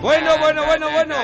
Bueno, 0.00 0.38
bueno, 0.38 0.64
bueno, 0.64 0.90
bueno. 0.90 1.14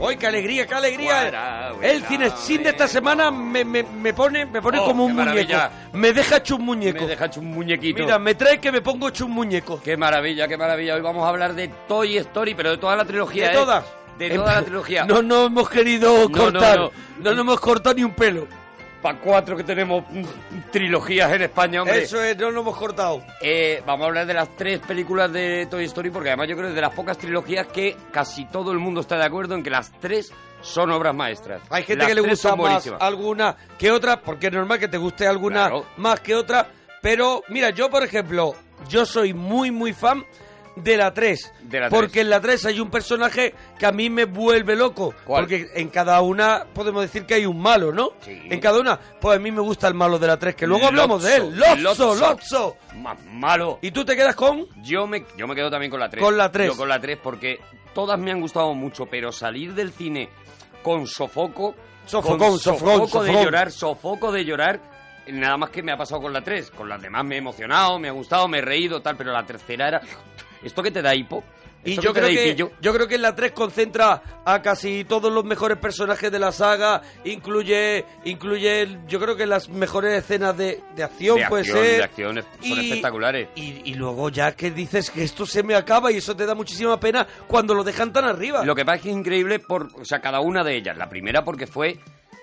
Hoy 0.00 0.16
qué 0.16 0.26
alegría, 0.26 0.66
qué 0.66 0.74
alegría. 0.74 1.72
El 1.82 2.02
cine 2.06 2.30
sin 2.36 2.62
de 2.62 2.70
esta 2.70 2.88
semana 2.88 3.30
me, 3.30 3.64
me, 3.64 3.82
me 3.82 4.14
pone, 4.14 4.46
me 4.46 4.62
pone 4.62 4.78
Oh, 4.78 4.86
como 4.86 5.04
un 5.04 5.14
muñeco. 5.14 5.58
Me 5.92 6.12
deja 6.12 6.38
hecho 6.38 6.56
un 6.56 6.64
muñeco. 6.64 7.02
Me 7.02 7.08
deja 7.08 7.26
hecho 7.26 7.40
un 7.40 7.48
muñequito. 7.50 8.02
Mira, 8.02 8.18
me 8.18 8.34
trae 8.34 8.58
que 8.58 8.72
me 8.72 8.80
pongo 8.80 9.08
hecho 9.08 9.26
un 9.26 9.32
muñeco. 9.32 9.80
Qué 9.82 9.96
maravilla, 9.96 10.48
qué 10.48 10.56
maravilla. 10.56 10.94
Hoy 10.94 11.02
vamos 11.02 11.24
a 11.24 11.28
hablar 11.28 11.54
de 11.54 11.68
Toy 11.86 12.16
Story, 12.18 12.54
pero 12.54 12.70
de 12.70 12.78
toda 12.78 12.96
la 12.96 13.04
trilogía. 13.04 13.46
De 13.48 13.50
¿eh? 13.52 13.54
todas. 13.54 13.84
De 14.18 14.30
toda 14.30 14.54
la 14.54 14.62
trilogía. 14.62 15.04
No 15.06 15.22
nos 15.22 15.46
hemos 15.46 15.68
querido 15.68 16.28
No, 16.28 16.36
cortar. 16.36 16.78
no, 16.78 16.90
No, 17.18 17.30
nos 17.32 17.40
hemos 17.40 17.60
cortado 17.60 17.94
ni 17.96 18.04
un 18.04 18.12
pelo. 18.14 18.46
Para 19.02 19.18
cuatro 19.18 19.56
que 19.56 19.64
tenemos 19.64 20.04
trilogías 20.70 21.32
en 21.32 21.42
España, 21.42 21.82
hombre. 21.82 22.02
Eso 22.02 22.22
es, 22.22 22.36
no 22.36 22.50
nos 22.50 22.62
hemos 22.62 22.76
cortado. 22.76 23.22
Eh, 23.40 23.82
vamos 23.86 24.04
a 24.04 24.08
hablar 24.08 24.26
de 24.26 24.34
las 24.34 24.54
tres 24.56 24.80
películas 24.80 25.32
de 25.32 25.66
Toy 25.70 25.84
Story, 25.84 26.10
porque 26.10 26.28
además 26.30 26.48
yo 26.48 26.54
creo 26.54 26.66
que 26.66 26.70
es 26.72 26.74
de 26.76 26.80
las 26.82 26.94
pocas 26.94 27.16
trilogías 27.16 27.66
que 27.68 27.96
casi 28.12 28.44
todo 28.46 28.72
el 28.72 28.78
mundo 28.78 29.00
está 29.00 29.16
de 29.16 29.24
acuerdo 29.24 29.54
en 29.54 29.62
que 29.62 29.70
las 29.70 29.90
tres 30.00 30.32
son 30.60 30.90
obras 30.90 31.14
maestras. 31.14 31.62
Hay 31.70 31.84
gente 31.84 31.98
Las 32.04 32.08
que 32.08 32.14
le 32.14 32.20
gusta 32.20 32.54
más 32.56 32.86
alguna 33.00 33.56
que 33.78 33.90
otra, 33.90 34.20
porque 34.20 34.48
es 34.48 34.52
normal 34.52 34.78
que 34.78 34.88
te 34.88 34.98
guste 34.98 35.26
alguna 35.26 35.68
Claro. 35.68 35.86
más 35.96 36.20
que 36.20 36.34
otra. 36.34 36.66
Pero 37.00 37.42
mira, 37.48 37.70
yo 37.70 37.88
por 37.88 38.04
ejemplo, 38.04 38.54
yo 38.88 39.06
soy 39.06 39.32
muy, 39.32 39.70
muy 39.70 39.94
fan 39.94 40.22
de 40.76 40.96
la 40.96 41.12
3. 41.12 41.52
De 41.62 41.80
la 41.80 41.88
porque 41.88 42.20
en 42.20 42.30
la 42.30 42.40
3 42.40 42.66
hay 42.66 42.80
un 42.80 42.90
personaje 42.90 43.54
que 43.78 43.86
a 43.86 43.92
mí 43.92 44.10
me 44.10 44.24
vuelve 44.24 44.76
loco. 44.76 45.14
¿Cuál? 45.24 45.44
Porque 45.44 45.70
en 45.74 45.88
cada 45.88 46.20
una 46.20 46.66
podemos 46.72 47.02
decir 47.02 47.26
que 47.26 47.34
hay 47.34 47.46
un 47.46 47.60
malo, 47.60 47.92
¿no? 47.92 48.12
Sí. 48.20 48.40
En 48.50 48.60
cada 48.60 48.80
una, 48.80 48.98
pues 49.20 49.36
a 49.36 49.40
mí 49.40 49.50
me 49.50 49.60
gusta 49.60 49.88
el 49.88 49.94
malo 49.94 50.18
de 50.18 50.26
la 50.26 50.38
3, 50.38 50.54
que 50.54 50.66
luego 50.66 50.86
hablamos 50.86 51.22
de 51.22 51.36
él. 51.36 51.58
Lotso, 51.82 52.14
Lotso. 52.14 52.76
Más 52.96 53.18
malo. 53.26 53.78
Y 53.82 53.90
tú 53.90 54.04
te 54.04 54.16
quedas 54.16 54.34
con... 54.34 54.66
Yo 54.82 55.06
me, 55.06 55.24
yo 55.36 55.46
me 55.46 55.54
quedo 55.54 55.70
también 55.70 55.90
con 55.90 56.00
la 56.00 56.08
3. 56.08 56.22
Con 56.22 56.36
la 56.36 56.50
tres. 56.50 56.68
Yo 56.68 56.76
con 56.76 56.88
la 56.88 57.00
3 57.00 57.18
porque 57.22 57.60
todas 57.94 58.18
me 58.18 58.30
han 58.30 58.40
gustado 58.40 58.74
mucho, 58.74 59.06
pero 59.06 59.32
salir 59.32 59.74
del 59.74 59.92
cine 59.92 60.28
con 60.82 61.06
sofoco... 61.06 61.74
Sofocón, 62.06 62.38
con 62.38 62.58
sofocón, 62.58 63.08
sofoco 63.08 63.22
de 63.22 63.32
llorar, 63.32 63.70
sofoco 63.70 64.32
de 64.32 64.44
llorar, 64.44 64.80
nada 65.28 65.56
más 65.56 65.70
que 65.70 65.82
me 65.82 65.92
ha 65.92 65.96
pasado 65.96 66.20
con 66.20 66.32
la 66.32 66.42
3. 66.42 66.70
Con 66.72 66.88
las 66.88 67.00
demás 67.00 67.24
me 67.24 67.36
he 67.36 67.38
emocionado, 67.38 67.98
me 68.00 68.08
ha 68.08 68.12
gustado, 68.12 68.48
me 68.48 68.58
he 68.58 68.62
reído, 68.62 69.00
tal, 69.00 69.16
pero 69.16 69.32
la 69.32 69.44
tercera 69.44 69.86
era... 69.88 70.00
¿Esto 70.62 70.82
que 70.82 70.90
te 70.90 71.02
da 71.02 71.14
hipo? 71.14 71.42
Y 71.82 71.92
¿Esto 71.92 72.02
yo 72.02 72.12
creo, 72.12 72.28
que, 72.28 72.54
yo 72.82 72.92
creo 72.92 73.08
que 73.08 73.14
en 73.14 73.22
la 73.22 73.34
3 73.34 73.52
concentra 73.52 74.22
a 74.44 74.60
casi 74.60 75.04
todos 75.04 75.32
los 75.32 75.44
mejores 75.46 75.78
personajes 75.78 76.30
de 76.30 76.38
la 76.38 76.52
saga, 76.52 77.00
incluye, 77.24 78.04
incluye 78.26 78.98
yo 79.08 79.18
creo 79.18 79.34
que 79.34 79.46
las 79.46 79.70
mejores 79.70 80.12
escenas 80.22 80.54
de, 80.58 80.82
de 80.94 81.02
acción, 81.02 81.38
De 81.38 81.46
puede 81.46 81.62
acción, 81.62 81.78
ser. 81.84 81.96
de 81.96 82.04
acción, 82.04 82.38
es- 82.38 82.44
son 82.68 82.80
espectaculares. 82.80 83.48
Y, 83.54 83.80
y 83.90 83.94
luego 83.94 84.28
ya 84.28 84.52
que 84.54 84.70
dices 84.70 85.10
que 85.10 85.24
esto 85.24 85.46
se 85.46 85.62
me 85.62 85.74
acaba 85.74 86.12
y 86.12 86.18
eso 86.18 86.36
te 86.36 86.44
da 86.44 86.54
muchísima 86.54 87.00
pena 87.00 87.26
cuando 87.46 87.72
lo 87.72 87.82
dejan 87.82 88.12
tan 88.12 88.26
arriba. 88.26 88.62
Lo 88.62 88.74
que 88.74 88.84
pasa 88.84 88.96
es 88.96 89.02
que 89.02 89.10
es 89.10 89.16
increíble 89.16 89.58
por, 89.58 89.84
o 89.98 90.04
sea, 90.04 90.20
cada 90.20 90.40
una 90.40 90.62
de 90.62 90.76
ellas. 90.76 90.98
La 90.98 91.08
primera 91.08 91.44
porque 91.44 91.66
fue 91.66 91.98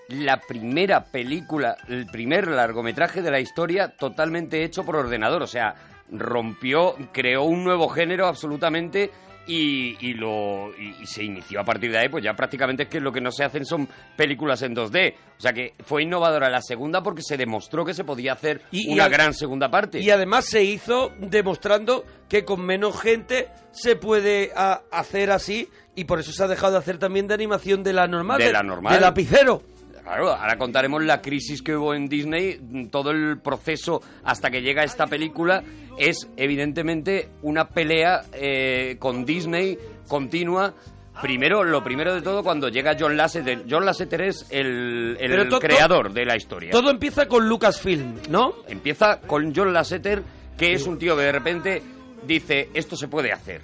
la 0.10 0.40
primera 0.40 1.04
película, 1.06 1.78
el 1.90 2.08
primer 2.08 2.48
largometraje 2.48 3.22
de 3.22 3.30
la 3.30 3.40
historia 3.40 3.90
totalmente 3.96 4.64
hecho 4.64 4.84
por 4.84 4.96
ordenador. 4.96 5.44
O 5.44 5.48
sea, 5.48 5.76
rompió, 6.12 6.96
creó 7.12 7.44
un 7.44 7.64
nuevo 7.64 7.88
género 7.90 8.28
absolutamente 8.28 9.12
y, 9.50 9.96
y 10.06 10.14
lo 10.14 10.72
y, 10.78 10.96
y 11.02 11.06
se 11.08 11.24
inició 11.24 11.62
a 11.62 11.64
partir 11.64 11.90
de 11.92 12.00
ahí. 12.00 12.10
Pues 12.10 12.24
ya 12.24 12.34
prácticamente 12.34 12.84
es 12.84 12.90
que 12.90 13.00
lo 13.00 13.12
que 13.14 13.22
no 13.22 13.32
se 13.32 13.44
hacen 13.46 13.66
son 13.66 13.88
películas 14.18 14.62
en 14.62 14.76
2D. 14.76 15.14
O 15.38 15.40
sea 15.42 15.54
que 15.54 15.74
fue 15.86 16.04
innovadora 16.04 16.50
la 16.50 16.62
segunda 16.62 17.02
porque 17.02 17.22
se 17.22 17.38
demostró 17.38 17.86
que 17.86 17.94
se 17.94 18.04
podía 18.04 18.34
hacer 18.34 18.62
Y- 18.72 18.92
una 18.92 19.08
gran 19.08 19.34
segunda 19.34 19.70
parte. 19.70 20.00
Y 20.00 20.10
además 20.10 20.46
se 20.46 20.64
hizo 20.64 21.14
demostrando 21.20 22.04
que 22.28 22.44
con 22.44 22.66
menos 22.66 23.00
gente 23.00 23.48
se 23.72 23.96
puede 23.96 24.52
a- 24.56 24.82
hacer 24.92 25.32
así 25.32 25.70
y 25.96 26.04
por 26.04 26.20
eso 26.20 26.32
se 26.34 26.44
ha 26.44 26.48
dejado 26.48 26.74
de 26.74 26.80
hacer 26.80 26.98
también 26.98 27.28
de 27.28 27.34
animación 27.34 27.84
de 27.84 27.94
la 27.94 28.08
normal. 28.08 28.40
De 28.40 28.52
la 28.52 28.64
normal. 28.64 28.94
De 28.96 29.00
lapicero. 29.00 29.62
Claro, 30.08 30.30
ahora 30.34 30.58
contaremos 30.58 31.04
la 31.04 31.22
crisis 31.22 31.62
que 31.62 31.76
hubo 31.76 31.94
en 31.94 32.08
Disney, 32.08 32.88
todo 32.90 33.12
el 33.12 33.40
proceso 33.42 34.02
hasta 34.24 34.50
que 34.50 34.62
llega 34.62 34.84
esta 34.84 35.06
película 35.06 35.64
es 35.98 36.30
evidentemente 36.38 37.28
una 37.42 37.68
pelea 37.68 38.22
eh, 38.32 38.96
con 39.00 39.26
Disney 39.26 39.78
continua. 40.08 40.74
Primero, 41.22 41.64
lo 41.64 41.84
primero 41.84 42.14
de 42.14 42.22
todo, 42.22 42.42
cuando 42.44 42.70
llega 42.70 42.96
John 42.98 43.18
Lasseter. 43.18 43.66
John 43.70 43.86
Lasseter 43.86 44.22
es 44.22 44.46
el, 44.52 45.18
el 45.20 45.50
to- 45.50 45.60
creador 45.60 46.14
de 46.14 46.26
la 46.26 46.38
historia. 46.38 46.70
Todo 46.72 46.90
empieza 46.92 47.28
con 47.28 47.50
Lucasfilm, 47.50 48.14
¿no? 48.30 48.54
Empieza 48.68 49.20
con 49.20 49.54
John 49.54 49.74
Lasseter, 49.74 50.22
que 50.58 50.72
es 50.74 50.86
un 50.88 50.98
tío 51.00 51.18
que 51.18 51.24
de 51.24 51.32
repente 51.32 51.82
dice, 52.26 52.70
esto 52.74 52.96
se 52.96 53.08
puede 53.08 53.34
hacer. 53.34 53.62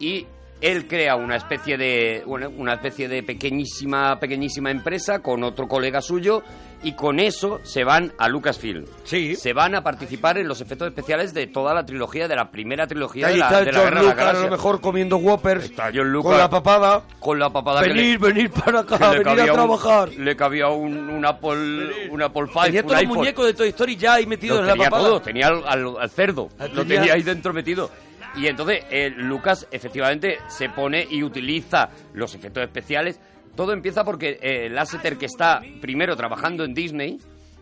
Y 0.00 0.26
él 0.60 0.86
crea 0.88 1.16
una 1.16 1.36
especie 1.36 1.76
de 1.76 2.22
bueno, 2.26 2.50
una 2.56 2.74
especie 2.74 3.08
de 3.08 3.22
pequeñísima 3.22 4.18
pequeñísima 4.18 4.70
empresa 4.70 5.20
con 5.20 5.42
otro 5.44 5.68
colega 5.68 6.00
suyo 6.00 6.42
y 6.82 6.92
con 6.92 7.18
eso 7.20 7.58
se 7.64 7.84
van 7.84 8.12
a 8.18 8.28
Lucasfilm. 8.28 8.84
Sí. 9.04 9.34
Se 9.34 9.52
van 9.54 9.74
a 9.74 9.82
participar 9.82 10.38
en 10.38 10.46
los 10.46 10.60
efectos 10.60 10.88
especiales 10.88 11.32
de 11.34 11.46
toda 11.46 11.74
la 11.74 11.84
trilogía, 11.84 12.28
de 12.28 12.36
la 12.36 12.50
primera 12.50 12.86
trilogía 12.86 13.28
Ahí 13.28 13.34
de 13.34 13.38
la, 13.40 13.46
está 13.46 13.58
de 13.60 13.72
la 13.72 13.72
George 13.72 13.88
Guerra 13.94 14.00
de 14.02 14.06
Lucas, 14.08 14.28
a 14.36 14.42
lo 14.44 14.50
mejor 14.50 14.80
comiendo 14.80 15.16
Whoppers. 15.16 15.64
Está 15.64 15.90
John 15.92 16.12
Lucas 16.12 16.32
Con 16.32 16.38
la 16.38 16.50
papada. 16.50 17.02
con 17.18 17.38
la 17.38 17.50
papada 17.50 17.80
que 17.82 17.88
le- 17.88 17.94
Venir, 17.94 18.18
venir 18.18 18.50
para 18.50 18.80
acá, 18.80 19.10
venir 19.10 19.26
a 19.26 19.44
un- 19.44 19.52
trabajar. 19.52 20.08
le 20.10 20.36
cabía 20.36 20.68
un, 20.68 21.08
un 21.10 21.24
Apple, 21.26 22.08
un 22.10 22.22
Apple 22.22 22.42
5, 22.46 22.60
Tenía 22.64 22.80
un 22.82 22.86
todos 22.86 22.92
los 22.92 23.00
iPhone. 23.00 23.16
muñecos 23.18 23.46
de 23.46 23.54
Toy 23.54 23.68
Story 23.70 23.96
ya 23.96 24.14
ahí 24.14 24.26
metidos 24.26 24.56
Lo 24.58 24.62
en 24.62 24.66
la 24.68 24.72
tenía 24.74 24.90
papada. 24.90 25.08
todo, 25.08 25.20
tenía 25.22 25.46
al, 25.48 25.62
al- 25.66 25.96
al 25.98 26.10
cerdo, 26.10 26.50
Ah, 26.58 26.66
lo 26.72 26.84
tenía 26.84 27.14
ahí 27.14 27.22
dentro 27.22 27.52
metido. 27.52 27.90
Y 28.36 28.46
entonces 28.46 28.84
eh, 28.90 29.10
Lucas 29.16 29.66
efectivamente 29.70 30.38
se 30.48 30.68
pone 30.68 31.06
y 31.10 31.22
utiliza 31.22 31.88
los 32.14 32.34
efectos 32.34 32.62
especiales. 32.64 33.18
Todo 33.54 33.72
empieza 33.72 34.04
porque 34.04 34.38
eh, 34.42 34.68
Lasseter, 34.68 35.16
que 35.16 35.26
está 35.26 35.62
primero 35.80 36.14
trabajando 36.16 36.64
en 36.64 36.74
Disney, 36.74 37.18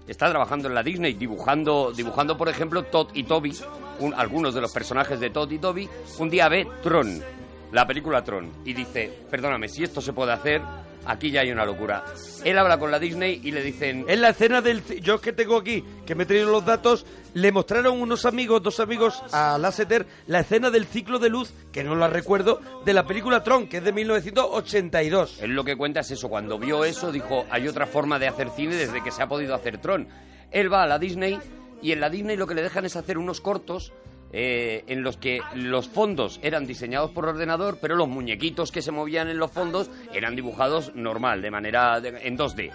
está 0.09 0.29
trabajando 0.29 0.67
en 0.69 0.75
la 0.75 0.83
Disney, 0.83 1.15
dibujando, 1.15 1.93
dibujando 1.97 2.37
por 2.37 2.49
ejemplo, 2.49 2.83
Todd 2.85 3.09
y 3.15 3.23
Toby, 3.25 3.57
un- 4.01 4.13
algunos 4.15 4.55
de 4.55 4.61
los 4.61 4.73
personajes 4.73 5.21
de 5.21 5.31
Todd 5.31 5.51
y 5.53 5.59
Toby, 5.59 5.89
un 6.19 6.29
día 6.31 6.49
ve 6.49 6.67
Tron, 6.83 7.23
la 7.73 7.87
película 7.87 8.23
Tron, 8.23 8.53
y 8.65 8.73
dice, 8.73 9.11
perdóname, 9.31 9.69
si 9.69 9.83
esto 9.83 10.01
se 10.01 10.13
puede 10.13 10.33
hacer, 10.33 10.63
aquí 11.07 11.31
ya 11.31 11.41
hay 11.41 11.51
una 11.51 11.65
locura. 11.65 12.05
Él 12.45 12.59
habla 12.59 12.79
con 12.79 12.91
la 12.91 12.99
Disney 12.99 13.41
y 13.43 13.51
le 13.51 13.63
dicen, 13.63 14.05
En 14.09 14.21
la 14.21 14.31
escena 14.31 14.61
del... 14.61 14.83
Yo 15.01 15.21
que 15.21 15.33
tengo 15.33 15.57
aquí, 15.57 15.85
que 16.07 16.15
me 16.15 16.25
he 16.25 16.27
traído 16.27 16.51
los 16.51 16.65
datos, 16.65 17.07
le 17.35 17.53
mostraron 17.53 18.01
unos 18.01 18.27
amigos, 18.27 18.63
dos 18.63 18.81
amigos 18.81 19.23
a 19.33 19.59
Lasseter, 19.59 20.07
la 20.27 20.41
escena 20.41 20.71
del 20.71 20.87
ciclo 20.87 21.19
de 21.19 21.31
luz, 21.31 21.53
que 21.73 21.85
no 21.85 21.95
la 21.95 22.09
recuerdo, 22.09 22.61
de 22.85 22.93
la 22.93 23.07
película 23.07 23.43
Tron, 23.43 23.69
que 23.69 23.79
es 23.79 23.85
de 23.85 23.93
1982. 23.93 25.43
Él 25.43 25.53
lo 25.53 25.65
que 25.65 25.77
cuenta 25.77 26.01
es 26.01 26.11
eso, 26.11 26.29
cuando 26.29 26.59
vio 26.59 26.85
eso 26.85 27.13
dijo, 27.13 27.45
hay 27.51 27.69
otra 27.69 27.87
forma 27.87 28.19
de 28.19 28.29
hacer 28.29 28.51
cine 28.51 28.77
desde 28.77 29.03
que 29.03 29.11
se 29.11 29.23
ha 29.23 29.29
podido 29.29 29.55
hacer 29.55 29.79
Tron. 29.79 30.09
Él 30.51 30.73
va 30.73 30.85
a 30.85 30.87
la 30.87 30.99
Disney 30.99 31.39
y 31.83 31.93
en 31.93 32.01
la 32.01 32.09
Disney 32.09 32.37
lo 32.37 32.47
que 32.47 32.55
le 32.55 32.63
dejan 32.63 32.85
es 32.85 32.97
hacer 32.97 33.19
unos 33.19 33.41
cortos 33.41 33.93
eh, 34.37 34.83
en 34.89 35.05
los 35.05 35.17
que 35.17 35.39
los 35.55 35.89
fondos 35.89 36.41
eran 36.43 36.67
diseñados 36.67 37.13
por 37.13 37.29
ordenador, 37.29 37.79
pero 37.81 37.95
los 37.95 38.09
muñequitos 38.09 38.73
que 38.73 38.83
se 38.83 38.91
movían 38.91 39.29
en 39.29 39.39
los 39.39 39.53
fondos 39.53 39.89
eran 40.13 40.35
dibujados 40.35 40.93
normal, 40.97 41.41
de 41.41 41.53
manera 41.53 42.03
en 42.03 42.37
2D. 42.37 42.73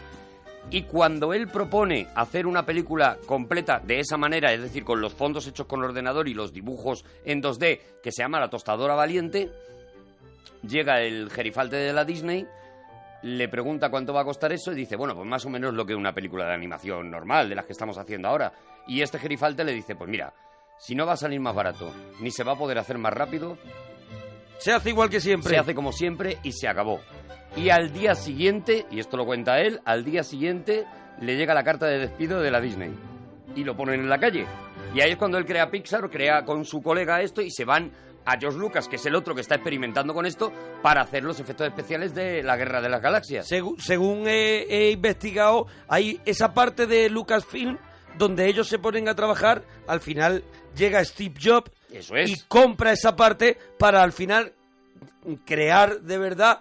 Y 0.72 0.84
cuando 0.84 1.34
él 1.34 1.50
propone 1.50 2.08
hacer 2.16 2.48
una 2.48 2.66
película 2.66 3.18
completa 3.26 3.82
de 3.86 4.00
esa 4.00 4.16
manera, 4.16 4.54
es 4.54 4.62
decir, 4.62 4.86
con 4.86 5.02
los 5.02 5.14
fondos 5.14 5.48
hechos 5.48 5.68
con 5.68 5.84
ordenador 5.84 6.30
y 6.30 6.34
los 6.34 6.54
dibujos 6.54 7.04
en 7.26 7.44
2D, 7.44 7.82
que 8.02 8.14
se 8.14 8.24
llama 8.24 8.40
La 8.40 8.50
Tostadora 8.50 8.96
Valiente, 8.96 9.50
llega 10.66 11.02
el 11.02 11.30
gerifalte 11.30 11.76
de 11.76 11.92
la 11.92 12.06
Disney, 12.06 12.48
le 13.24 13.50
pregunta 13.50 13.90
cuánto 13.90 14.14
va 14.14 14.22
a 14.22 14.26
costar 14.26 14.54
eso 14.54 14.72
y 14.72 14.76
dice, 14.76 14.96
bueno, 14.96 15.14
pues 15.14 15.28
más 15.28 15.46
o 15.46 15.50
menos 15.50 15.74
lo 15.74 15.86
que 15.86 15.94
una 15.94 16.14
película 16.14 16.46
de 16.46 16.54
animación 16.54 17.12
normal, 17.12 17.50
de 17.50 17.56
las 17.56 17.66
que 17.66 17.74
estamos 17.74 17.98
haciendo 17.98 18.30
ahora. 18.30 18.54
Y 18.88 19.02
este 19.02 19.20
gerifalte 19.20 19.66
le 19.66 19.74
dice, 19.74 19.98
pues 19.98 20.10
mira, 20.10 20.34
si 20.80 20.96
no 20.96 21.06
va 21.06 21.14
a 21.14 21.18
salir 21.18 21.40
más 21.40 21.54
barato, 21.54 21.94
ni 22.20 22.32
se 22.32 22.44
va 22.44 22.54
a 22.54 22.58
poder 22.58 22.80
hacer 22.80 22.98
más 22.98 23.14
rápido, 23.14 23.58
Se 24.58 24.72
hace 24.74 24.90
igual 24.90 25.10
que 25.10 25.22
siempre. 25.22 25.54
se 25.54 25.60
hace 25.60 25.76
como 25.76 25.92
siempre 25.92 26.38
y 26.44 26.52
se 26.54 26.68
acabó. 26.68 27.00
Y 27.56 27.70
al 27.70 27.92
día 27.94 28.16
siguiente, 28.16 28.86
y 28.92 29.00
esto 29.00 29.18
lo 29.18 29.26
cuenta 29.26 29.60
él, 29.60 29.80
al 29.86 30.04
día 30.04 30.24
siguiente 30.24 30.86
le 31.22 31.36
llega 31.36 31.54
la 31.54 31.64
carta 31.64 31.86
de 31.88 32.00
despido 32.00 32.42
de 32.42 32.52
la 32.52 32.62
Disney 32.62 32.92
y 33.56 33.64
lo 33.64 33.76
ponen 33.76 34.00
en 34.02 34.10
la 34.10 34.20
calle. 34.20 34.46
Y 34.94 35.02
ahí 35.02 35.12
es 35.12 35.18
cuando 35.18 35.38
él 35.38 35.46
crea 35.46 35.70
Pixar, 35.70 36.10
crea 36.10 36.44
con 36.46 36.66
su 36.66 36.82
colega 36.82 37.22
esto 37.22 37.42
y 37.42 37.52
se 37.52 37.66
van 37.66 37.92
a 38.26 38.38
George 38.38 38.60
Lucas, 38.60 38.88
que 38.88 38.98
es 38.98 39.06
el 39.06 39.16
otro 39.16 39.34
que 39.34 39.42
está 39.42 39.56
experimentando 39.56 40.14
con 40.14 40.26
esto, 40.26 40.52
para 40.84 41.02
hacer 41.02 41.24
los 41.24 41.40
efectos 41.40 41.68
especiales 41.68 42.14
de 42.14 42.44
la 42.44 42.58
Guerra 42.58 42.82
de 42.82 42.90
las 42.90 43.02
Galaxias. 43.02 43.48
Según 43.48 44.28
he, 44.28 44.64
he 44.70 44.92
investigado, 44.92 45.66
hay 45.88 46.22
esa 46.26 46.54
parte 46.54 46.86
de 46.86 47.10
Lucasfilm 47.10 47.78
donde 48.18 48.48
ellos 48.48 48.68
se 48.68 48.78
ponen 48.80 49.08
a 49.08 49.16
trabajar, 49.16 49.64
al 49.88 50.00
final 50.02 50.44
llega 50.76 51.04
Steve 51.04 51.36
Jobs 51.42 51.72
Eso 51.92 52.16
es. 52.16 52.30
y 52.32 52.36
compra 52.48 52.92
esa 52.92 53.16
parte 53.16 53.58
para 53.78 54.02
al 54.04 54.12
final 54.14 54.54
crear 55.46 56.02
de 56.02 56.18
verdad 56.18 56.60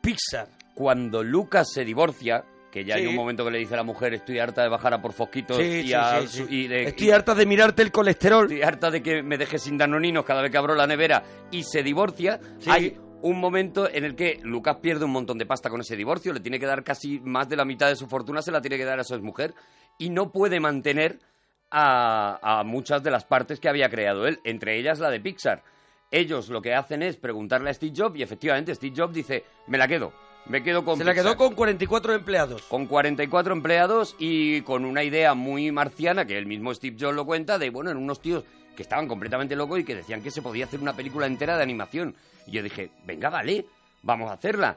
Pixar. 0.00 0.48
Cuando 0.74 1.22
Lucas 1.22 1.68
se 1.72 1.84
divorcia, 1.84 2.44
que 2.70 2.84
ya 2.84 2.94
hay 2.96 3.02
Sí. 3.02 3.08
un 3.08 3.14
momento 3.14 3.44
que 3.44 3.50
le 3.50 3.58
dice 3.58 3.74
a 3.74 3.76
la 3.76 3.82
mujer, 3.82 4.14
estoy 4.14 4.38
harta 4.38 4.62
de 4.62 4.68
bajar 4.68 4.94
a 4.94 5.02
por 5.02 5.12
fosquitos 5.12 5.58
Sí, 5.58 5.62
y, 5.62 5.86
sí, 5.88 5.92
a- 5.94 6.20
y 6.48 6.66
de- 6.66 6.84
Estoy 6.84 7.10
harta 7.10 7.34
de 7.34 7.46
mirarte 7.46 7.82
el 7.82 7.92
colesterol. 7.92 8.44
Estoy 8.44 8.62
harta 8.62 8.90
de 8.90 9.02
que 9.02 9.22
me 9.22 9.36
dejes 9.36 9.62
sin 9.62 9.76
danoninos 9.76 10.24
cada 10.24 10.40
vez 10.42 10.50
que 10.50 10.56
abro 10.58 10.74
la 10.74 10.86
nevera 10.86 11.22
y 11.50 11.62
se 11.62 11.82
divorcia. 11.82 12.40
Hay 12.66 12.96
un 13.20 13.38
momento 13.38 13.88
en 13.88 14.04
el 14.04 14.16
que 14.16 14.40
Lucas 14.42 14.78
pierde 14.82 15.04
un 15.04 15.12
montón 15.12 15.38
de 15.38 15.46
pasta 15.46 15.68
con 15.70 15.80
ese 15.82 15.94
divorcio, 15.94 16.32
le 16.32 16.40
tiene 16.40 16.58
que 16.58 16.66
dar 16.66 16.82
casi 16.82 17.20
más 17.20 17.48
de 17.48 17.56
la 17.56 17.64
mitad 17.64 17.88
de 17.88 17.94
su 17.96 18.08
fortuna, 18.08 18.42
se 18.42 18.50
la 18.50 18.60
tiene 18.60 18.78
que 18.78 18.84
dar 18.84 18.98
a 18.98 19.04
su 19.04 19.16
mujer 19.20 19.54
y 19.98 20.08
no 20.10 20.32
puede 20.32 20.58
mantener 20.58 21.20
a, 21.72 22.38
a 22.60 22.62
muchas 22.64 23.02
de 23.02 23.10
las 23.10 23.24
partes 23.24 23.58
que 23.58 23.68
había 23.68 23.88
creado 23.88 24.26
él, 24.28 24.38
entre 24.44 24.78
ellas 24.78 24.98
la 25.00 25.10
de 25.10 25.18
Pixar. 25.20 25.62
Ellos 26.10 26.50
lo 26.50 26.60
que 26.60 26.74
hacen 26.74 27.02
es 27.02 27.16
preguntarle 27.16 27.70
a 27.70 27.74
Steve 27.74 27.94
Jobs 27.96 28.18
y 28.18 28.22
efectivamente 28.22 28.74
Steve 28.74 28.94
Jobs 28.96 29.14
dice, 29.14 29.44
me 29.66 29.78
la 29.78 29.88
quedo, 29.88 30.12
me 30.46 30.62
quedo 30.62 30.84
con 30.84 30.98
Se 30.98 31.04
la 31.04 31.12
Pixar". 31.12 31.24
quedó 31.24 31.36
con 31.38 31.54
44 31.54 32.14
empleados. 32.14 32.62
Con 32.64 32.86
44 32.86 33.54
empleados 33.54 34.14
y 34.18 34.60
con 34.60 34.84
una 34.84 35.02
idea 35.02 35.32
muy 35.34 35.72
marciana, 35.72 36.26
que 36.26 36.36
el 36.36 36.44
mismo 36.46 36.74
Steve 36.74 36.96
Jobs 37.00 37.14
lo 37.16 37.24
cuenta, 37.24 37.58
de, 37.58 37.70
bueno, 37.70 37.90
eran 37.90 38.02
unos 38.02 38.20
tíos 38.20 38.44
que 38.76 38.82
estaban 38.82 39.08
completamente 39.08 39.56
locos 39.56 39.80
y 39.80 39.84
que 39.84 39.94
decían 39.94 40.22
que 40.22 40.30
se 40.30 40.42
podía 40.42 40.66
hacer 40.66 40.80
una 40.80 40.92
película 40.94 41.26
entera 41.26 41.56
de 41.56 41.62
animación. 41.62 42.14
Y 42.46 42.52
yo 42.52 42.62
dije, 42.62 42.90
venga, 43.06 43.30
vale, 43.30 43.64
vamos 44.02 44.30
a 44.30 44.34
hacerla. 44.34 44.76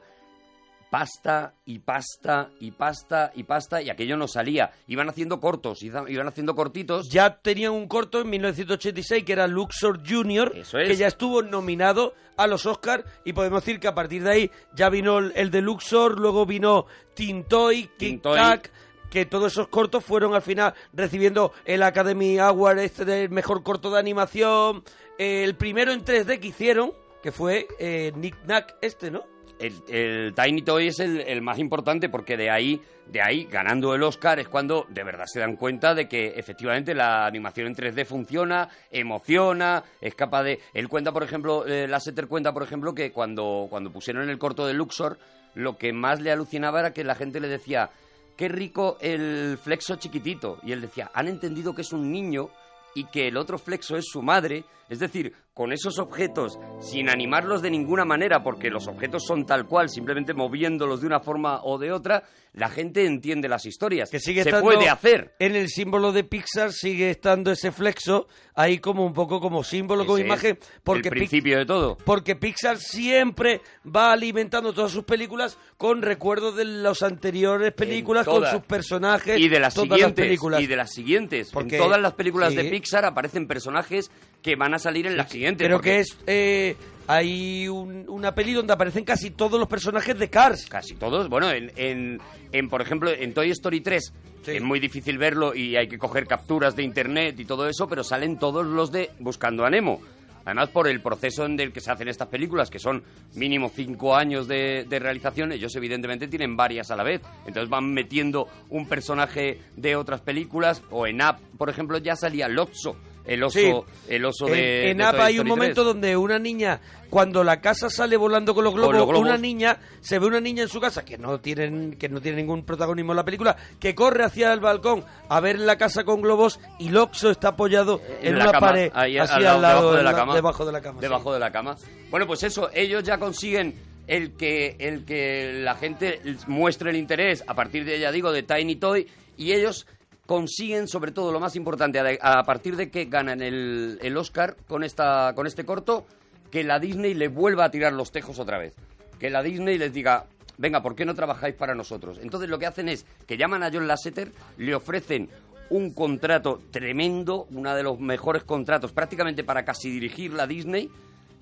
Pasta 0.90 1.52
y 1.64 1.80
pasta 1.80 2.50
y 2.60 2.70
pasta 2.70 3.32
y 3.34 3.42
pasta 3.42 3.82
y 3.82 3.90
aquello 3.90 4.16
no 4.16 4.28
salía. 4.28 4.70
Iban 4.86 5.08
haciendo 5.08 5.40
cortos, 5.40 5.82
iba- 5.82 6.08
iban 6.08 6.28
haciendo 6.28 6.54
cortitos. 6.54 7.08
Ya 7.10 7.38
tenían 7.38 7.72
un 7.72 7.88
corto 7.88 8.20
en 8.20 8.30
1986 8.30 9.24
que 9.24 9.32
era 9.32 9.46
Luxor 9.48 10.00
Junior, 10.08 10.52
Eso 10.56 10.78
es. 10.78 10.88
que 10.88 10.96
ya 10.96 11.08
estuvo 11.08 11.42
nominado 11.42 12.14
a 12.36 12.46
los 12.46 12.66
Oscars 12.66 13.04
y 13.24 13.32
podemos 13.32 13.64
decir 13.64 13.80
que 13.80 13.88
a 13.88 13.94
partir 13.94 14.22
de 14.22 14.30
ahí 14.30 14.50
ya 14.74 14.88
vino 14.88 15.18
el, 15.18 15.32
el 15.34 15.50
de 15.50 15.60
Luxor, 15.60 16.18
luego 16.20 16.46
vino 16.46 16.86
Tintoy, 17.14 17.90
Tintoy. 17.98 18.36
Kat, 18.36 18.68
que 19.10 19.26
todos 19.26 19.52
esos 19.52 19.68
cortos 19.68 20.04
fueron 20.04 20.34
al 20.34 20.42
final 20.42 20.74
recibiendo 20.92 21.52
el 21.64 21.82
Academy 21.82 22.38
Award 22.38 22.78
este 22.80 23.04
del 23.04 23.30
mejor 23.30 23.62
corto 23.62 23.90
de 23.90 23.98
animación. 23.98 24.84
El 25.18 25.56
primero 25.56 25.92
en 25.92 26.04
3D 26.04 26.38
que 26.38 26.48
hicieron, 26.48 26.92
que 27.22 27.32
fue 27.32 27.66
eh, 27.78 28.12
Nick 28.16 28.36
Nack 28.44 28.76
este, 28.82 29.10
¿no? 29.10 29.24
El, 29.58 29.74
el 29.88 30.34
Tiny 30.34 30.62
Toy 30.62 30.88
es 30.88 31.00
el, 31.00 31.42
más 31.42 31.58
importante 31.58 32.08
porque 32.08 32.36
de 32.36 32.50
ahí, 32.50 32.80
de 33.06 33.22
ahí, 33.22 33.44
ganando 33.44 33.94
el 33.94 34.02
Oscar, 34.02 34.38
es 34.38 34.48
cuando 34.48 34.86
de 34.90 35.02
verdad 35.02 35.24
se 35.26 35.40
dan 35.40 35.56
cuenta 35.56 35.94
de 35.94 36.08
que 36.08 36.34
efectivamente 36.36 36.94
la 36.94 37.26
animación 37.26 37.68
en 37.68 37.74
3D 37.74 38.04
funciona, 38.04 38.68
emociona, 38.90 39.82
es 40.00 40.14
capaz 40.14 40.42
de... 40.42 40.60
Él 40.74 40.88
cuenta, 40.88 41.12
por 41.12 41.22
ejemplo, 41.22 41.66
eh, 41.66 41.88
Lasseter 41.88 42.26
cuenta, 42.26 42.52
por 42.52 42.62
ejemplo, 42.62 42.94
que 42.94 43.12
cuando, 43.12 43.66
cuando 43.70 43.90
pusieron 43.90 44.28
el 44.28 44.38
corto 44.38 44.66
de 44.66 44.74
Luxor, 44.74 45.18
lo 45.54 45.78
que 45.78 45.92
más 45.92 46.20
le 46.20 46.30
alucinaba 46.30 46.80
era 46.80 46.92
que 46.92 47.04
la 47.04 47.14
gente 47.14 47.40
le 47.40 47.48
decía, 47.48 47.90
qué 48.36 48.48
rico 48.48 48.98
el 49.00 49.58
flexo 49.62 49.96
chiquitito. 49.96 50.58
Y 50.62 50.72
él 50.72 50.80
decía, 50.80 51.10
han 51.14 51.28
entendido 51.28 51.74
que 51.74 51.82
es 51.82 51.92
un 51.92 52.12
niño 52.12 52.50
y 52.94 53.04
que 53.06 53.28
el 53.28 53.36
otro 53.36 53.58
flexo 53.58 53.96
es 53.96 54.04
su 54.06 54.22
madre. 54.22 54.64
Es 54.88 54.98
decir, 54.98 55.34
con 55.56 55.72
esos 55.72 55.98
objetos, 55.98 56.58
sin 56.80 57.08
animarlos 57.08 57.62
de 57.62 57.70
ninguna 57.70 58.04
manera, 58.04 58.42
porque 58.42 58.68
los 58.68 58.88
objetos 58.88 59.24
son 59.26 59.46
tal 59.46 59.66
cual, 59.66 59.88
simplemente 59.88 60.34
moviéndolos 60.34 61.00
de 61.00 61.06
una 61.06 61.20
forma 61.20 61.60
o 61.64 61.78
de 61.78 61.92
otra, 61.92 62.24
la 62.52 62.68
gente 62.68 63.06
entiende 63.06 63.48
las 63.48 63.64
historias. 63.64 64.10
Que 64.10 64.20
sigue 64.20 64.42
Se 64.42 64.50
estando 64.50 64.66
puede 64.70 64.90
hacer. 64.90 65.34
En 65.38 65.56
el 65.56 65.68
símbolo 65.68 66.12
de 66.12 66.24
Pixar 66.24 66.72
sigue 66.72 67.08
estando 67.08 67.50
ese 67.52 67.72
flexo 67.72 68.26
ahí 68.54 68.78
como 68.80 69.06
un 69.06 69.14
poco 69.14 69.40
como 69.40 69.64
símbolo, 69.64 70.04
como 70.04 70.18
Ese 70.18 70.26
imagen. 70.26 70.58
Porque 70.84 71.08
el 71.08 71.14
Pi- 71.14 71.20
principio 71.20 71.56
de 71.58 71.64
todo. 71.64 71.96
Porque 72.04 72.36
Pixar 72.36 72.76
siempre 72.76 73.62
va 73.84 74.12
alimentando 74.12 74.74
todas 74.74 74.92
sus 74.92 75.04
películas 75.04 75.58
con 75.78 76.02
recuerdos 76.02 76.54
de 76.56 76.66
las 76.66 77.02
anteriores 77.02 77.72
películas, 77.72 78.26
con 78.26 78.44
sus 78.46 78.60
personajes, 78.62 79.38
Y 79.38 79.48
de 79.48 79.58
las 79.60 79.72
todas 79.74 79.88
las 79.88 79.96
siguientes. 79.98 80.24
películas. 80.26 80.60
Y 80.60 80.66
de 80.66 80.76
las 80.76 80.92
siguientes. 80.92 81.50
Porque- 81.50 81.76
en 81.76 81.82
todas 81.82 82.00
las 82.00 82.12
películas 82.12 82.50
sí. 82.50 82.56
de 82.56 82.64
Pixar 82.64 83.06
aparecen 83.06 83.46
personajes 83.46 84.10
que 84.46 84.54
van 84.56 84.72
a 84.74 84.78
salir 84.78 85.06
en 85.08 85.16
las 85.16 85.28
siguientes. 85.28 85.66
Creo 85.66 85.78
porque 85.78 85.90
que 85.90 85.98
es 86.00 86.18
eh, 86.28 86.76
hay 87.08 87.66
un- 87.68 88.04
una 88.08 88.32
peli 88.32 88.52
donde 88.52 88.72
aparecen 88.72 89.04
casi 89.04 89.30
todos 89.32 89.58
los 89.58 89.68
personajes 89.68 90.16
de 90.16 90.30
Cars. 90.30 90.66
Casi 90.66 90.94
todos. 90.94 91.28
Bueno, 91.28 91.50
en, 91.50 91.72
en, 91.76 92.20
en, 92.52 92.68
por 92.68 92.80
ejemplo, 92.80 93.10
en 93.10 93.34
Toy 93.34 93.50
Story 93.50 93.80
3 93.80 94.12
es 94.46 94.62
muy 94.62 94.78
difícil 94.78 95.18
verlo 95.18 95.52
y 95.54 95.74
hay 95.76 95.88
que 95.88 95.98
coger 95.98 96.28
capturas 96.28 96.76
de 96.76 96.84
internet 96.84 97.38
y 97.40 97.44
todo 97.44 97.68
eso, 97.68 97.88
pero 97.88 98.04
salen 98.04 98.38
todos 98.38 98.64
los 98.64 98.92
de 98.92 99.10
Buscando 99.18 99.64
a 99.66 99.70
Nemo. 99.70 100.00
Además, 100.44 100.68
por 100.68 100.86
el 100.86 101.00
proceso 101.00 101.44
en 101.44 101.58
el 101.58 101.72
que 101.72 101.80
se 101.80 101.90
hacen 101.90 102.06
estas 102.06 102.28
películas, 102.28 102.70
que 102.70 102.78
son 102.78 103.02
mínimo 103.34 103.68
cinco 103.74 104.14
años 104.14 104.46
de, 104.46 104.86
de 104.88 104.98
realización, 105.00 105.50
ellos 105.50 105.74
evidentemente 105.74 106.28
tienen 106.28 106.56
varias 106.56 106.92
a 106.92 106.96
la 106.96 107.02
vez. 107.02 107.20
Entonces 107.48 107.68
van 107.68 107.92
metiendo 107.92 108.46
un 108.68 108.86
personaje 108.86 109.58
de 109.76 109.96
otras 109.96 110.20
películas, 110.20 110.82
o 110.90 111.08
en 111.08 111.20
Up, 111.20 111.38
por 111.58 111.68
ejemplo, 111.68 111.98
ya 111.98 112.14
salía 112.14 112.46
Lotso, 112.46 112.94
el 113.26 113.42
oso, 113.42 113.58
Sí. 113.58 113.72
el 114.14 114.24
oso 114.24 114.46
En- 114.48 114.52
de 114.54 114.90
en 114.90 114.98
de 114.98 115.04
Up 115.04 115.10
Toy 115.12 115.20
hay 115.20 115.38
un 115.38 115.46
momento 115.48 115.82
3. 115.82 115.86
donde 115.86 116.16
una 116.16 116.38
niña, 116.38 116.80
cuando 117.10 117.42
la 117.44 117.60
casa 117.60 117.88
sale 117.90 118.16
volando 118.16 118.54
con 118.54 118.64
los 118.64 118.74
globos, 118.74 118.94
los 118.96 119.06
globos. 119.06 119.26
una 119.28 119.36
niña, 119.36 119.78
se 120.00 120.18
ve 120.18 120.26
una 120.26 120.40
niña 120.40 120.62
en 120.62 120.68
su 120.68 120.80
casa 120.80 121.04
que 121.04 121.18
no 121.18 121.40
tienen, 121.40 121.96
que 121.98 122.08
no 122.08 122.20
tiene 122.20 122.38
ningún 122.38 122.64
protagonismo 122.64 123.12
en 123.12 123.16
la 123.16 123.24
película, 123.24 123.56
que 123.80 123.94
corre 123.94 124.24
hacia 124.24 124.52
el 124.52 124.60
balcón 124.60 125.04
a 125.28 125.40
ver 125.40 125.58
la 125.58 125.76
casa 125.76 126.04
con 126.04 126.20
globos 126.22 126.60
y 126.78 126.88
Loxo 126.90 127.30
está 127.30 127.48
apoyado 127.48 128.00
en, 128.22 128.38
la 128.38 128.44
una 128.44 128.52
cama, 128.52 128.66
pared, 128.68 128.90
ahí 128.94 129.18
así 129.18 129.34
al 129.34 129.42
lado, 129.42 129.56
al 129.56 129.62
lado, 129.62 129.80
debajo 129.92 129.96
de 129.96 130.02
la 130.02 130.10
en 130.10 130.16
cama. 130.16 130.34
debajo 130.34 130.66
de 130.66 130.72
la 130.72 130.80
cama. 130.82 130.94
sí. 130.98 131.02
Debajo 131.02 131.32
de 131.32 131.38
la 131.40 131.50
cama. 131.52 131.76
Bueno, 132.10 132.26
pues 132.26 132.42
eso, 132.42 132.70
ellos 132.72 133.02
ya 133.02 133.18
consiguen 133.18 133.74
el 134.06 134.36
que, 134.36 134.76
el 134.78 135.04
que 135.04 135.52
la 135.64 135.74
gente 135.74 136.20
muestre 136.46 136.90
el 136.90 136.96
interés 136.96 137.42
a 137.46 137.54
partir 137.54 137.84
de, 137.84 137.98
ya 137.98 138.12
digo, 138.12 138.30
de 138.30 138.44
Tiny 138.44 138.76
Toy 138.76 139.08
y 139.36 139.52
ellos 139.52 139.86
consiguen, 140.26 140.88
sobre 140.88 141.12
todo 141.12 141.32
lo 141.32 141.40
más 141.40 141.56
importante, 141.56 142.18
a, 142.20 142.42
partir 142.42 142.76
de 142.76 142.90
que 142.90 143.06
ganan 143.06 143.40
el, 143.40 143.98
el 144.02 144.16
Oscar 144.16 144.56
con, 144.66 144.84
esta, 144.84 145.32
con 145.34 145.46
este 145.46 145.64
corto, 145.64 146.06
que 146.50 146.64
la 146.64 146.78
Disney 146.78 147.14
le 147.14 147.28
vuelva 147.28 147.64
a 147.64 147.70
tirar 147.70 147.92
los 147.92 148.10
tejos 148.12 148.38
otra 148.38 148.58
vez. 148.58 148.74
Que 149.18 149.30
la 149.30 149.42
Disney 149.42 149.78
les 149.78 149.92
diga, 149.92 150.26
venga, 150.58 150.82
¿por 150.82 150.94
qué 150.94 151.04
no 151.04 151.14
trabajáis 151.14 151.54
para 151.54 151.74
nosotros? 151.74 152.18
Entonces 152.20 152.50
lo 152.50 152.58
que 152.58 152.66
hacen 152.66 152.88
es 152.88 153.06
que 153.26 153.36
llaman 153.36 153.62
a 153.62 153.70
John 153.72 153.86
Lasseter, 153.86 154.32
le 154.58 154.74
ofrecen 154.74 155.30
un 155.70 155.92
contrato 155.94 156.60
tremendo, 156.70 157.46
uno 157.50 157.74
de 157.74 157.82
los 157.82 157.98
mejores 157.98 158.44
contratos 158.44 158.92
prácticamente 158.92 159.44
para 159.44 159.64
casi 159.64 159.90
dirigir 159.90 160.32
la 160.32 160.46
Disney. 160.46 160.90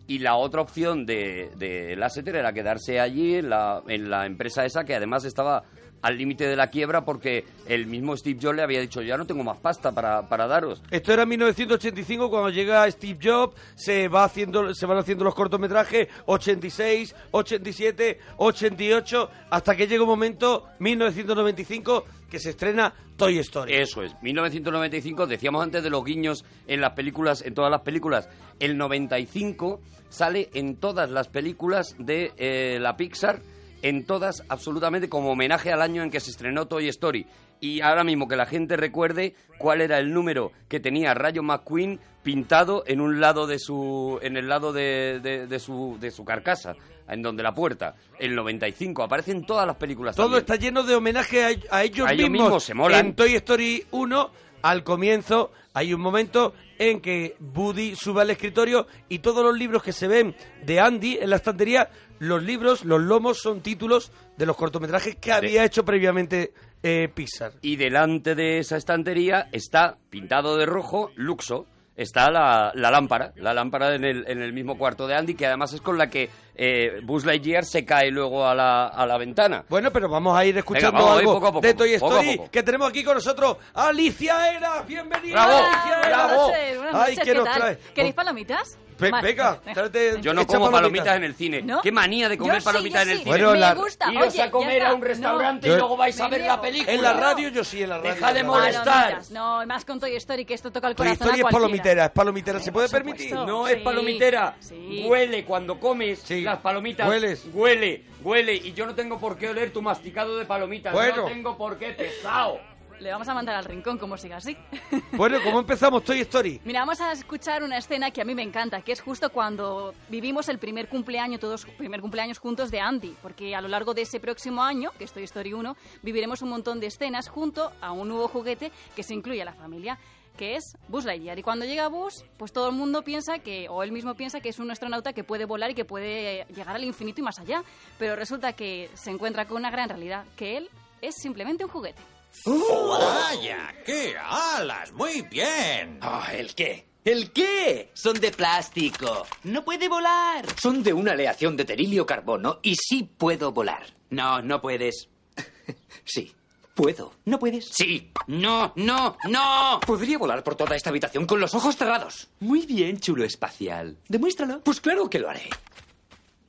Y 0.06 0.18
la 0.18 0.36
otra 0.36 0.60
opción 0.60 1.06
de, 1.06 1.50
de 1.56 1.96
Lasseter 1.96 2.36
era 2.36 2.52
quedarse 2.52 3.00
allí 3.00 3.36
en 3.36 3.48
la, 3.48 3.82
en 3.88 4.10
la 4.10 4.26
empresa 4.26 4.64
esa 4.66 4.84
que 4.84 4.94
además 4.94 5.24
estaba 5.24 5.64
al 6.04 6.18
límite 6.18 6.46
de 6.46 6.54
la 6.54 6.68
quiebra 6.68 7.02
porque 7.02 7.46
el 7.66 7.86
mismo 7.86 8.14
Steve 8.14 8.38
Jobs 8.40 8.56
le 8.56 8.62
había 8.62 8.80
dicho 8.80 9.00
ya 9.00 9.16
no 9.16 9.24
tengo 9.24 9.42
más 9.42 9.56
pasta 9.56 9.90
para, 9.92 10.28
para 10.28 10.46
daros. 10.46 10.82
Esto 10.90 11.14
era 11.14 11.22
en 11.22 11.30
1985 11.30 12.28
cuando 12.28 12.50
llega 12.50 12.90
Steve 12.90 13.18
Jobs, 13.22 13.56
se 13.74 14.08
va 14.08 14.24
haciendo, 14.24 14.74
se 14.74 14.84
van 14.84 14.98
haciendo 14.98 15.24
los 15.24 15.34
cortometrajes 15.34 16.08
86, 16.26 17.14
87, 17.30 18.18
88, 18.36 19.30
hasta 19.48 19.74
que 19.74 19.86
llega 19.86 20.02
un 20.02 20.10
momento 20.10 20.66
1995 20.78 22.04
que 22.30 22.38
se 22.38 22.50
estrena 22.50 22.92
Toy 23.16 23.38
Story. 23.38 23.72
Eso 23.74 24.02
es, 24.02 24.14
1995, 24.20 25.26
decíamos 25.26 25.62
antes 25.62 25.82
de 25.82 25.88
los 25.88 26.04
guiños 26.04 26.44
en 26.66 26.82
las 26.82 26.92
películas, 26.92 27.40
en 27.40 27.54
todas 27.54 27.70
las 27.70 27.80
películas, 27.80 28.28
el 28.60 28.76
95 28.76 29.80
sale 30.10 30.50
en 30.52 30.76
todas 30.76 31.10
las 31.10 31.28
películas 31.28 31.96
de 31.98 32.32
eh, 32.36 32.78
la 32.78 32.96
Pixar, 32.96 33.40
en 33.84 34.06
todas 34.06 34.42
absolutamente 34.48 35.08
como 35.10 35.30
homenaje 35.32 35.70
al 35.70 35.82
año 35.82 36.02
en 36.02 36.10
que 36.10 36.18
se 36.18 36.30
estrenó 36.30 36.66
Toy 36.66 36.88
Story. 36.88 37.26
Y 37.60 37.82
ahora 37.82 38.02
mismo 38.02 38.26
que 38.26 38.34
la 38.34 38.46
gente 38.46 38.76
recuerde 38.78 39.34
cuál 39.58 39.82
era 39.82 39.98
el 39.98 40.12
número 40.12 40.52
que 40.68 40.80
tenía 40.80 41.12
Rayo 41.12 41.42
McQueen 41.42 42.00
pintado 42.22 42.82
en 42.86 43.00
un 43.02 43.20
lado 43.20 43.46
de 43.46 43.58
su, 43.58 44.18
en 44.22 44.36
el 44.38 44.48
lado 44.48 44.72
de, 44.72 45.20
de- 45.22 45.46
de 45.46 45.58
su, 45.58 45.98
de 46.00 46.10
su 46.10 46.24
carcasa, 46.24 46.74
en 47.08 47.20
donde 47.20 47.42
la 47.42 47.52
puerta, 47.54 47.94
el 48.18 48.34
95, 48.34 49.02
aparece 49.02 49.32
en 49.32 49.44
todas 49.44 49.66
las 49.66 49.76
películas. 49.76 50.16
Todo 50.16 50.26
también. 50.26 50.40
está 50.40 50.56
lleno 50.56 50.82
de 50.82 50.94
homenaje 50.94 51.44
a, 51.44 51.76
a 51.76 51.84
ellos 51.84 52.08
A 52.08 52.14
ellos 52.14 52.30
mismos. 52.30 52.46
mismos, 52.46 52.64
se 52.64 52.72
molan. 52.74 53.06
En 53.06 53.14
Toy 53.14 53.34
Story 53.34 53.84
1, 53.90 54.30
al 54.62 54.82
comienzo, 54.82 55.52
hay 55.74 55.92
un 55.92 56.00
momento 56.00 56.54
en 56.78 57.00
que 57.00 57.36
Woody 57.54 57.96
sube 57.96 58.22
al 58.22 58.30
escritorio 58.30 58.86
y 59.08 59.20
todos 59.20 59.44
los 59.44 59.56
libros 59.56 59.82
que 59.82 59.92
se 59.92 60.08
ven 60.08 60.34
de 60.64 60.80
Andy 60.80 61.18
en 61.20 61.30
la 61.30 61.36
estantería, 61.36 61.90
los 62.18 62.42
libros, 62.42 62.84
los 62.84 63.00
lomos, 63.00 63.38
son 63.38 63.60
títulos 63.60 64.12
de 64.36 64.46
los 64.46 64.56
cortometrajes 64.56 65.16
que 65.16 65.32
había 65.32 65.64
hecho 65.64 65.84
previamente 65.84 66.52
eh, 66.82 67.08
Pixar. 67.12 67.52
y 67.62 67.76
delante 67.76 68.34
de 68.34 68.58
esa 68.58 68.76
estantería 68.76 69.48
está 69.52 69.98
pintado 70.10 70.56
de 70.56 70.66
rojo 70.66 71.10
Luxo. 71.16 71.66
Está 71.96 72.28
la, 72.30 72.72
la 72.74 72.90
lámpara, 72.90 73.32
la 73.36 73.54
lámpara 73.54 73.94
en 73.94 74.04
el, 74.04 74.24
en 74.26 74.42
el 74.42 74.52
mismo 74.52 74.76
cuarto 74.76 75.06
de 75.06 75.14
Andy, 75.14 75.34
que 75.34 75.46
además 75.46 75.72
es 75.74 75.80
con 75.80 75.96
la 75.96 76.08
que 76.08 76.28
eh, 76.56 77.00
Buzz 77.04 77.24
Lightyear 77.24 77.64
se 77.64 77.84
cae 77.84 78.10
luego 78.10 78.44
a 78.46 78.52
la, 78.54 78.88
a 78.88 79.06
la 79.06 79.16
ventana. 79.16 79.64
Bueno, 79.68 79.92
pero 79.92 80.08
vamos 80.08 80.36
a 80.36 80.44
ir 80.44 80.58
escuchando 80.58 80.92
vamos 80.92 81.10
a 81.10 81.14
ir 81.14 81.20
algo 81.20 81.34
poco 81.34 81.46
a 81.46 81.52
poco, 81.52 81.66
de 81.66 81.74
Toy 81.74 81.98
poco 82.00 82.14
a 82.14 82.18
Story 82.20 82.36
poco. 82.38 82.50
que 82.50 82.62
tenemos 82.64 82.88
aquí 82.88 83.04
con 83.04 83.14
nosotros 83.14 83.58
Alicia 83.74 84.56
Era. 84.56 84.82
Bienvenida, 84.82 85.34
Bravo, 85.46 85.52
Alicia 85.66 85.98
Era. 86.00 86.08
bravo. 86.08 86.28
Buenas 86.28 86.48
noches, 86.48 86.76
buenas 86.78 86.94
Ay, 87.08 87.16
¿qué 87.16 87.22
¿qué 87.22 87.34
nos 87.34 87.44
tal? 87.44 87.54
trae? 87.60 87.78
¿Queréis 87.94 88.14
palomitas? 88.14 88.78
Venga, 88.98 89.20
venga. 89.20 89.60
tráete- 89.74 90.20
Yo 90.20 90.32
no 90.34 90.46
como 90.46 90.70
palomitas 90.70 91.16
en 91.16 91.24
el 91.24 91.34
cine. 91.34 91.62
¿No? 91.62 91.80
Qué 91.82 91.90
manía 91.92 92.28
de 92.28 92.38
comer 92.38 92.54
Yo 92.56 92.60
sí, 92.60 92.64
palomitas 92.64 93.00
yo 93.00 93.02
en 93.02 93.08
el 93.10 93.16
sí. 93.18 93.24
cine. 93.24 93.36
Bueno, 93.36 93.52
me 93.52 93.58
la- 93.58 93.74
gusta. 93.74 94.12
Iros 94.12 94.28
Oye, 94.28 94.42
a 94.42 94.50
comer 94.50 94.78
ya 94.82 94.88
a 94.88 94.92
un 94.94 94.96
está. 94.98 95.08
restaurante 95.08 95.68
No. 95.68 95.74
y 95.74 95.78
luego 95.78 95.96
vais 95.96 96.20
a 96.20 96.24
Me 96.24 96.30
ver 96.30 96.40
niego. 96.40 96.54
la 96.56 96.60
película. 96.62 96.92
En 96.92 97.02
la 97.02 97.12
radio 97.12 97.48
yo 97.48 97.64
sí, 97.64 97.82
en 97.82 97.88
la 97.90 97.98
radio. 97.98 98.14
Deja 98.14 98.32
de 98.32 98.42
molestar. 98.44 98.84
Palomitas. 98.84 99.30
No, 99.30 99.62
y 99.62 99.66
más 99.66 99.84
con 99.84 100.00
Toy 100.00 100.16
Story, 100.16 100.44
que 100.44 100.54
esto 100.54 100.70
toca 100.70 100.88
el 100.88 100.94
Toy 100.94 101.06
corazón 101.06 101.26
Story 101.26 101.30
a 101.30 101.34
es 101.36 101.42
cualquiera. 101.42 101.60
palomitera, 101.60 102.04
es 102.06 102.10
palomitera. 102.12 102.60
¿Se 102.60 102.72
puede 102.72 102.88
permitir? 102.88 103.30
supuesto. 103.30 103.46
No 103.46 103.66
Sí, 103.66 103.72
es 103.74 103.82
palomitera. 103.82 104.56
sí. 104.60 105.04
Huele 105.08 105.44
cuando 105.44 105.78
comes 105.80 106.20
Sí. 106.20 106.42
las 106.42 106.58
palomitas. 106.60 107.08
Hueles. 107.08 107.44
Huele, 107.52 108.04
huele. 108.22 108.54
Y 108.54 108.72
yo 108.72 108.86
no 108.86 108.94
tengo 108.94 109.18
por 109.18 109.36
qué 109.36 109.48
oler 109.48 109.72
tu 109.72 109.82
masticado 109.82 110.36
de 110.36 110.44
palomitas. 110.44 110.92
Bueno. 110.92 111.22
No 111.22 111.24
tengo 111.26 111.56
por 111.56 111.78
qué, 111.78 111.88
pesado. 111.92 112.58
Le 113.00 113.10
vamos 113.10 113.28
a 113.28 113.34
mandar 113.34 113.56
al 113.56 113.64
rincón 113.64 113.98
como 113.98 114.16
siga 114.16 114.36
así. 114.36 114.56
Bueno, 115.12 115.38
¿cómo 115.44 115.60
empezamos 115.60 116.02
Toy 116.04 116.20
Story? 116.20 116.60
Mira, 116.64 116.80
vamos 116.80 117.00
a 117.00 117.12
escuchar 117.12 117.62
una 117.62 117.78
escena 117.78 118.10
que 118.10 118.20
a 118.20 118.24
mí 118.24 118.34
me 118.34 118.42
encanta, 118.42 118.82
que 118.82 118.92
es 118.92 119.00
justo 119.00 119.30
cuando 119.30 119.94
vivimos 120.08 120.48
el 120.48 120.58
primer 120.58 120.88
cumpleaños, 120.88 121.40
todos 121.40 121.66
primer 121.78 122.00
cumpleaños 122.00 122.38
juntos 122.38 122.70
de 122.70 122.80
Andy, 122.80 123.14
porque 123.22 123.54
a 123.54 123.60
lo 123.60 123.68
largo 123.68 123.94
de 123.94 124.02
ese 124.02 124.18
próximo 124.20 124.62
año, 124.62 124.90
que 124.98 125.04
es 125.04 125.12
Toy 125.12 125.24
Story 125.24 125.52
1, 125.52 125.76
viviremos 126.02 126.42
un 126.42 126.50
montón 126.50 126.80
de 126.80 126.88
escenas 126.88 127.28
junto 127.28 127.72
a 127.80 127.92
un 127.92 128.08
nuevo 128.08 128.28
juguete 128.28 128.72
que 128.96 129.02
se 129.02 129.14
incluye 129.14 129.42
a 129.42 129.46
la 129.46 129.54
familia 129.54 129.98
que 130.36 130.56
es 130.56 130.76
Buzz 130.88 131.04
Lightyear. 131.04 131.38
Y 131.38 131.42
cuando 131.42 131.64
llega 131.64 131.88
Buzz, 131.88 132.24
pues 132.36 132.52
todo 132.52 132.68
el 132.68 132.74
mundo 132.74 133.02
piensa 133.02 133.38
que, 133.38 133.68
o 133.68 133.82
él 133.82 133.92
mismo 133.92 134.14
piensa 134.14 134.40
que 134.40 134.48
es 134.48 134.58
un 134.58 134.70
astronauta 134.70 135.12
que 135.12 135.22
puede 135.22 135.44
volar 135.44 135.70
y 135.70 135.74
que 135.74 135.84
puede 135.84 136.44
llegar 136.46 136.74
al 136.74 136.84
infinito 136.84 137.20
y 137.20 137.24
más 137.24 137.38
allá. 137.38 137.62
Pero 137.98 138.16
resulta 138.16 138.52
que 138.52 138.90
se 138.94 139.10
encuentra 139.10 139.46
con 139.46 139.58
una 139.58 139.70
gran 139.70 139.88
realidad, 139.88 140.24
que 140.36 140.56
él 140.56 140.68
es 141.00 141.14
simplemente 141.16 141.64
un 141.64 141.70
juguete. 141.70 142.02
¡Vaya! 142.44 143.74
¡Qué 143.84 144.14
alas! 144.18 144.92
¡Muy 144.92 145.22
bien! 145.22 145.98
Ah, 146.02 146.28
¿el 146.32 146.54
qué? 146.54 146.86
¿El 147.04 147.32
qué? 147.32 147.90
Son 147.94 148.18
de 148.18 148.30
plástico. 148.30 149.26
No 149.44 149.64
puede 149.64 149.88
volar. 149.88 150.46
Son 150.60 150.82
de 150.82 150.92
una 150.92 151.12
aleación 151.12 151.56
de 151.56 151.64
terilio 151.64 152.06
carbono 152.06 152.60
y 152.62 152.76
sí 152.76 153.02
puedo 153.02 153.52
volar. 153.52 153.86
No, 154.10 154.40
no 154.40 154.60
puedes. 154.62 155.08
sí, 156.04 156.32
puedo. 156.74 157.12
¿No 157.26 157.38
puedes? 157.38 157.68
Sí. 157.68 158.10
No, 158.26 158.72
no, 158.76 159.16
no. 159.28 159.80
Podría 159.86 160.16
volar 160.18 160.42
por 160.42 160.54
toda 160.54 160.76
esta 160.76 160.90
habitación 160.90 161.26
con 161.26 161.40
los 161.40 161.54
ojos 161.54 161.76
cerrados. 161.76 162.28
Muy 162.40 162.64
bien, 162.64 162.98
chulo 162.98 163.24
espacial. 163.24 163.98
Demuéstralo. 164.08 164.60
Pues 164.60 164.80
claro 164.80 165.10
que 165.10 165.18
lo 165.18 165.28
haré. 165.28 165.48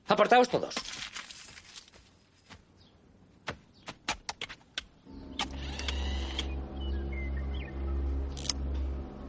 Apartaos 0.07 0.47
todos. 0.49 0.75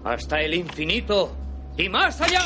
Hasta 0.06 0.40
el 0.40 0.54
infinito 0.54 1.34
y 1.76 1.88
más 1.88 2.20
allá. 2.20 2.42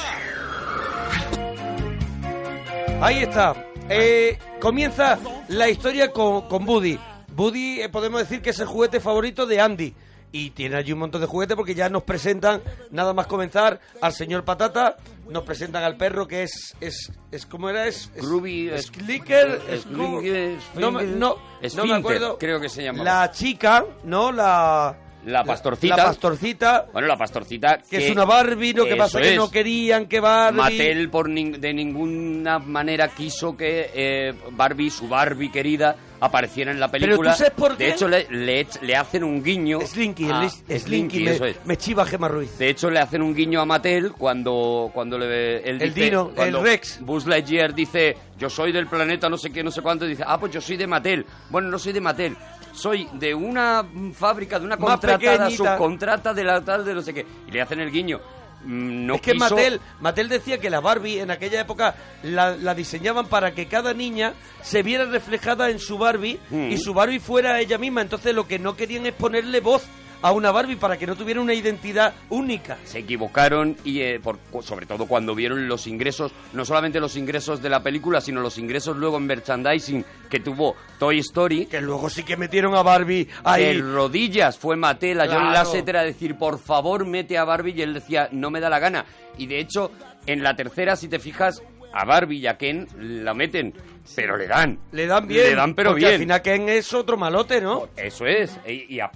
Ahí 3.03 3.19
está. 3.23 3.55
Eh, 3.89 4.39
comienza 4.61 5.19
la 5.49 5.69
historia 5.69 6.11
con, 6.11 6.49
con 6.49 6.65
Buddy. 6.65 6.99
Buddy 7.29 7.83
eh, 7.83 7.89
podemos 7.91 8.21
decir 8.21 8.41
que 8.41 8.51
es 8.51 8.59
el 8.61 8.67
juguete 8.67 8.99
favorito 8.99 9.45
de 9.47 9.61
Andy. 9.61 9.95
Y 10.33 10.51
tiene 10.51 10.77
allí 10.77 10.93
un 10.93 11.01
montón 11.01 11.21
de 11.21 11.27
juguetes 11.27 11.57
porque 11.57 11.75
ya 11.75 11.89
nos 11.89 12.05
presentan, 12.05 12.63
nada 12.93 13.13
más 13.13 13.27
comenzar, 13.27 13.81
al 14.01 14.13
señor 14.13 14.45
Patata. 14.45 14.97
Nos 15.29 15.43
presentan 15.43 15.83
al 15.85 15.97
perro 15.97 16.27
que 16.27 16.45
es... 16.45 16.75
es, 16.81 17.13
es 17.31 17.47
¿Cómo 17.47 17.69
era? 17.69 17.87
Es, 17.87 18.11
es 18.15 18.25
Ruby, 18.25 18.69
es- 18.69 18.87
Slicker. 18.87 19.61
no, 19.91 20.93
me- 20.93 21.03
no, 21.05 21.37
no 21.77 21.85
me 21.85 21.95
acuerdo. 21.95 22.39
creo 22.39 22.61
que 22.61 22.69
se 22.69 22.83
llamaba. 22.85 23.05
La 23.05 23.31
chica, 23.33 23.85
¿no? 24.05 24.33
La... 24.33 24.97
La 25.27 25.45
pastorcita. 25.45 25.97
La 25.97 26.05
pastorcita. 26.05 26.87
Bueno, 26.93 27.07
la 27.09 27.17
pastorcita. 27.17 27.79
Que 27.89 27.99
es 27.99 28.11
una 28.11 28.25
Barbie, 28.25 28.73
lo 28.73 28.87
que 28.87 28.97
pasa 28.97 29.21
que 29.21 29.31
es. 29.33 29.37
no 29.37 29.51
querían 29.51 30.07
que 30.07 30.19
Barbie... 30.19 30.57
Mattel 30.59 31.11
por 31.11 31.29
nin- 31.29 31.59
de 31.59 31.75
ninguna 31.75 32.59
manera 32.59 33.09
quiso 33.09 33.57
que 33.57 33.91
eh, 33.95 34.35
Barbie, 34.53 34.89
su 34.91 35.09
Barbie 35.09 35.51
querida, 35.51 35.95
apareciera 36.21 36.71
en 36.73 36.81
la 36.81 36.91
Pero 36.91 37.05
película. 37.05 37.33
¿tú 37.33 37.39
sabes 37.39 37.53
por 37.53 37.77
qué? 37.77 37.85
De 37.85 37.91
hecho, 37.91 38.09
le, 38.09 38.27
le, 38.31 38.67
le 38.81 38.97
hacen 38.97 39.23
un 39.25 39.43
guiño. 39.43 39.81
Slinky, 39.83 40.31
a- 40.31 40.49
Slinky, 40.49 40.79
Slinky, 40.79 41.21
me, 41.25 41.31
eso 41.33 41.45
es. 41.45 41.57
me 41.67 41.77
chiva 41.77 42.07
Gema 42.07 42.29
Ruiz. 42.29 42.57
De 42.59 42.71
hecho, 42.71 42.89
le 42.89 42.99
hacen 43.01 43.21
un 43.21 43.35
guiño 43.35 43.61
a 43.61 43.67
Mattel 43.67 44.13
cuando, 44.13 44.91
cuando 44.95 45.19
le, 45.19 45.59
él 45.59 45.83
El 45.83 45.93
dice- 45.93 46.05
Dino, 46.07 46.31
cuando 46.35 46.59
el 46.61 46.65
Rex. 46.65 46.99
Buzz 47.03 47.27
Lightyear 47.27 47.75
dice, 47.75 48.17
yo 48.39 48.49
soy 48.49 48.73
del 48.73 48.87
planeta 48.87 49.29
no 49.29 49.37
sé 49.37 49.51
qué, 49.51 49.63
no 49.63 49.71
sé 49.71 49.83
cuánto, 49.83 50.07
y 50.07 50.11
dice, 50.11 50.25
ah, 50.27 50.41
pues 50.41 50.51
yo 50.53 50.63
soy 50.63 50.79
de 50.79 50.87
Mattel. 50.87 51.27
Bueno, 51.51 51.69
no 51.69 51.79
soy 51.79 51.93
de 51.93 52.01
Mattel, 52.01 52.37
soy 52.81 53.09
de 53.13 53.35
una 53.35 53.85
fábrica, 54.15 54.59
de 54.59 54.67
una 54.67 54.77
Más 54.77 54.91
contratada, 54.91 55.19
pequeñita. 55.47 55.77
subcontrata 55.77 56.35
de 56.35 56.45
la 56.45 56.61
tal, 56.65 56.85
de 56.85 56.95
no 56.95 57.03
sé 57.03 57.13
qué. 57.15 57.27
Y 57.47 57.51
le 57.51 57.61
hacen 57.61 57.81
el 57.81 57.91
guiño. 57.91 58.21
Mm, 58.65 59.07
No 59.07 59.15
es 59.15 59.21
que 59.23 59.33
quiso- 59.33 59.55
Mattel, 59.57 59.81
Mattel 60.01 60.29
decía 60.29 60.59
que 60.59 60.69
la 60.71 60.81
Barbie 60.81 61.21
en 61.21 61.31
aquella 61.31 61.61
época 61.61 61.95
la, 62.23 62.57
la 62.57 62.75
diseñaban 62.75 63.27
para 63.27 63.53
que 63.55 63.67
cada 63.67 63.95
niña 63.95 64.35
se 64.63 64.83
viera 64.83 65.05
reflejada 65.07 65.71
en 65.71 65.79
su 65.79 65.97
Barbie 65.99 66.39
Mm. 66.51 66.71
y 66.73 66.77
su 66.79 66.93
Barbie 66.93 67.21
fuera 67.21 67.59
ella 67.61 67.79
misma. 67.79 68.03
Entonces 68.03 68.35
lo 68.35 68.47
que 68.47 68.59
no 68.59 68.77
querían 68.77 69.07
es 69.07 69.15
ponerle 69.15 69.61
voz 69.61 69.85
a 70.23 70.33
una 70.33 70.51
Barbie 70.51 70.77
para 70.77 70.97
que 70.99 71.07
no 71.07 71.17
tuviera 71.17 71.41
una 71.41 71.55
identidad 71.55 72.13
única. 72.29 72.77
se 72.85 72.99
equivocaron 73.01 73.77
y 73.85 74.01
eh, 74.01 74.21
por- 74.21 74.39
sobre 74.63 74.87
todo 74.87 75.07
cuando 75.07 75.35
vieron 75.35 75.69
los 75.69 75.87
ingresos, 75.87 76.33
no 76.53 76.65
solamente 76.65 77.01
los 77.01 77.17
ingresos 77.17 77.63
de 77.63 77.69
la 77.71 77.83
película, 77.83 78.21
sino 78.21 78.41
los 78.41 78.59
ingresos 78.59 78.97
luego 78.97 79.17
en 79.19 79.27
merchandising 79.27 80.05
que 80.29 80.41
tuvo 80.41 80.77
Toy 80.99 81.19
Story. 81.21 81.67
Que 81.67 81.81
luego 81.81 82.11
sí 82.11 82.23
que 82.23 82.37
metieron 82.37 82.75
a 82.75 82.83
Barbie 82.83 83.25
De 83.25 83.31
ahí. 83.45 83.81
rodillas 83.81 84.59
fue 84.59 84.77
Mattel 84.77 85.21
a 85.21 85.25
John 85.27 85.37
Claro. 85.37 85.53
Lasseter 85.53 85.97
a 85.97 86.03
decir, 86.05 86.37
por 86.37 86.59
favor, 86.59 87.07
mete 87.07 87.39
a 87.39 87.45
Barbie, 87.45 87.73
y 87.77 87.83
él 87.83 87.95
decía, 87.95 88.29
no 88.33 88.51
me 88.51 88.61
da 88.61 88.69
la 88.69 88.79
gana. 88.79 89.05
Y 89.39 89.47
de 89.47 89.59
hecho, 89.61 89.91
en 90.27 90.43
la 90.43 90.55
tercera, 90.55 90.97
si 90.97 91.09
te 91.09 91.19
fijas, 91.19 91.63
a 91.93 92.05
Barbie 92.05 92.39
y 92.39 92.47
a 92.47 92.57
Ken 92.57 92.87
la 93.25 93.35
meten, 93.35 93.75
pero 94.15 94.37
le 94.37 94.47
dan. 94.47 94.79
Le 94.93 95.07
dan 95.07 95.27
bien. 95.27 95.43
Le 95.49 95.55
dan 95.57 95.75
pero 95.75 95.95
bien. 95.95 96.13
al 96.13 96.19
final 96.21 96.43
Ken 96.43 96.69
es 96.69 96.93
otro 96.95 97.17
malote, 97.17 97.61
¿no? 97.61 97.89
Eso 97.97 98.27
es. 98.27 98.57
Y, 98.67 98.95
y 98.95 99.01
a- 99.01 99.11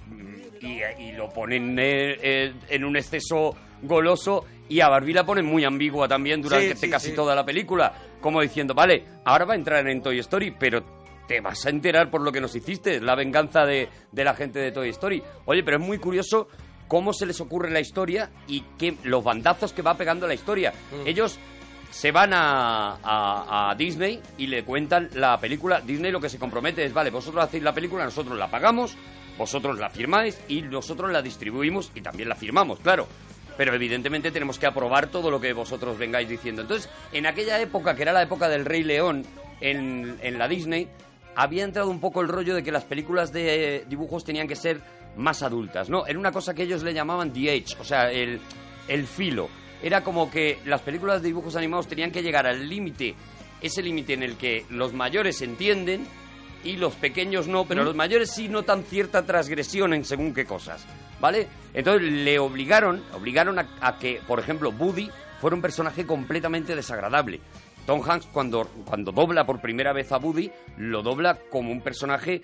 y- 0.65 1.03
y 1.03 1.11
lo 1.13 1.29
ponen 1.29 1.77
eh, 1.79 2.17
eh, 2.21 2.53
en 2.69 2.83
un 2.85 2.97
exceso 2.97 3.55
goloso 3.81 4.45
y 4.67 4.79
a 4.81 4.89
Barbie 4.89 5.13
la 5.13 5.25
ponen 5.25 5.45
muy 5.45 5.63
ambigua 5.63 6.07
también 6.07 6.41
durante 6.41 6.75
Sí, 6.75 6.85
sí, 6.85 6.89
casi 6.89 7.09
sí. 7.09 7.15
toda 7.15 7.35
la 7.35 7.45
película. 7.45 7.93
Como 8.21 8.41
diciendo, 8.41 8.73
vale, 8.73 9.03
ahora 9.25 9.45
va 9.45 9.53
a 9.53 9.57
entrar 9.57 9.87
en 9.87 10.01
Toy 10.01 10.17
Story, 10.19 10.51
pero 10.57 10.83
te 11.27 11.39
vas 11.41 11.65
a 11.65 11.69
enterar 11.69 12.09
por 12.09 12.21
lo 12.21 12.31
que 12.31 12.41
nos 12.41 12.55
hiciste, 12.55 12.99
la 12.99 13.15
venganza 13.15 13.65
de, 13.65 13.87
de 14.11 14.23
la 14.23 14.33
gente 14.33 14.59
de 14.59 14.71
Toy 14.71 14.89
Story. 14.89 15.21
Oye, 15.45 15.63
pero 15.63 15.77
es 15.77 15.83
muy 15.83 15.99
curioso 15.99 16.47
cómo 16.87 17.13
se 17.13 17.25
les 17.25 17.39
ocurre 17.41 17.69
la 17.71 17.79
historia 17.79 18.29
y 18.47 18.61
que, 18.77 18.95
los 19.03 19.23
bandazos 19.23 19.73
que 19.73 19.81
va 19.81 19.95
pegando 19.95 20.27
la 20.27 20.33
historia. 20.33 20.71
Mm. 21.03 21.07
Ellos 21.07 21.37
se 21.91 22.11
van 22.11 22.33
a, 22.33 22.97
a- 23.03 23.69
a 23.71 23.75
Disney 23.75 24.19
y 24.37 24.47
le 24.47 24.63
cuentan 24.63 25.09
la 25.13 25.39
película. 25.39 25.81
Disney 25.81 26.11
lo 26.11 26.19
que 26.19 26.29
se 26.29 26.39
compromete 26.39 26.83
es, 26.83 26.93
vale, 26.93 27.09
vosotros 27.11 27.43
hacéis 27.43 27.63
la 27.63 27.73
película, 27.73 28.03
nosotros 28.03 28.37
la 28.37 28.49
pagamos, 28.49 28.95
vosotros 29.37 29.77
la 29.79 29.89
firmáis 29.89 30.39
y 30.47 30.61
nosotros 30.61 31.11
la 31.11 31.21
distribuimos 31.21 31.91
y 31.95 32.01
también 32.01 32.29
la 32.29 32.35
firmamos, 32.35 32.79
claro. 32.79 33.07
Pero 33.57 33.73
evidentemente 33.73 34.31
tenemos 34.31 34.59
que 34.59 34.65
aprobar 34.65 35.07
todo 35.07 35.31
lo 35.31 35.39
que 35.39 35.53
vosotros 35.53 35.97
vengáis 35.97 36.27
diciendo. 36.27 36.61
Entonces, 36.61 36.89
en 37.13 37.25
aquella 37.25 37.59
época, 37.61 37.95
que 37.95 38.01
era 38.01 38.11
la 38.11 38.23
época 38.23 38.49
del 38.49 38.65
Rey 38.65 38.83
León 38.83 39.25
en, 39.61 40.17
en 40.21 40.37
la 40.37 40.47
Disney, 40.47 40.89
había 41.35 41.63
entrado 41.63 41.89
un 41.89 41.99
poco 41.99 42.21
el 42.21 42.27
rollo 42.27 42.55
de 42.55 42.63
que 42.63 42.71
las 42.71 42.83
películas 42.83 43.31
de 43.31 43.85
dibujos 43.87 44.23
tenían 44.23 44.47
que 44.47 44.55
ser 44.55 44.81
más 45.15 45.43
adultas, 45.43 45.89
¿no? 45.89 46.05
Era 46.05 46.19
una 46.19 46.31
cosa 46.31 46.53
que 46.53 46.63
ellos 46.63 46.83
le 46.83 46.93
llamaban 46.93 47.31
The 47.31 47.51
Age, 47.51 47.77
o 47.79 47.83
sea, 47.83 48.11
el, 48.11 48.39
el 48.87 49.07
filo. 49.07 49.49
Era 49.81 50.03
como 50.03 50.31
que 50.31 50.59
las 50.65 50.81
películas 50.81 51.21
de 51.21 51.27
dibujos 51.27 51.55
animados 51.55 51.87
tenían 51.87 52.11
que 52.11 52.21
llegar 52.21 52.47
al 52.47 52.67
límite, 52.67 53.15
ese 53.61 53.81
límite 53.81 54.13
en 54.13 54.23
el 54.23 54.35
que 54.35 54.65
los 54.69 54.93
mayores 54.93 55.41
entienden 55.41 56.05
y 56.65 56.75
los 56.75 56.95
pequeños 56.95 57.47
no, 57.47 57.65
pero 57.65 57.83
los 57.83 57.95
mayores 57.95 58.31
sí 58.31 58.49
notan 58.49 58.83
cierta 58.83 59.25
transgresión 59.25 59.93
en 59.93 60.03
según 60.03 60.33
qué 60.33 60.45
cosas, 60.45 60.85
¿vale? 61.21 61.47
Entonces 61.73 62.11
le 62.11 62.39
obligaron, 62.39 63.03
obligaron 63.13 63.59
a, 63.59 63.69
a 63.79 63.97
que, 63.97 64.19
por 64.27 64.39
ejemplo, 64.39 64.71
Woody 64.71 65.09
fuera 65.39 65.55
un 65.55 65.61
personaje 65.61 66.05
completamente 66.05 66.75
desagradable. 66.75 67.39
Tom 67.85 68.01
Hanks 68.03 68.25
cuando, 68.27 68.67
cuando 68.83 69.11
dobla 69.11 69.45
por 69.45 69.61
primera 69.61 69.93
vez 69.93 70.11
a 70.11 70.17
Woody, 70.17 70.51
lo 70.77 71.03
dobla 71.03 71.37
como 71.51 71.71
un 71.71 71.81
personaje 71.81 72.41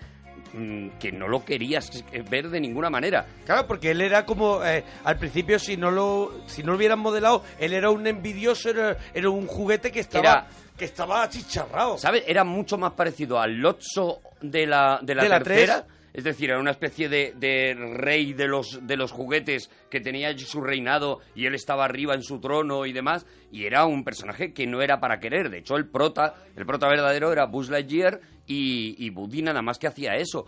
que 1.00 1.12
no 1.12 1.28
lo 1.28 1.46
querías 1.46 2.04
ver 2.30 2.50
de 2.50 2.60
ninguna 2.60 2.90
manera. 2.90 3.26
Claro, 3.46 3.66
porque 3.68 3.92
él 3.92 4.02
era 4.02 4.26
como 4.26 4.64
eh, 4.66 4.84
al 5.04 5.18
principio 5.18 5.58
si 5.60 5.78
no 5.78 5.92
lo 5.92 6.32
si 6.48 6.62
no 6.64 6.72
lo 6.72 6.78
hubieran 6.78 7.00
modelado, 7.00 7.44
él 7.60 7.74
era 7.74 7.90
un 7.90 8.06
envidioso, 8.08 8.70
era, 8.70 8.98
era 9.14 9.30
un 9.30 9.48
juguete 9.48 9.92
que 9.92 10.02
estaba 10.02 10.30
Era- 10.30 10.48
que 10.78 10.86
estaba 10.86 11.22
achicharrado. 11.24 11.98
¿Sabes? 11.98 12.24
Era 12.28 12.44
mucho 12.44 12.78
más 12.78 12.94
parecido 12.94 13.40
al 13.40 13.54
Lotso 13.58 14.22
de 14.42 14.66
la, 14.66 15.00
de 15.02 15.14
la 15.16 15.24
De 15.24 15.30
la 15.30 15.40
tercera. 15.42 15.84
tres. 15.86 15.96
Es 16.14 16.24
decir, 16.24 16.50
era 16.50 16.60
una 16.60 16.72
especie 16.72 17.10
de, 17.10 17.34
de 17.38 17.74
rey 17.74 18.34
de 18.34 18.48
los, 18.48 18.86
de 18.86 18.98
los 18.98 19.12
juguetes 19.12 19.70
que 19.90 20.02
tenía 20.02 20.38
su 20.38 20.62
reinado 20.62 21.20
y 21.36 21.46
él 21.46 21.56
estaba 21.56 21.86
arriba 21.86 22.14
en 22.14 22.24
su 22.24 22.40
trono 22.40 22.86
y 22.86 22.94
demás. 22.94 23.26
Y 23.52 23.66
era 23.66 23.86
un 23.86 24.04
personaje 24.04 24.54
que 24.54 24.68
no 24.68 24.82
era 24.82 25.00
para 25.00 25.20
querer. 25.20 25.50
De 25.50 25.60
hecho, 25.60 25.76
el 25.76 25.88
prota, 25.88 26.36
el 26.56 26.66
prota 26.66 26.88
verdadero 26.88 27.32
era 27.32 27.46
Buzz 27.46 27.70
Lightyear 27.70 28.20
y, 28.48 28.96
y 28.98 29.10
Woody 29.10 29.42
nada 29.42 29.62
más 29.62 29.80
que 29.80 29.88
hacía 29.88 30.16
eso. 30.16 30.46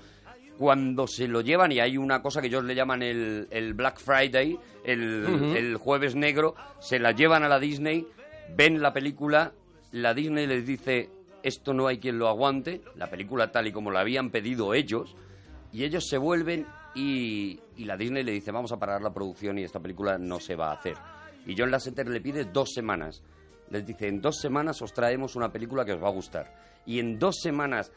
Cuando 0.57 1.07
se 1.07 1.27
lo 1.27 1.41
llevan, 1.41 1.71
y 1.71 1.79
hay 1.79 1.97
una 1.97 2.21
cosa 2.21 2.39
que 2.39 2.47
ellos 2.47 2.63
le 2.63 2.75
llaman 2.75 3.01
el, 3.01 3.47
el 3.49 3.73
Black 3.73 3.99
Friday, 3.99 4.57
el 4.83 5.77
jueves 5.77 6.15
negro, 6.15 6.53
se 6.79 6.99
la 6.99 7.11
llevan 7.11 7.43
a 7.43 7.47
la 7.47 7.59
Disney 7.59 8.05
ven 8.55 8.81
la 8.81 8.93
película, 8.93 9.53
la 9.91 10.13
Disney 10.13 10.47
les 10.47 10.65
dice, 10.65 11.09
esto 11.43 11.73
no 11.73 11.87
hay 11.87 11.99
quien 11.99 12.19
lo 12.19 12.27
aguante, 12.27 12.81
la 12.95 13.09
película 13.09 13.51
tal 13.51 13.67
y 13.67 13.71
como 13.71 13.91
la 13.91 14.01
habían 14.01 14.29
pedido 14.29 14.73
ellos, 14.73 15.15
y 15.73 15.83
ellos 15.83 16.07
se 16.07 16.17
vuelven 16.17 16.67
y, 16.95 17.59
la 17.79 17.97
Disney 17.97 18.23
le 18.23 18.31
dice, 18.31 18.51
vamos 18.51 18.71
a 18.71 18.77
parar 18.77 19.01
la 19.01 19.11
producción 19.11 19.57
y 19.57 19.63
esta 19.63 19.79
película 19.79 20.19
no 20.19 20.39
se 20.39 20.55
va 20.55 20.69
a 20.69 20.75
hacer. 20.75 20.95
Y 21.47 21.55
John 21.57 21.71
Lasseter 21.71 22.07
le 22.07 22.21
pide 22.21 22.45
dos 22.45 22.71
semanas. 22.73 23.23
Les 23.71 23.85
dice, 23.85 24.07
en 24.07 24.21
dos 24.21 24.37
semanas 24.39 24.81
os 24.83 24.93
traemos 24.93 25.35
una 25.35 25.51
película 25.51 25.83
que 25.83 25.93
os 25.93 26.01
va 26.01 26.09
a 26.09 26.11
gustar. 26.11 26.53
Y 26.85 26.99
en 26.99 27.17
dos 27.17 27.39
semanas 27.41 27.91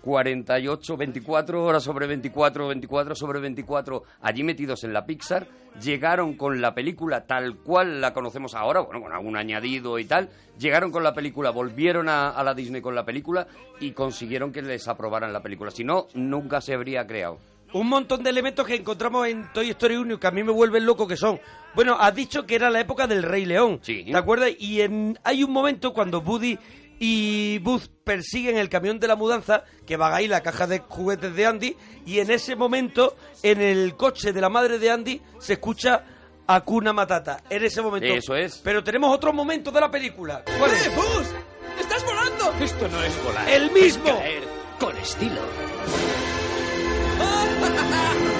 48, 0.00 0.96
24 0.96 1.64
horas 1.64 1.82
sobre 1.82 2.06
24, 2.06 2.68
24 2.68 3.14
sobre 3.14 3.40
24, 3.40 4.02
allí 4.22 4.42
metidos 4.42 4.84
en 4.84 4.92
la 4.92 5.04
Pixar, 5.04 5.46
llegaron 5.82 6.34
con 6.34 6.60
la 6.60 6.74
película 6.74 7.26
tal 7.26 7.56
cual 7.56 8.00
la 8.00 8.12
conocemos 8.12 8.54
ahora, 8.54 8.80
bueno, 8.80 9.00
con 9.02 9.12
algún 9.12 9.36
añadido 9.36 9.98
y 9.98 10.04
tal, 10.04 10.28
llegaron 10.58 10.90
con 10.90 11.02
la 11.02 11.14
película, 11.14 11.50
volvieron 11.50 12.08
a, 12.08 12.30
a 12.30 12.42
la 12.42 12.54
Disney 12.54 12.80
con 12.80 12.94
la 12.94 13.04
película 13.04 13.46
y 13.80 13.92
consiguieron 13.92 14.52
que 14.52 14.62
les 14.62 14.88
aprobaran 14.88 15.32
la 15.32 15.42
película. 15.42 15.70
Si 15.70 15.84
no, 15.84 16.06
nunca 16.14 16.60
se 16.60 16.74
habría 16.74 17.06
creado. 17.06 17.38
un 17.72 17.88
montón 17.88 18.22
de 18.24 18.30
elementos 18.30 18.66
que 18.66 18.74
encontramos 18.74 19.28
en 19.28 19.52
Toy 19.52 19.70
Story 19.70 19.96
1 19.96 20.14
y 20.14 20.18
que 20.18 20.26
a 20.26 20.32
mí 20.32 20.42
me 20.42 20.52
vuelven 20.52 20.84
loco 20.84 21.06
que 21.06 21.16
son. 21.16 21.38
Bueno, 21.74 21.96
has 22.00 22.14
dicho 22.14 22.44
que 22.46 22.56
era 22.56 22.68
la 22.68 22.80
época 22.80 23.06
del 23.06 23.22
Rey 23.22 23.44
León. 23.44 23.78
Sí. 23.82 24.04
¿Te 24.04 24.16
acuerdas? 24.16 24.50
Y 24.58 24.80
en, 24.80 25.18
hay 25.22 25.44
un 25.44 25.52
momento 25.52 25.92
cuando 25.92 26.18
Woody 26.20 26.58
y 27.02 27.58
Buzz 27.60 27.90
persiguen 28.04 28.58
el 28.58 28.68
camión 28.68 29.00
de 29.00 29.08
la 29.08 29.16
mudanza 29.16 29.64
que 29.86 29.96
va 29.96 30.14
ahí 30.14 30.28
la 30.28 30.42
caja 30.42 30.66
de 30.66 30.80
juguetes 30.80 31.34
de 31.34 31.46
Andy 31.46 31.76
y 32.04 32.18
en 32.20 32.30
ese 32.30 32.54
momento 32.54 33.16
en 33.42 33.62
el 33.62 33.96
coche 33.96 34.34
de 34.34 34.40
la 34.40 34.50
madre 34.50 34.78
de 34.78 34.90
Andy 34.90 35.20
se 35.38 35.54
escucha 35.54 36.04
Akuna 36.46 36.92
Matata. 36.92 37.42
En 37.48 37.64
ese 37.64 37.80
momento. 37.80 38.06
Eso 38.06 38.36
es. 38.36 38.58
Pero 38.58 38.84
tenemos 38.84 39.14
otro 39.14 39.32
momento 39.32 39.70
de 39.70 39.80
la 39.80 39.90
película. 39.90 40.44
¿Cuál 40.58 40.72
es? 40.72 40.86
¡Eh, 40.86 40.90
Buzz! 40.94 41.32
¡Estás 41.80 42.04
volando! 42.04 42.52
Esto 42.60 42.86
no 42.88 43.02
es 43.02 43.24
volar. 43.24 43.48
El 43.48 43.70
mismo. 43.70 44.08
Es 44.22 44.44
con 44.78 44.94
estilo. 44.98 45.40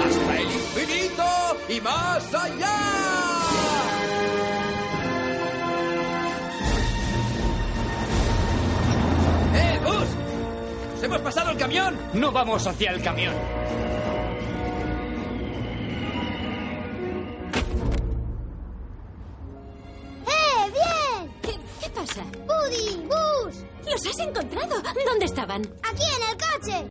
¡Hasta 0.05 0.39
el 0.39 0.51
infinito 0.51 1.25
y 1.69 1.81
más 1.81 2.35
allá! 2.35 2.80
¡Nos 11.01 11.07
hemos 11.09 11.23
pasado 11.23 11.51
el 11.53 11.57
camión! 11.57 11.99
No 12.13 12.31
vamos 12.31 12.67
hacia 12.67 12.91
el 12.91 13.03
camión. 13.03 13.33
¡Eh, 20.27 20.71
bien! 20.75 21.33
¿Qué, 21.41 21.53
qué 21.83 21.89
pasa? 21.89 22.23
¡Buddy! 22.47 22.97
¡Bus! 23.07 23.65
¿Los 23.91 24.07
has 24.07 24.19
encontrado? 24.19 24.83
¿Dónde 25.07 25.25
estaban? 25.25 25.63
¡Aquí 25.91 26.03
en 26.03 26.23
el 26.29 26.37
coche! 26.37 26.91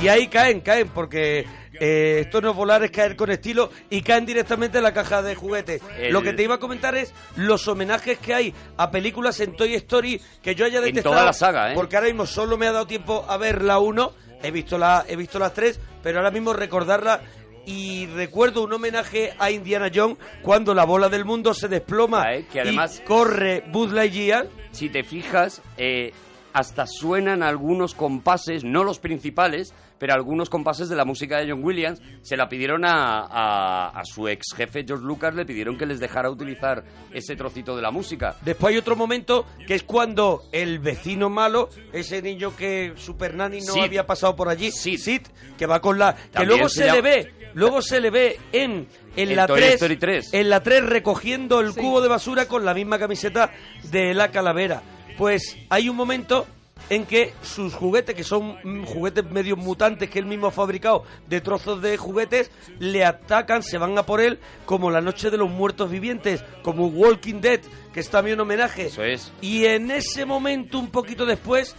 Y 0.00 0.06
ahí 0.06 0.28
caen, 0.28 0.60
caen, 0.60 0.88
porque 0.90 1.44
eh, 1.84 2.20
esto 2.20 2.40
no 2.40 2.50
es 2.50 2.56
volar, 2.56 2.84
es 2.84 2.92
caer 2.92 3.16
con 3.16 3.28
estilo 3.30 3.70
y 3.90 4.02
caen 4.02 4.24
directamente 4.24 4.78
en 4.78 4.84
la 4.84 4.94
caja 4.94 5.20
de 5.20 5.34
juguetes. 5.34 5.82
El- 5.98 6.12
Lo 6.12 6.22
que 6.22 6.32
te 6.32 6.44
iba 6.44 6.54
a 6.54 6.58
comentar 6.58 6.94
es 6.94 7.12
los 7.34 7.66
homenajes 7.66 8.18
que 8.18 8.34
hay 8.34 8.54
a 8.76 8.90
películas 8.92 9.40
en 9.40 9.56
Toy 9.56 9.74
Story 9.74 10.20
que 10.40 10.54
yo 10.54 10.64
haya 10.64 10.78
En 10.78 10.84
detectado. 10.84 11.14
toda 11.16 11.26
la 11.26 11.32
saga, 11.32 11.72
¿eh? 11.72 11.74
Porque 11.74 11.96
ahora 11.96 12.06
mismo 12.06 12.24
solo 12.26 12.56
me 12.56 12.68
ha 12.68 12.72
dado 12.72 12.86
tiempo 12.86 13.24
a 13.28 13.36
ver 13.36 13.62
la 13.62 13.80
1, 13.80 14.12
he 14.44 14.52
visto, 14.52 14.78
la, 14.78 15.04
he 15.08 15.16
visto 15.16 15.40
las 15.40 15.54
tres, 15.54 15.80
pero 16.04 16.18
ahora 16.18 16.30
mismo 16.30 16.52
recordarla. 16.52 17.20
Y 17.64 18.06
recuerdo 18.06 18.62
un 18.64 18.72
homenaje 18.72 19.34
a 19.38 19.50
Indiana 19.50 19.90
Jones 19.94 20.16
cuando 20.42 20.74
la 20.74 20.84
bola 20.84 21.08
del 21.08 21.24
mundo 21.24 21.54
se 21.54 21.68
desploma 21.68 22.22
Ah, 22.24 22.34
¿eh? 22.34 22.46
Que 22.52 22.60
además- 22.60 23.00
y 23.00 23.06
corre 23.06 23.64
Buzz 23.72 23.92
Lightyear. 23.92 24.48
si 24.72 24.88
te 24.88 25.04
fijas, 25.04 25.62
eh, 25.76 26.12
hasta 26.52 26.86
suenan 26.86 27.42
algunos 27.42 27.94
compases, 27.94 28.64
no 28.64 28.84
los 28.84 28.98
principales, 28.98 29.74
pero 30.02 30.14
algunos 30.14 30.50
compases 30.50 30.88
de 30.88 30.96
la 30.96 31.04
música 31.04 31.38
de 31.38 31.48
John 31.48 31.62
Williams. 31.62 32.02
Se 32.22 32.36
la 32.36 32.48
pidieron 32.48 32.84
a, 32.84 33.20
a- 33.20 33.88
a 33.90 34.04
su 34.04 34.26
ex 34.26 34.52
jefe 34.56 34.82
George 34.84 35.04
Lucas, 35.04 35.32
le 35.32 35.46
pidieron 35.46 35.78
que 35.78 35.86
les 35.86 36.00
dejara 36.00 36.28
utilizar 36.28 36.82
ese 37.12 37.36
trocito 37.36 37.76
de 37.76 37.82
la 37.82 37.92
música. 37.92 38.34
Después 38.40 38.72
hay 38.72 38.78
otro 38.78 38.96
momento 38.96 39.46
que 39.64 39.76
es 39.76 39.84
cuando 39.84 40.42
el 40.50 40.80
vecino 40.80 41.30
malo, 41.30 41.68
ese 41.92 42.20
niño 42.20 42.56
que 42.56 42.94
Super 42.96 43.34
Nanny 43.36 43.60
no 43.60 43.74
Sid. 43.74 43.80
había 43.84 44.04
pasado 44.04 44.34
por 44.34 44.48
allí, 44.48 44.72
Sid. 44.72 44.98
Sid, 44.98 45.22
que 45.56 45.66
va 45.66 45.80
con 45.80 46.00
la 46.00 46.16
que 46.16 46.44
luego 46.46 46.68
se 46.68 46.80
llama- 46.86 46.96
le 46.96 47.02
ve, 47.02 47.34
luego 47.54 47.80
se 47.80 48.00
le 48.00 48.10
ve 48.10 48.40
en 48.50 48.88
en 49.14 49.28
En 49.30 49.36
la 49.36 49.46
Toy 49.46 49.60
3, 49.60 49.74
Story 49.74 49.96
3. 49.98 50.34
en 50.34 50.50
la 50.50 50.64
3 50.64 50.84
recogiendo 50.84 51.60
el 51.60 51.74
Sí. 51.74 51.80
cubo 51.80 52.00
de 52.00 52.08
basura 52.08 52.46
con 52.48 52.64
la 52.64 52.74
misma 52.74 52.98
camiseta 52.98 53.52
de 53.92 54.14
la 54.14 54.32
calavera. 54.32 54.82
Pues 55.16 55.56
hay 55.70 55.88
un 55.88 55.94
momento 55.94 56.44
en 56.90 57.06
que 57.06 57.32
sus 57.42 57.74
juguetes, 57.74 58.14
que 58.14 58.24
son 58.24 58.84
juguetes 58.84 59.24
medio 59.30 59.56
mutantes 59.56 60.10
que 60.10 60.18
él 60.18 60.26
mismo 60.26 60.48
ha 60.48 60.50
fabricado 60.50 61.04
de 61.28 61.40
trozos 61.40 61.80
de 61.80 61.96
juguetes, 61.96 62.50
le 62.78 63.04
atacan, 63.04 63.62
se 63.62 63.78
van 63.78 63.96
a 63.98 64.04
por 64.04 64.20
él 64.20 64.38
como 64.66 64.90
la 64.90 65.00
noche 65.00 65.30
de 65.30 65.36
los 65.36 65.50
muertos 65.50 65.90
vivientes, 65.90 66.44
como 66.62 66.86
Walking 66.86 67.40
Dead, 67.40 67.60
que 67.92 68.00
es 68.00 68.10
también 68.10 68.36
un 68.36 68.42
homenaje. 68.42 68.86
Eso 68.86 69.02
es. 69.02 69.32
Y 69.40 69.64
en 69.64 69.90
ese 69.90 70.24
momento, 70.24 70.78
un 70.78 70.90
poquito 70.90 71.26
después, 71.26 71.74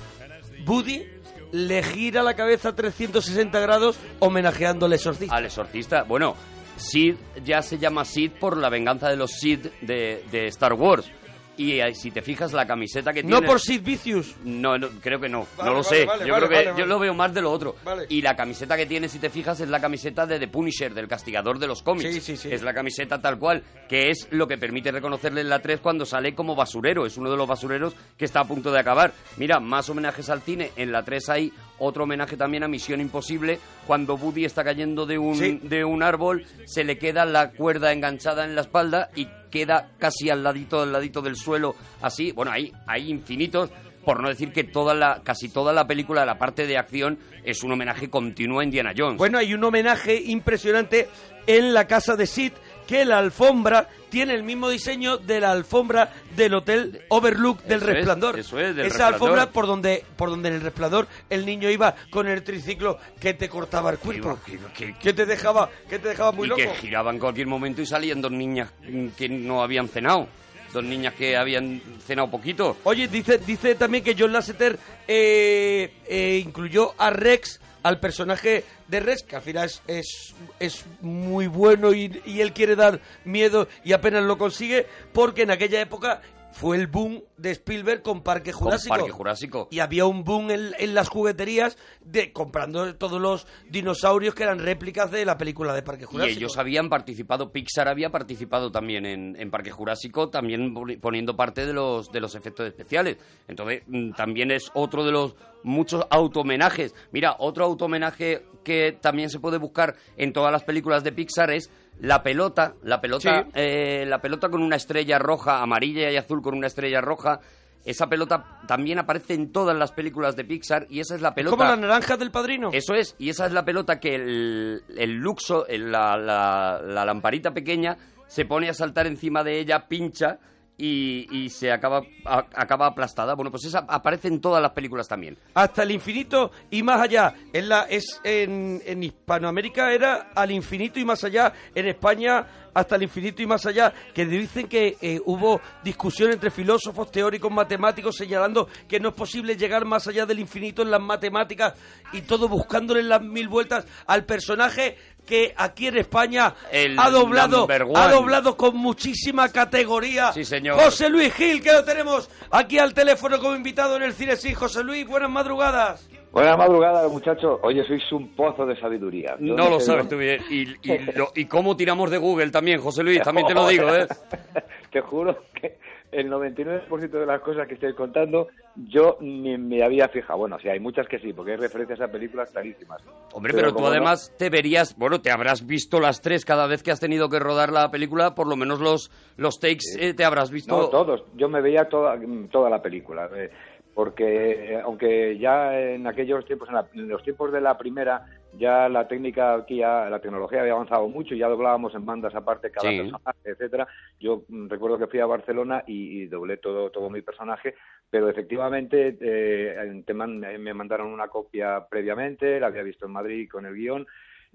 Buddy 0.65 1.05
le 1.51 1.83
gira 1.83 2.23
la 2.23 2.35
cabeza 2.35 2.69
a 2.69 2.75
360 2.75 3.59
grados 3.59 3.97
homenajeando 4.19 4.87
al 4.87 4.93
exorcista. 4.93 5.35
Al 5.35 5.45
exorcista, 5.45 6.03
bueno, 6.03 6.35
Sid 6.77 7.15
ya 7.43 7.61
se 7.61 7.77
llama 7.77 8.05
Sid 8.05 8.31
por 8.39 8.57
la 8.57 8.69
venganza 8.69 9.09
de 9.09 9.17
los 9.17 9.31
Sid 9.31 9.67
de, 9.81 10.23
de 10.31 10.47
Star 10.47 10.73
Wars. 10.73 11.11
Y 11.55 11.79
eh, 11.79 11.93
si 11.93 12.09
te 12.09 12.21
fijas 12.23 12.51
la 12.51 12.65
camiseta 12.65 13.13
que 13.13 13.21
no 13.21 13.37
tiene... 13.37 13.47
por 13.47 13.59
Sid 13.59 13.81
Vicious. 13.83 14.35
No, 14.43 14.77
no, 14.77 14.87
creo 15.01 15.19
que 15.19 15.29
no. 15.29 15.45
Vale, 15.55 15.69
no 15.69 15.75
lo 15.77 15.83
vale, 15.83 15.97
sé. 15.99 16.05
vale, 16.05 16.25
yo 16.25 16.33
vale, 16.33 16.47
creo 16.47 16.49
que 16.49 16.55
vale, 16.55 16.65
yo 16.69 16.73
vale. 16.73 16.85
lo 16.87 16.99
veo 16.99 17.13
más 17.13 17.33
de 17.33 17.41
lo 17.43 17.51
otro. 17.51 17.75
Vale. 17.83 18.05
Y 18.09 18.21
la 18.23 18.35
camiseta 18.35 18.75
que 18.75 18.85
tiene, 18.87 19.07
si 19.07 19.19
te 19.19 19.29
fijas, 19.29 19.59
es 19.59 19.69
la 19.69 19.79
camiseta 19.79 20.25
de 20.25 20.39
The 20.39 20.47
Punisher, 20.47 20.93
del 20.93 21.07
castigador 21.07 21.59
de 21.59 21.67
los 21.67 21.83
cómics. 21.83 22.11
Sí, 22.11 22.21
sí, 22.21 22.37
sí. 22.37 22.49
Es 22.51 22.63
la 22.63 22.73
camiseta 22.73 23.21
tal 23.21 23.37
cual, 23.37 23.63
que 23.87 24.09
es 24.09 24.27
lo 24.31 24.47
que 24.47 24.57
permite 24.57 24.91
reconocerle 24.91 25.41
en 25.41 25.49
la 25.49 25.59
3 25.59 25.79
cuando 25.79 26.05
sale 26.05 26.33
como 26.33 26.55
basurero. 26.55 27.05
Es 27.05 27.17
uno 27.17 27.29
de 27.29 27.37
los 27.37 27.47
basureros 27.47 27.93
que 28.17 28.25
está 28.25 28.39
a 28.39 28.45
punto 28.47 28.71
de 28.71 28.79
acabar. 28.79 29.13
Mira, 29.37 29.59
más 29.59 29.87
homenajes 29.89 30.29
al 30.29 30.41
cine. 30.41 30.71
En 30.75 30.91
la 30.91 31.03
3 31.03 31.29
hay 31.29 31.53
otro 31.77 32.05
homenaje 32.05 32.35
también 32.35 32.63
a 32.63 32.67
Misión 32.67 32.99
Imposible. 32.99 33.59
Cuando 33.85 34.15
Woody 34.15 34.45
está 34.45 34.63
cayendo 34.63 35.05
de 35.05 35.17
un, 35.19 35.35
Sí. 35.35 35.59
de 35.61 35.83
un 35.85 36.01
árbol, 36.01 36.45
se 36.65 36.83
le 36.83 36.97
queda 36.97 37.25
la 37.25 37.51
cuerda 37.51 37.91
enganchada 37.91 38.45
en 38.45 38.55
la 38.55 38.61
espalda 38.61 39.09
y 39.15 39.27
queda 39.53 39.91
casi 39.99 40.31
al 40.31 40.41
ladito, 40.41 40.81
al 40.81 40.91
ladito 40.91 41.21
del 41.21 41.35
suelo, 41.35 41.75
así. 42.01 42.31
Bueno, 42.31 42.51
hay, 42.51 42.73
hay 42.87 43.11
infinitos, 43.11 43.69
por 44.03 44.19
no 44.19 44.27
decir 44.27 44.51
que 44.51 44.63
toda 44.63 44.95
la, 44.95 45.21
casi 45.23 45.47
toda 45.47 45.73
la 45.73 45.85
película, 45.85 46.25
la 46.25 46.39
parte 46.39 46.65
de 46.65 46.75
acción, 46.75 47.19
es 47.43 47.63
un 47.63 47.71
homenaje 47.71 48.09
continuo 48.09 48.61
a 48.61 48.63
Indiana 48.63 48.93
Jones. 48.97 49.19
Bueno, 49.19 49.37
hay 49.37 49.53
un 49.53 49.63
homenaje 49.63 50.19
impresionante 50.19 51.07
en 51.45 51.75
la 51.75 51.85
casa 51.85 52.15
de 52.15 52.25
Sid, 52.25 52.53
que 52.93 53.05
la 53.05 53.17
alfombra 53.17 53.89
tiene 54.11 54.35
el 54.35 54.43
mismo 54.43 54.69
diseño 54.69 55.17
de 55.17 55.39
la 55.39 55.51
alfombra 55.51 56.13
del 56.35 56.53
hotel 56.53 57.01
Overlook 57.09 57.63
del 57.63 57.79
Eso 57.81 57.89
es, 57.89 57.95
Resplandor. 57.95 58.39
eso 58.39 58.59
es, 58.59 58.75
del 58.75 58.85
Esa 58.85 59.09
Resplandor. 59.09 59.13
alfombra 59.15 59.49
por 59.51 59.65
donde, 59.65 60.05
por 60.15 60.29
donde 60.29 60.49
en 60.49 60.55
el 60.55 60.61
Resplandor 60.61 61.07
el 61.27 61.43
niño 61.43 61.71
iba 61.71 61.95
con 62.11 62.27
el 62.27 62.43
triciclo 62.43 62.99
que 63.19 63.33
te 63.33 63.49
cortaba 63.49 63.89
el 63.89 63.97
cuerpo. 63.97 64.37
que- 64.45 64.59
que- 64.75 64.93
Que 64.93 65.11
te 65.11 65.25
dejaba, 65.25 65.71
que 65.89 65.97
te 65.97 66.09
dejaba 66.09 66.31
muy 66.33 66.45
y 66.45 66.49
loco. 66.49 66.61
que 66.61 66.69
giraba 66.75 67.09
en 67.09 67.17
cualquier 67.17 67.47
momento 67.47 67.81
y 67.81 67.87
salían 67.87 68.21
dos 68.21 68.31
niñas 68.31 68.69
que 69.17 69.27
no 69.27 69.63
habían 69.63 69.87
cenado. 69.89 70.27
Dos 70.71 70.83
niñas 70.83 71.15
que 71.15 71.35
habían 71.35 71.81
cenado 72.05 72.29
poquito. 72.29 72.77
Oye, 72.83 73.07
dice, 73.07 73.39
dice 73.39 73.73
también 73.73 74.03
que 74.03 74.15
John 74.17 74.31
Lasseter 74.33 74.77
eh, 75.07 75.93
eh, 76.07 76.41
incluyó 76.45 76.93
a 76.99 77.09
Rex, 77.09 77.59
al 77.83 77.99
personaje 77.99 78.63
de 78.87 78.99
Rex, 78.99 79.23
que 79.23 79.35
al 79.35 79.41
final 79.41 79.65
es, 79.65 79.81
es, 79.87 80.35
es 80.59 80.85
muy 81.01 81.47
bueno 81.47 81.93
y, 81.93 82.21
y 82.25 82.41
él 82.41 82.53
quiere 82.53 82.75
dar 82.75 82.99
miedo 83.25 83.67
y 83.83 83.93
apenas 83.93 84.23
lo 84.23 84.37
consigue, 84.37 84.87
porque 85.11 85.43
en 85.43 85.51
aquella 85.51 85.81
época 85.81 86.21
fue 86.53 86.77
el 86.77 86.87
boom 86.87 87.21
de 87.37 87.51
Spielberg 87.51 88.01
con 88.03 88.21
Parque 88.23 88.51
Con 88.53 88.61
Jurásico. 88.63 88.95
Parque 88.95 89.11
Jurásico. 89.11 89.67
Y 89.71 89.79
había 89.79 90.05
un 90.05 90.23
boom 90.23 90.51
en, 90.51 90.71
en 90.79 90.93
las 90.95 91.09
jugueterías 91.09 91.77
de 92.05 92.31
comprando 92.31 92.95
todos 92.95 93.19
los 93.19 93.45
dinosaurios 93.69 94.33
que 94.35 94.43
eran 94.43 94.59
réplicas 94.59 95.11
de 95.11 95.25
la 95.25 95.37
película 95.37 95.73
de 95.73 95.81
Parque 95.81 96.03
Y 96.03 96.07
Jurásico. 96.07 96.37
ellos 96.37 96.57
habían 96.57 96.89
participado, 96.89 97.51
Pixar 97.51 97.87
había 97.87 98.09
participado 98.11 98.71
también 98.71 99.05
en, 99.05 99.35
en 99.39 99.51
Parque 99.51 99.71
Jurásico, 99.71 100.29
también 100.29 100.73
poni- 100.73 100.99
poniendo 100.99 101.35
parte 101.35 101.65
de 101.65 101.73
los, 101.73 102.11
de 102.11 102.21
los 102.21 102.35
efectos 102.35 102.67
especiales. 102.67 103.17
Entonces, 103.47 103.81
mm, 103.87 104.11
también 104.13 104.51
es 104.51 104.69
otro 104.73 105.03
de 105.03 105.11
los 105.11 105.35
muchos 105.63 106.05
automenajes. 106.09 106.93
Mira, 107.11 107.35
otro 107.39 107.65
automenaje 107.65 108.45
que 108.63 108.91
también 109.01 109.29
se 109.29 109.39
puede 109.39 109.57
buscar 109.57 109.95
en 110.17 110.33
todas 110.33 110.51
las 110.51 110.63
películas 110.63 111.03
de 111.03 111.11
Pixar 111.11 111.51
es 111.51 111.69
la 111.99 112.21
pelota, 112.23 112.73
la 112.83 112.99
pelota, 112.99 113.43
Sí. 113.43 113.49
eh, 113.55 114.05
la 114.07 114.19
pelota 114.19 114.49
con 114.49 114.61
una 114.61 114.75
estrella 114.75 115.19
roja, 115.19 115.61
amarilla 115.61 116.11
y 116.11 116.17
azul 116.17 116.41
con 116.41 116.55
una 116.57 116.67
estrella 116.67 117.01
roja. 117.01 117.39
Esa 117.85 118.07
pelota 118.07 118.59
también 118.65 118.99
aparece 118.99 119.33
en 119.33 119.51
todas 119.51 119.75
las 119.77 119.91
películas 119.91 120.35
de 120.37 120.45
Pixar 120.45 120.87
y 120.89 121.01
esa 121.01 121.15
es 121.15 121.21
la 121.21 121.35
pelota. 121.35 121.57
Como 121.57 121.69
la 121.69 121.75
naranja 121.75 122.15
del 122.15 122.31
padrino. 122.31 122.69
Eso 122.71 122.93
es, 122.93 123.15
y 123.19 123.29
esa 123.29 123.45
es 123.45 123.51
la 123.51 123.65
pelota 123.65 123.99
que 123.99 124.15
el, 124.15 124.83
el 124.97 125.11
Luxo, 125.15 125.67
el- 125.67 125.91
la, 125.91 126.15
la- 126.17 126.81
la 126.81 127.03
lamparita 127.05 127.53
pequeña, 127.53 127.97
se 128.27 128.45
pone 128.45 128.69
a 128.69 128.73
saltar 128.73 129.05
encima 129.05 129.43
de 129.43 129.59
ella, 129.59 129.87
pincha 129.87 130.39
y, 130.77 131.49
se 131.49 131.71
acaba, 131.71 132.01
acaba 132.25 132.87
aplastada. 132.87 133.35
Bueno, 133.35 133.51
pues 133.51 133.65
esa 133.65 133.79
aparece 133.87 134.27
en 134.27 134.41
todas 134.41 134.61
las 134.61 134.71
películas 134.71 135.07
también. 135.07 135.37
Hasta 135.53 135.83
el 135.83 135.91
infinito 135.91 136.51
y 136.71 136.83
más 136.83 137.01
allá. 137.01 137.33
En, 137.53 137.69
la, 137.69 137.83
es, 137.83 138.19
en, 138.23 138.81
en 138.85 139.03
Hispanoamérica 139.03 139.93
era 139.93 140.31
al 140.35 140.51
infinito 140.51 140.99
y 140.99 141.05
más 141.05 141.23
allá. 141.23 141.53
En 141.75 141.87
España 141.87 142.45
hasta 142.73 142.95
el 142.95 143.03
infinito 143.03 143.41
y 143.41 143.47
más 143.47 143.65
allá. 143.65 143.93
Que 144.13 144.25
dicen 144.25 144.67
que 144.67 144.97
eh, 145.01 145.21
hubo 145.25 145.61
discusión 145.83 146.31
entre 146.31 146.51
filósofos, 146.51 147.11
teóricos, 147.11 147.51
matemáticos 147.51 148.15
señalando 148.15 148.67
que 148.87 148.99
no 148.99 149.09
es 149.09 149.15
posible 149.15 149.55
llegar 149.55 149.85
más 149.85 150.07
allá 150.07 150.25
del 150.25 150.39
infinito 150.39 150.81
en 150.81 150.91
las 150.91 151.01
matemáticas 151.01 151.73
y 152.11 152.21
todo 152.21 152.47
buscándole 152.47 153.03
las 153.03 153.21
mil 153.21 153.47
vueltas 153.47 153.85
al 154.07 154.25
personaje 154.25 154.97
que 155.25 155.53
aquí 155.55 155.87
en 155.87 155.97
España 155.97 156.53
El 156.71 156.99
ha 156.99 157.09
doblado 157.09 157.67
ha 157.95 158.07
doblado 158.09 158.57
con 158.57 158.75
muchísima 158.77 159.49
categoría 159.51 160.31
Sí, 160.33 160.43
señor. 160.43 160.79
José 160.79 161.09
Luis 161.09 161.33
Gil 161.33 161.61
que 161.61 161.71
lo 161.71 161.83
tenemos 161.83 162.29
aquí 162.51 162.77
al 162.79 162.93
teléfono 162.93 163.39
como 163.39 163.55
invitado 163.55 163.95
en 163.95 164.03
el 164.03 164.13
cine 164.13 164.35
sí 164.35 164.53
José 164.53 164.83
Luis 164.83 165.07
buenas 165.07 165.29
madrugadas 165.29 166.09
Buenas 166.31 166.57
madrugadas, 166.57 167.11
muchachos. 167.11 167.59
Oye, 167.61 167.83
sois 167.85 168.11
un 168.11 168.35
pozo 168.35 168.65
de 168.65 168.75
sabiduría. 168.79 169.35
No 169.39 169.69
lo 169.69 169.79
sabes 169.79 170.09
tú 170.09 170.17
bien. 170.17 170.41
Y, 170.49 170.61
y, 170.81 170.97
lo- 171.15 171.31
y 171.35 171.45
cómo 171.45 171.77
tiramos 171.77 172.09
de 172.09 172.17
Google 172.17 172.49
también, 172.49 172.81
José 172.81 173.03
Luis, 173.03 173.21
también 173.21 173.45
te 173.45 173.53
lo 173.53 173.67
digo, 173.67 173.87
¿eh? 173.93 174.07
Te 174.91 174.99
juro 175.01 175.43
que 175.53 175.77
el 176.13 176.29
99% 176.31 177.09
de 177.09 177.25
las 177.25 177.41
cosas 177.41 177.67
que 177.67 177.73
estoy 177.75 177.93
contando 177.93 178.47
yo 178.75 179.17
ni 179.21 179.57
me 179.57 179.83
había 179.83 180.07
fijado. 180.09 180.39
Bueno, 180.39 180.57
sí, 180.59 180.67
hay 180.69 180.79
muchas 180.79 181.07
que 181.07 181.19
sí, 181.19 181.31
porque 181.33 181.51
hay 181.51 181.57
referencias 181.57 182.01
a 182.01 182.07
películas 182.07 182.49
clarísimas. 182.51 183.01
Hombre, 183.33 183.53
pero, 183.53 183.69
tú 183.69 183.75
como 183.75 183.87
no- 183.87 183.91
además 183.91 184.33
te 184.37 184.49
verías, 184.49 184.97
bueno, 184.97 185.21
te 185.21 185.31
habrás 185.31 185.65
visto 185.65 185.99
las 185.99 186.21
tres 186.21 186.45
cada 186.45 186.65
vez 186.67 186.81
que 186.83 186.91
has 186.91 186.99
tenido 186.99 187.29
que 187.29 187.39
rodar 187.39 187.71
la 187.71 187.91
película, 187.91 188.33
por 188.35 188.47
lo 188.47 188.55
menos 188.55 188.79
los, 188.79 189.11
los 189.37 189.59
takes 189.59 189.85
eh, 189.99 190.13
te 190.13 190.23
habrás 190.25 190.49
visto. 190.51 190.75
No, 190.75 190.89
todos. 190.89 191.23
Yo 191.35 191.49
me 191.49 191.61
veía 191.61 191.87
toda, 191.89 192.17
toda 192.51 192.69
la 192.69 192.81
película. 192.81 193.29
eh, 193.35 193.49
porque 193.93 194.73
eh, 194.73 194.81
aunque 194.83 195.37
ya 195.37 195.79
en 195.79 196.07
aquellos 196.07 196.43
tiempos, 196.45 196.67
en, 196.69 196.75
la- 196.75 196.87
en 196.95 197.07
los 197.07 197.21
tiempos 197.23 197.51
de 197.51 197.61
la 197.61 197.77
primera, 197.77 198.25
ya 198.57 198.87
la 198.89 199.07
técnica 199.07 199.55
aquí, 199.55 199.77
ya, 199.77 200.09
la 200.09 200.19
tecnología 200.19 200.61
había 200.61 200.73
avanzado 200.73 201.07
mucho, 201.09 201.35
ya 201.35 201.47
doblábamos 201.47 201.93
en 201.95 202.05
bandas 202.05 202.33
aparte 202.35 202.71
cada 202.71 202.89
Sí. 202.89 202.97
personaje, 202.97 203.39
etcétera. 203.45 203.87
Yo 204.19 204.43
mm, 204.47 204.67
recuerdo 204.69 204.97
que 204.99 205.07
fui 205.07 205.19
a 205.19 205.25
Barcelona 205.25 205.83
y, 205.87 206.21
y 206.21 206.25
doblé 206.27 206.57
todo, 206.57 206.89
todo 206.91 207.09
mi 207.09 207.21
personaje, 207.21 207.75
pero 208.09 208.29
efectivamente 208.29 209.17
eh, 209.19 210.03
te 210.05 210.13
man- 210.13 210.39
me 210.39 210.73
mandaron 210.73 211.07
una 211.07 211.27
copia 211.27 211.85
previamente, 211.89 212.59
la 212.59 212.67
había 212.67 212.83
visto 212.83 213.05
en 213.05 213.11
Madrid 213.13 213.49
con 213.49 213.65
el 213.65 213.73
guion, 213.75 214.05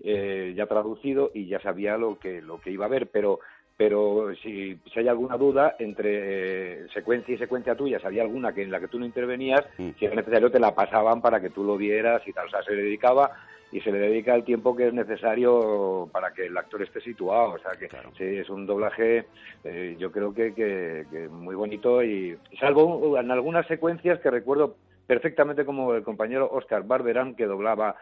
eh, 0.02 0.52
ya 0.56 0.66
traducido 0.66 1.30
y 1.34 1.46
ya 1.48 1.60
sabía 1.60 1.96
lo 1.98 2.18
que, 2.18 2.40
lo 2.40 2.60
que 2.60 2.70
iba 2.70 2.86
a 2.86 2.88
ver, 2.88 3.08
pero 3.08 3.40
pero 3.76 4.34
si, 4.42 4.74
si 4.92 4.98
hay 4.98 5.06
alguna 5.06 5.36
duda 5.36 5.76
entre 5.78 6.82
eh, 6.82 6.86
secuencia 6.92 7.32
y 7.32 7.38
secuencia 7.38 7.76
tuya, 7.76 8.00
si 8.00 8.06
había 8.06 8.22
alguna 8.22 8.52
que 8.52 8.62
en 8.64 8.72
la 8.72 8.80
que 8.80 8.88
tú 8.88 8.98
no 8.98 9.06
intervenías, 9.06 9.64
Mm. 9.78 9.90
si 9.96 10.04
era 10.04 10.16
necesario 10.16 10.50
te 10.50 10.58
la 10.58 10.74
pasaban 10.74 11.22
para 11.22 11.40
que 11.40 11.50
tú 11.50 11.62
lo 11.62 11.76
vieras 11.76 12.20
y 12.26 12.32
tal. 12.32 12.48
O 12.48 12.50
sea, 12.50 12.60
se 12.64 12.74
dedicaba 12.74 13.30
y 13.70 13.80
se 13.80 13.92
le 13.92 13.98
dedica 13.98 14.34
el 14.34 14.44
tiempo 14.44 14.74
que 14.74 14.88
es 14.88 14.94
necesario 14.94 16.08
para 16.12 16.32
que 16.32 16.46
el 16.46 16.56
actor 16.56 16.82
esté 16.82 17.00
situado. 17.00 17.52
O 17.52 17.58
sea, 17.58 17.72
que 17.78 17.88
sí, 18.16 18.24
es 18.24 18.48
un 18.48 18.66
doblaje, 18.66 19.26
eh, 19.64 19.96
yo 19.98 20.10
creo 20.10 20.32
que, 20.32 20.54
que, 20.54 21.04
que 21.10 21.28
muy 21.28 21.54
bonito 21.54 22.02
y 22.02 22.38
salvo 22.58 23.18
en 23.18 23.30
algunas 23.30 23.66
secuencias 23.66 24.20
que 24.20 24.30
recuerdo 24.30 24.76
perfectamente 25.06 25.64
como 25.64 25.94
el 25.94 26.02
compañero 26.02 26.48
Oscar 26.50 26.82
Barberán 26.86 27.34
que 27.34 27.46
doblaba 27.46 27.96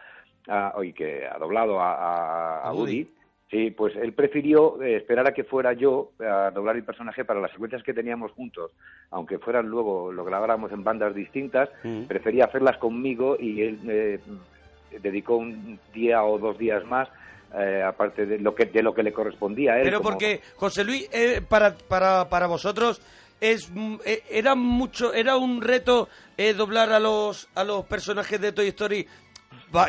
a, 0.47 0.73
y 0.83 0.93
que 0.93 1.25
ha 1.27 1.37
doblado 1.37 1.79
a, 1.79 1.93
a- 1.93 2.59
a 2.59 2.69
A 2.69 2.73
Woody. 2.73 3.01
Woody. 3.03 3.13
Sí, 3.49 3.71
pues 3.71 3.95
él 3.95 4.11
prefirió 4.11 4.81
eh, 4.81 4.97
esperar 4.97 5.25
a 5.25 5.33
que 5.33 5.45
fuera 5.45 5.71
yo 5.71 6.11
a 6.19 6.51
doblar 6.51 6.75
el 6.75 6.83
personaje 6.83 7.23
para 7.23 7.39
las 7.39 7.49
secuencias 7.51 7.81
que 7.81 7.93
teníamos 7.93 8.33
juntos, 8.33 8.71
aunque 9.09 9.39
fueran 9.39 9.67
luego, 9.69 10.11
lo 10.11 10.25
grabáramos 10.25 10.69
en 10.73 10.83
bandas 10.83 11.15
distintas, 11.15 11.69
Mm. 11.81 12.03
prefería 12.07 12.43
hacerlas 12.45 12.77
conmigo 12.77 13.37
y 13.39 13.61
él 13.61 13.79
eh, 13.87 14.19
dedicó 15.01 15.37
un 15.37 15.79
día 15.93 16.23
o 16.23 16.37
dos 16.37 16.57
días 16.57 16.83
más, 16.85 17.07
eh, 17.57 17.81
aparte 17.85 18.25
de 18.25 18.39
lo 18.39 18.53
que 18.55 18.65
de 18.65 18.81
lo 18.83 18.93
que 18.93 19.03
le 19.03 19.13
correspondía 19.13 19.73
a 19.73 19.77
él. 19.77 19.83
pero 19.83 19.99
como- 19.99 20.09
porque 20.11 20.41
José 20.55 20.83
Luis 20.83 21.07
eh, 21.11 21.41
para 21.47 21.75
para 21.75 22.27
para 22.29 22.47
vosotros 22.47 23.01
es 23.39 23.69
mm, 23.71 23.95
eh, 24.05 24.23
era 24.29 24.55
mucho 24.55 25.13
era 25.13 25.37
un 25.37 25.61
reto 25.61 26.09
eh, 26.37 26.53
doblar 26.53 26.91
a 26.91 26.99
los 26.99 27.47
a 27.55 27.63
los 27.63 27.85
personajes 27.85 28.39
de 28.41 28.51
Toy 28.51 28.67
Story 28.69 29.07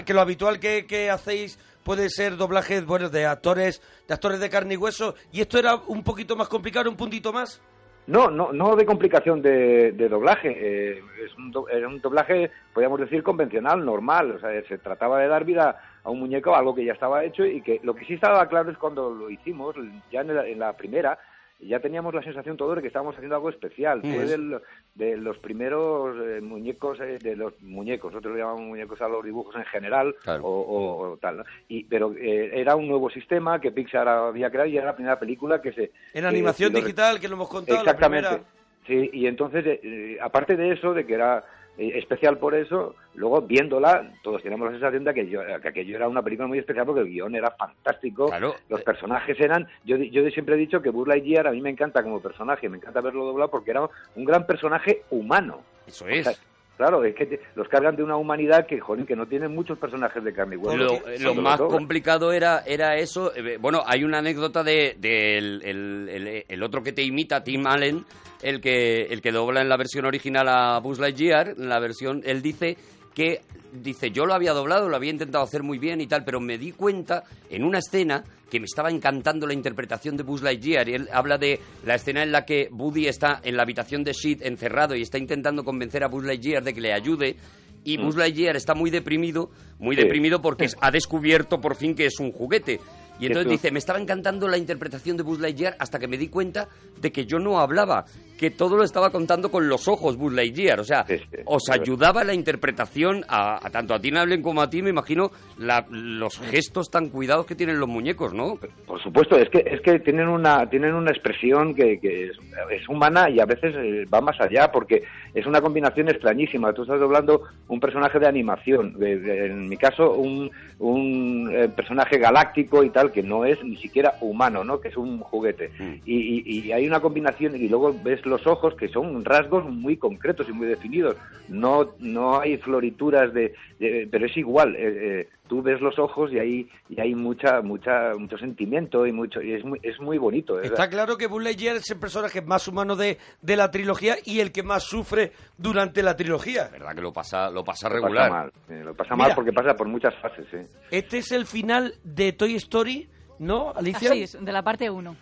que 0.04 0.14
lo 0.14 0.20
habitual 0.20 0.58
que, 0.60 0.86
que 0.86 1.10
hacéis 1.10 1.58
puede 1.82 2.10
ser 2.10 2.36
doblajes 2.36 2.84
bueno 2.84 3.08
de 3.08 3.26
actores 3.26 3.80
de 4.06 4.14
actores 4.14 4.40
de 4.40 4.50
carne 4.50 4.74
y 4.74 4.76
hueso 4.76 5.14
y 5.32 5.40
esto 5.40 5.58
era 5.58 5.74
un 5.76 6.02
poquito 6.04 6.36
más 6.36 6.48
complicado 6.48 6.90
un 6.90 6.96
puntito 6.96 7.32
más 7.32 7.60
No, 8.08 8.30
no, 8.30 8.54
no 8.54 8.74
de 8.74 8.86
complicación 8.86 9.42
de, 9.42 9.92
de 9.92 10.08
doblaje. 10.08 10.48
eh, 10.58 11.02
es 11.24 11.36
un, 11.36 11.52
era 11.70 11.86
un 11.86 12.00
doblaje, 12.00 12.50
podríamos 12.72 13.00
decir, 13.00 13.22
convencional, 13.22 13.84
normal. 13.84 14.30
O 14.30 14.40
sea, 14.40 14.50
se 14.62 14.78
trataba 14.78 15.20
de 15.20 15.28
dar 15.28 15.44
vida 15.44 15.78
a 16.02 16.10
un 16.10 16.20
muñeco, 16.20 16.56
algo 16.56 16.74
que 16.74 16.86
ya 16.86 16.94
estaba 16.94 17.22
hecho 17.22 17.44
y 17.44 17.60
que 17.60 17.80
lo 17.82 17.94
que 17.94 18.06
sí 18.06 18.14
estaba 18.14 18.48
claro 18.48 18.70
es 18.70 18.78
cuando 18.78 19.10
lo 19.10 19.28
hicimos, 19.28 19.76
ya 20.10 20.22
en 20.22 20.34
la, 20.34 20.48
en 20.48 20.58
la 20.58 20.72
primera, 20.72 21.18
ya 21.60 21.80
teníamos 21.80 22.14
la 22.14 22.22
sensación 22.22 22.56
todos 22.56 22.76
de 22.76 22.82
que 22.82 22.86
estábamos 22.88 23.14
haciendo 23.16 23.34
algo 23.34 23.48
especial. 23.50 24.00
Fue 24.00 24.24
Mm. 24.24 24.28
del- 24.28 24.60
de 24.94 25.16
los 25.16 25.38
primeros 25.38 26.16
eh, 26.24 26.40
muñecos, 26.40 27.00
eh, 27.00 27.18
de 27.20 27.34
los 27.36 27.52
muñecos, 27.62 28.12
nosotros 28.12 28.34
le 28.34 28.40
llamamos 28.40 28.62
muñecos 28.62 29.00
a 29.02 29.08
los 29.08 29.24
dibujos 29.24 29.56
en 29.56 29.64
general 29.64 30.14
Claro. 30.22 30.44
o, 30.44 30.50
o- 30.60 31.12
o 31.12 31.16
tal. 31.16 31.38
¿no? 31.38 31.44
Y, 31.68 31.84
pero 31.84 32.12
eh, 32.16 32.52
era 32.60 32.76
un 32.76 32.86
nuevo 32.86 33.10
sistema 33.10 33.60
que 33.60 33.72
Pixar 33.72 34.06
había 34.06 34.50
creado 34.50 34.68
y 34.68 34.76
era 34.76 34.86
la 34.86 34.94
primera 34.94 35.18
película 35.18 35.60
que 35.60 35.72
se... 35.72 35.90
en 36.14 36.24
animación 36.24 36.72
lo- 36.72 36.78
digital 36.80 37.18
que 37.18 37.28
lo 37.28 37.34
hemos 37.34 37.48
contado 37.48 37.76
la 37.76 37.90
Exactamente. 37.90 38.28
primera. 38.28 38.50
Sí, 38.88 39.10
y 39.12 39.26
entonces, 39.28 39.64
eh, 39.66 39.80
eh, 39.84 40.18
aparte 40.20 40.56
de 40.56 40.72
eso, 40.72 40.92
de 40.94 41.06
que 41.06 41.14
era 41.14 41.44
eh, 41.76 41.92
especial 41.96 42.38
por 42.38 42.54
eso, 42.56 42.96
luego 43.14 43.42
viéndola, 43.42 44.12
todos 44.24 44.42
teníamos 44.42 44.66
la 44.66 44.72
sensación 44.72 45.04
de 45.04 45.14
que, 45.14 45.28
yo, 45.28 45.42
que 45.62 45.68
aquello 45.68 45.94
era 45.94 46.08
una 46.08 46.22
película 46.22 46.48
muy 46.48 46.58
especial 46.58 46.86
porque 46.86 47.02
el 47.02 47.08
guion 47.08 47.36
era 47.36 47.50
fantástico, 47.52 48.26
Claro. 48.26 48.54
los 48.68 48.82
personajes 48.82 49.38
eran... 49.38 49.68
Yo, 49.84 49.96
yo 49.98 50.28
siempre 50.30 50.56
he 50.56 50.58
dicho 50.58 50.82
que 50.82 50.90
Buzz 50.90 51.06
Lightyear 51.06 51.46
a 51.46 51.52
mí 51.52 51.60
me 51.60 51.70
encanta 51.70 52.02
como 52.02 52.20
personaje, 52.20 52.68
me 52.68 52.78
encanta 52.78 53.00
verlo 53.00 53.24
doblado 53.26 53.50
porque 53.50 53.70
era 53.70 53.88
un 54.16 54.24
gran 54.24 54.44
personaje 54.46 55.02
humano. 55.10 55.60
Eso 55.86 56.04
O 56.06 56.08
es. 56.08 56.24
sea, 56.26 56.34
claro, 56.78 57.04
es 57.04 57.14
que 57.14 57.26
te- 57.26 57.40
los 57.54 57.68
cargan 57.68 57.94
de 57.94 58.02
una 58.02 58.16
humanidad 58.16 58.66
que, 58.66 58.80
jolín, 58.80 59.04
que 59.04 59.14
no 59.14 59.26
tienen 59.26 59.54
muchos 59.54 59.78
personajes 59.78 60.24
de 60.24 60.32
carne 60.32 60.54
y 60.54 60.58
hueso. 60.58 61.00
Lo, 61.20 61.34
más 61.34 61.60
complicado 61.60 62.32
era, 62.32 62.60
era 62.64 62.96
eso. 62.96 63.34
eh, 63.36 63.58
Bueno, 63.60 63.82
hay 63.84 64.04
una 64.04 64.18
anécdota 64.20 64.62
de, 64.64 64.96
el, 65.02 65.62
el- 65.62 66.44
el 66.48 66.62
otro 66.62 66.82
que 66.82 66.92
te 66.92 67.02
imita, 67.02 67.44
Tim 67.44 67.66
Allen, 67.66 68.04
el 68.42 68.60
que, 68.62 69.02
el 69.10 69.20
que 69.20 69.32
dobla 69.32 69.60
en 69.60 69.68
la 69.68 69.76
versión 69.76 70.06
original 70.06 70.48
a 70.48 70.78
Buzz 70.80 70.98
Lightyear. 70.98 71.50
En 71.58 71.68
la 71.68 71.78
versión, 71.80 72.22
él 72.24 72.40
dice 72.40 72.76
que, 73.18 73.40
dice, 73.72 74.12
yo 74.12 74.26
lo 74.26 74.32
había 74.32 74.52
doblado, 74.52 74.88
lo 74.88 74.94
había 74.94 75.10
intentado 75.10 75.42
hacer 75.42 75.64
muy 75.64 75.78
bien 75.78 76.00
y 76.00 76.06
tal, 76.06 76.24
pero 76.24 76.38
me 76.38 76.56
di 76.56 76.70
cuenta 76.70 77.24
en 77.50 77.64
una 77.64 77.78
escena 77.80 78.22
que 78.48 78.60
me 78.60 78.66
estaba 78.66 78.90
encantando 78.90 79.44
la 79.44 79.54
interpretación 79.54 80.16
de 80.16 80.22
Buzz 80.22 80.40
Lightyear. 80.40 80.88
Y 80.88 80.94
él 80.94 81.08
habla 81.12 81.36
de 81.36 81.58
la 81.84 81.96
escena 81.96 82.22
en 82.22 82.30
la 82.30 82.44
que 82.44 82.68
Woody 82.70 83.08
está 83.08 83.40
en 83.42 83.56
la 83.56 83.64
habitación 83.64 84.04
de 84.04 84.14
Sid 84.14 84.42
encerrado 84.44 84.94
y 84.94 85.02
está 85.02 85.18
intentando 85.18 85.64
convencer 85.64 86.04
a 86.04 86.06
Buzz 86.06 86.24
Lightyear 86.24 86.62
de 86.62 86.72
que 86.72 86.80
le 86.80 86.92
ayude. 86.92 87.34
Y 87.82 87.96
Buzz 87.96 88.14
Lightyear 88.14 88.54
está 88.54 88.74
muy 88.74 88.90
deprimido, 88.90 89.50
muy 89.80 89.96
Sí. 89.96 90.02
deprimido 90.02 90.40
porque 90.40 90.68
ha 90.80 90.90
descubierto 90.92 91.60
por 91.60 91.74
fin 91.74 91.96
que 91.96 92.06
es 92.06 92.20
un 92.20 92.30
juguete. 92.30 92.78
Y 93.20 93.26
entonces 93.26 93.50
dice, 93.50 93.72
me 93.72 93.80
estaba 93.80 93.98
encantando 93.98 94.46
la 94.46 94.58
interpretación 94.58 95.16
de 95.16 95.24
Buzz 95.24 95.40
Lightyear 95.40 95.74
hasta 95.80 95.98
que 95.98 96.06
me 96.06 96.16
di 96.16 96.28
cuenta 96.28 96.68
de 97.00 97.10
que 97.10 97.26
yo 97.26 97.40
no 97.40 97.58
hablaba, 97.58 98.04
que 98.38 98.50
todo 98.52 98.76
lo 98.76 98.84
estaba 98.84 99.10
contando 99.10 99.50
con 99.50 99.68
los 99.68 99.88
ojos 99.88 100.16
Buzz 100.16 100.32
Lightyear. 100.32 100.78
O 100.80 100.84
sea, 100.84 101.04
Sí, 101.06 101.18
sí. 101.18 101.38
os 101.44 101.68
ayudaba 101.70 102.22
la 102.24 102.32
interpretación 102.34 103.24
a, 103.28 103.56
a 103.66 103.70
tanto 103.70 103.94
a 103.94 103.98
ti, 104.00 104.10
Nablen, 104.10 104.42
como 104.42 104.62
a 104.62 104.70
ti, 104.70 104.80
me 104.80 104.90
imagino, 104.90 105.30
la- 105.58 105.84
los 105.90 106.38
gestos 106.38 106.88
tan 106.90 107.08
cuidados 107.08 107.46
que 107.46 107.54
tienen 107.56 107.80
los 107.80 107.88
muñecos, 107.88 108.32
¿no? 108.32 108.58
Por 108.86 109.02
supuesto, 109.02 109.36
es 109.36 109.48
que 109.50 109.58
es 109.66 109.80
que 109.80 109.98
tienen 110.00 110.28
una 110.28 110.68
tienen 110.70 110.94
una 110.94 111.10
expresión 111.10 111.74
que, 111.74 111.98
que 112.00 112.26
es, 112.28 112.38
es 112.70 112.88
humana 112.88 113.28
y 113.28 113.40
a 113.40 113.44
veces 113.44 113.74
eh, 113.76 114.04
va 114.12 114.20
más 114.20 114.40
allá 114.40 114.70
porque 114.72 115.02
es 115.34 115.44
una 115.46 115.60
combinación 115.60 116.08
extrañísima. 116.08 116.72
Tú 116.72 116.82
estás 116.82 117.00
doblando 117.00 117.42
un 117.68 117.80
personaje 117.80 118.18
de 118.20 118.26
animación, 118.28 118.94
de- 118.98 119.18
de- 119.18 119.46
en 119.46 119.68
mi 119.68 119.76
caso 119.76 120.12
un, 120.14 120.50
un 120.78 121.50
eh, 121.52 121.68
personaje 121.68 122.18
galáctico 122.18 122.84
y 122.84 122.90
tal 122.90 123.10
que 123.10 123.22
no 123.22 123.44
es 123.44 123.62
ni 123.64 123.76
siquiera 123.78 124.14
humano, 124.20 124.62
¿no? 124.64 124.80
Que 124.80 124.88
es 124.88 124.96
un 124.96 125.18
juguete. 125.20 125.70
Mm. 125.78 125.92
Y, 126.06 126.16
y- 126.16 126.60
y 126.68 126.72
hay 126.72 126.86
una 126.86 127.00
combinación 127.00 127.56
y 127.56 127.68
luego 127.68 127.94
ves 128.04 128.24
los 128.28 128.46
ojos 128.46 128.74
que 128.74 128.88
son 128.88 129.24
rasgos 129.24 129.64
muy 129.64 129.96
concretos 129.96 130.48
y 130.48 130.52
muy 130.52 130.66
definidos. 130.68 131.16
No 131.48 131.90
no 131.98 132.40
hay 132.40 132.56
florituras 132.58 133.32
de, 133.32 133.54
de- 133.78 134.08
pero 134.10 134.26
es 134.26 134.36
igual. 134.36 134.76
eh, 134.76 135.20
eh, 135.20 135.28
tú 135.48 135.62
ves 135.62 135.80
los 135.80 135.98
ojos 135.98 136.30
y 136.30 136.38
hay 136.38 136.68
y 136.90 137.00
hay 137.00 137.14
mucha 137.14 137.62
mucha 137.62 138.12
mucho 138.18 138.36
sentimiento 138.36 139.06
y 139.06 139.12
mucho 139.12 139.40
y 139.40 139.54
es 139.54 139.64
muy 139.64 139.80
es 139.82 139.98
muy 139.98 140.18
bonito. 140.18 140.60
es- 140.60 140.70
Está 140.70 140.90
claro 140.90 141.16
que 141.16 141.26
Buzz 141.26 141.42
Lightyear 141.42 141.76
es 141.76 141.90
el 141.90 141.98
personaje 141.98 142.42
más 142.42 142.68
humano 142.68 142.96
de, 142.96 143.16
de 143.40 143.56
la 143.56 143.70
trilogía 143.70 144.16
y 144.24 144.40
el 144.40 144.52
que 144.52 144.62
más 144.62 144.82
sufre 144.84 145.32
durante 145.56 146.02
la 146.02 146.14
trilogía. 146.16 146.68
verdad 146.70 146.94
que 146.94 147.00
lo 147.00 147.12
pasa, 147.14 147.50
lo 147.50 147.64
pasa 147.64 147.88
lo 147.88 147.94
pasa 147.94 148.06
regular. 148.08 148.30
mal, 148.30 148.52
eh, 148.68 148.82
lo 148.84 148.94
pasa 148.94 149.14
Mira. 149.14 149.28
mal 149.28 149.34
porque 149.34 149.52
pasa 149.52 149.74
por 149.74 149.88
muchas 149.88 150.14
fases. 150.16 150.46
eh. 150.52 150.66
Este 150.90 151.18
es 151.18 151.32
el 151.32 151.46
final 151.46 151.94
de 152.04 152.32
Toy 152.34 152.54
Story, 152.56 153.08
¿no, 153.38 153.72
Alicia? 153.74 154.10
Así 154.10 154.22
es, 154.24 154.36
de 154.44 154.52
la 154.52 154.62
parte 154.62 154.90
1. 154.90 155.16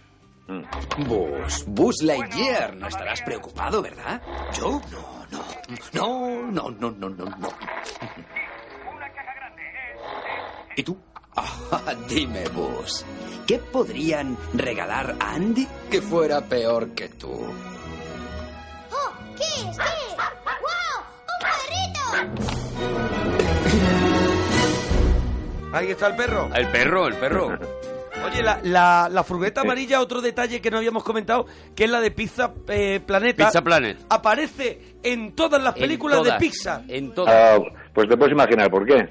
Buzz, 0.48 1.64
Buzz 1.66 2.02
Lightyear, 2.02 2.76
no 2.76 2.86
estarás 2.86 3.20
preocupado, 3.22 3.82
¿verdad? 3.82 4.22
¿Yo? 4.56 4.80
No, 4.92 5.26
no. 5.30 5.44
No, 5.92 6.42
no, 6.52 6.70
no, 6.70 6.90
no, 6.90 7.08
no, 7.10 7.24
no. 7.24 7.48
¿Y 10.76 10.82
tú? 10.82 10.96
Ah, 11.38 11.94
dime, 12.08 12.48
Buzz, 12.48 13.04
¿qué 13.46 13.58
podrían 13.58 14.38
regalar 14.54 15.16
a 15.20 15.34
Andy 15.34 15.68
que 15.90 16.00
fuera 16.00 16.40
peor 16.40 16.90
que 16.92 17.10
tú? 17.10 17.32
¡Oh! 18.90 19.12
¿Qué 19.36 19.42
es? 19.42 19.76
¿Qué 19.76 19.82
es? 19.82 20.16
¡Wow! 20.16 21.02
¡Un 21.28 21.38
perrito! 21.42 22.56
Ahí 25.76 25.90
está 25.90 26.06
el 26.06 26.16
perro. 26.16 26.48
El 26.54 26.68
perro, 26.70 27.08
el 27.08 27.16
perro. 27.16 27.58
Oye, 28.26 28.42
la, 28.42 28.60
la, 28.62 29.08
la 29.10 29.24
furgoneta 29.24 29.60
amarilla, 29.62 30.00
otro 30.00 30.20
detalle 30.20 30.60
que 30.60 30.70
no 30.70 30.78
habíamos 30.78 31.04
comentado, 31.04 31.46
que 31.74 31.84
es 31.84 31.90
la 31.90 32.00
de 32.00 32.10
Pizza 32.10 32.52
eh, 32.68 33.00
Planeta. 33.04 33.46
Pizza 33.46 33.62
Planet. 33.62 33.98
Aparece 34.08 34.96
en 35.02 35.34
todas 35.34 35.62
las 35.62 35.74
películas 35.74 36.18
todas, 36.18 36.34
de 36.34 36.38
Pixar. 36.38 36.82
En 36.88 37.12
todas. 37.14 37.34
Ah, 37.34 37.58
pues 37.94 38.08
te 38.08 38.16
puedes 38.16 38.32
imaginar 38.32 38.70
por 38.70 38.86
qué. 38.86 39.08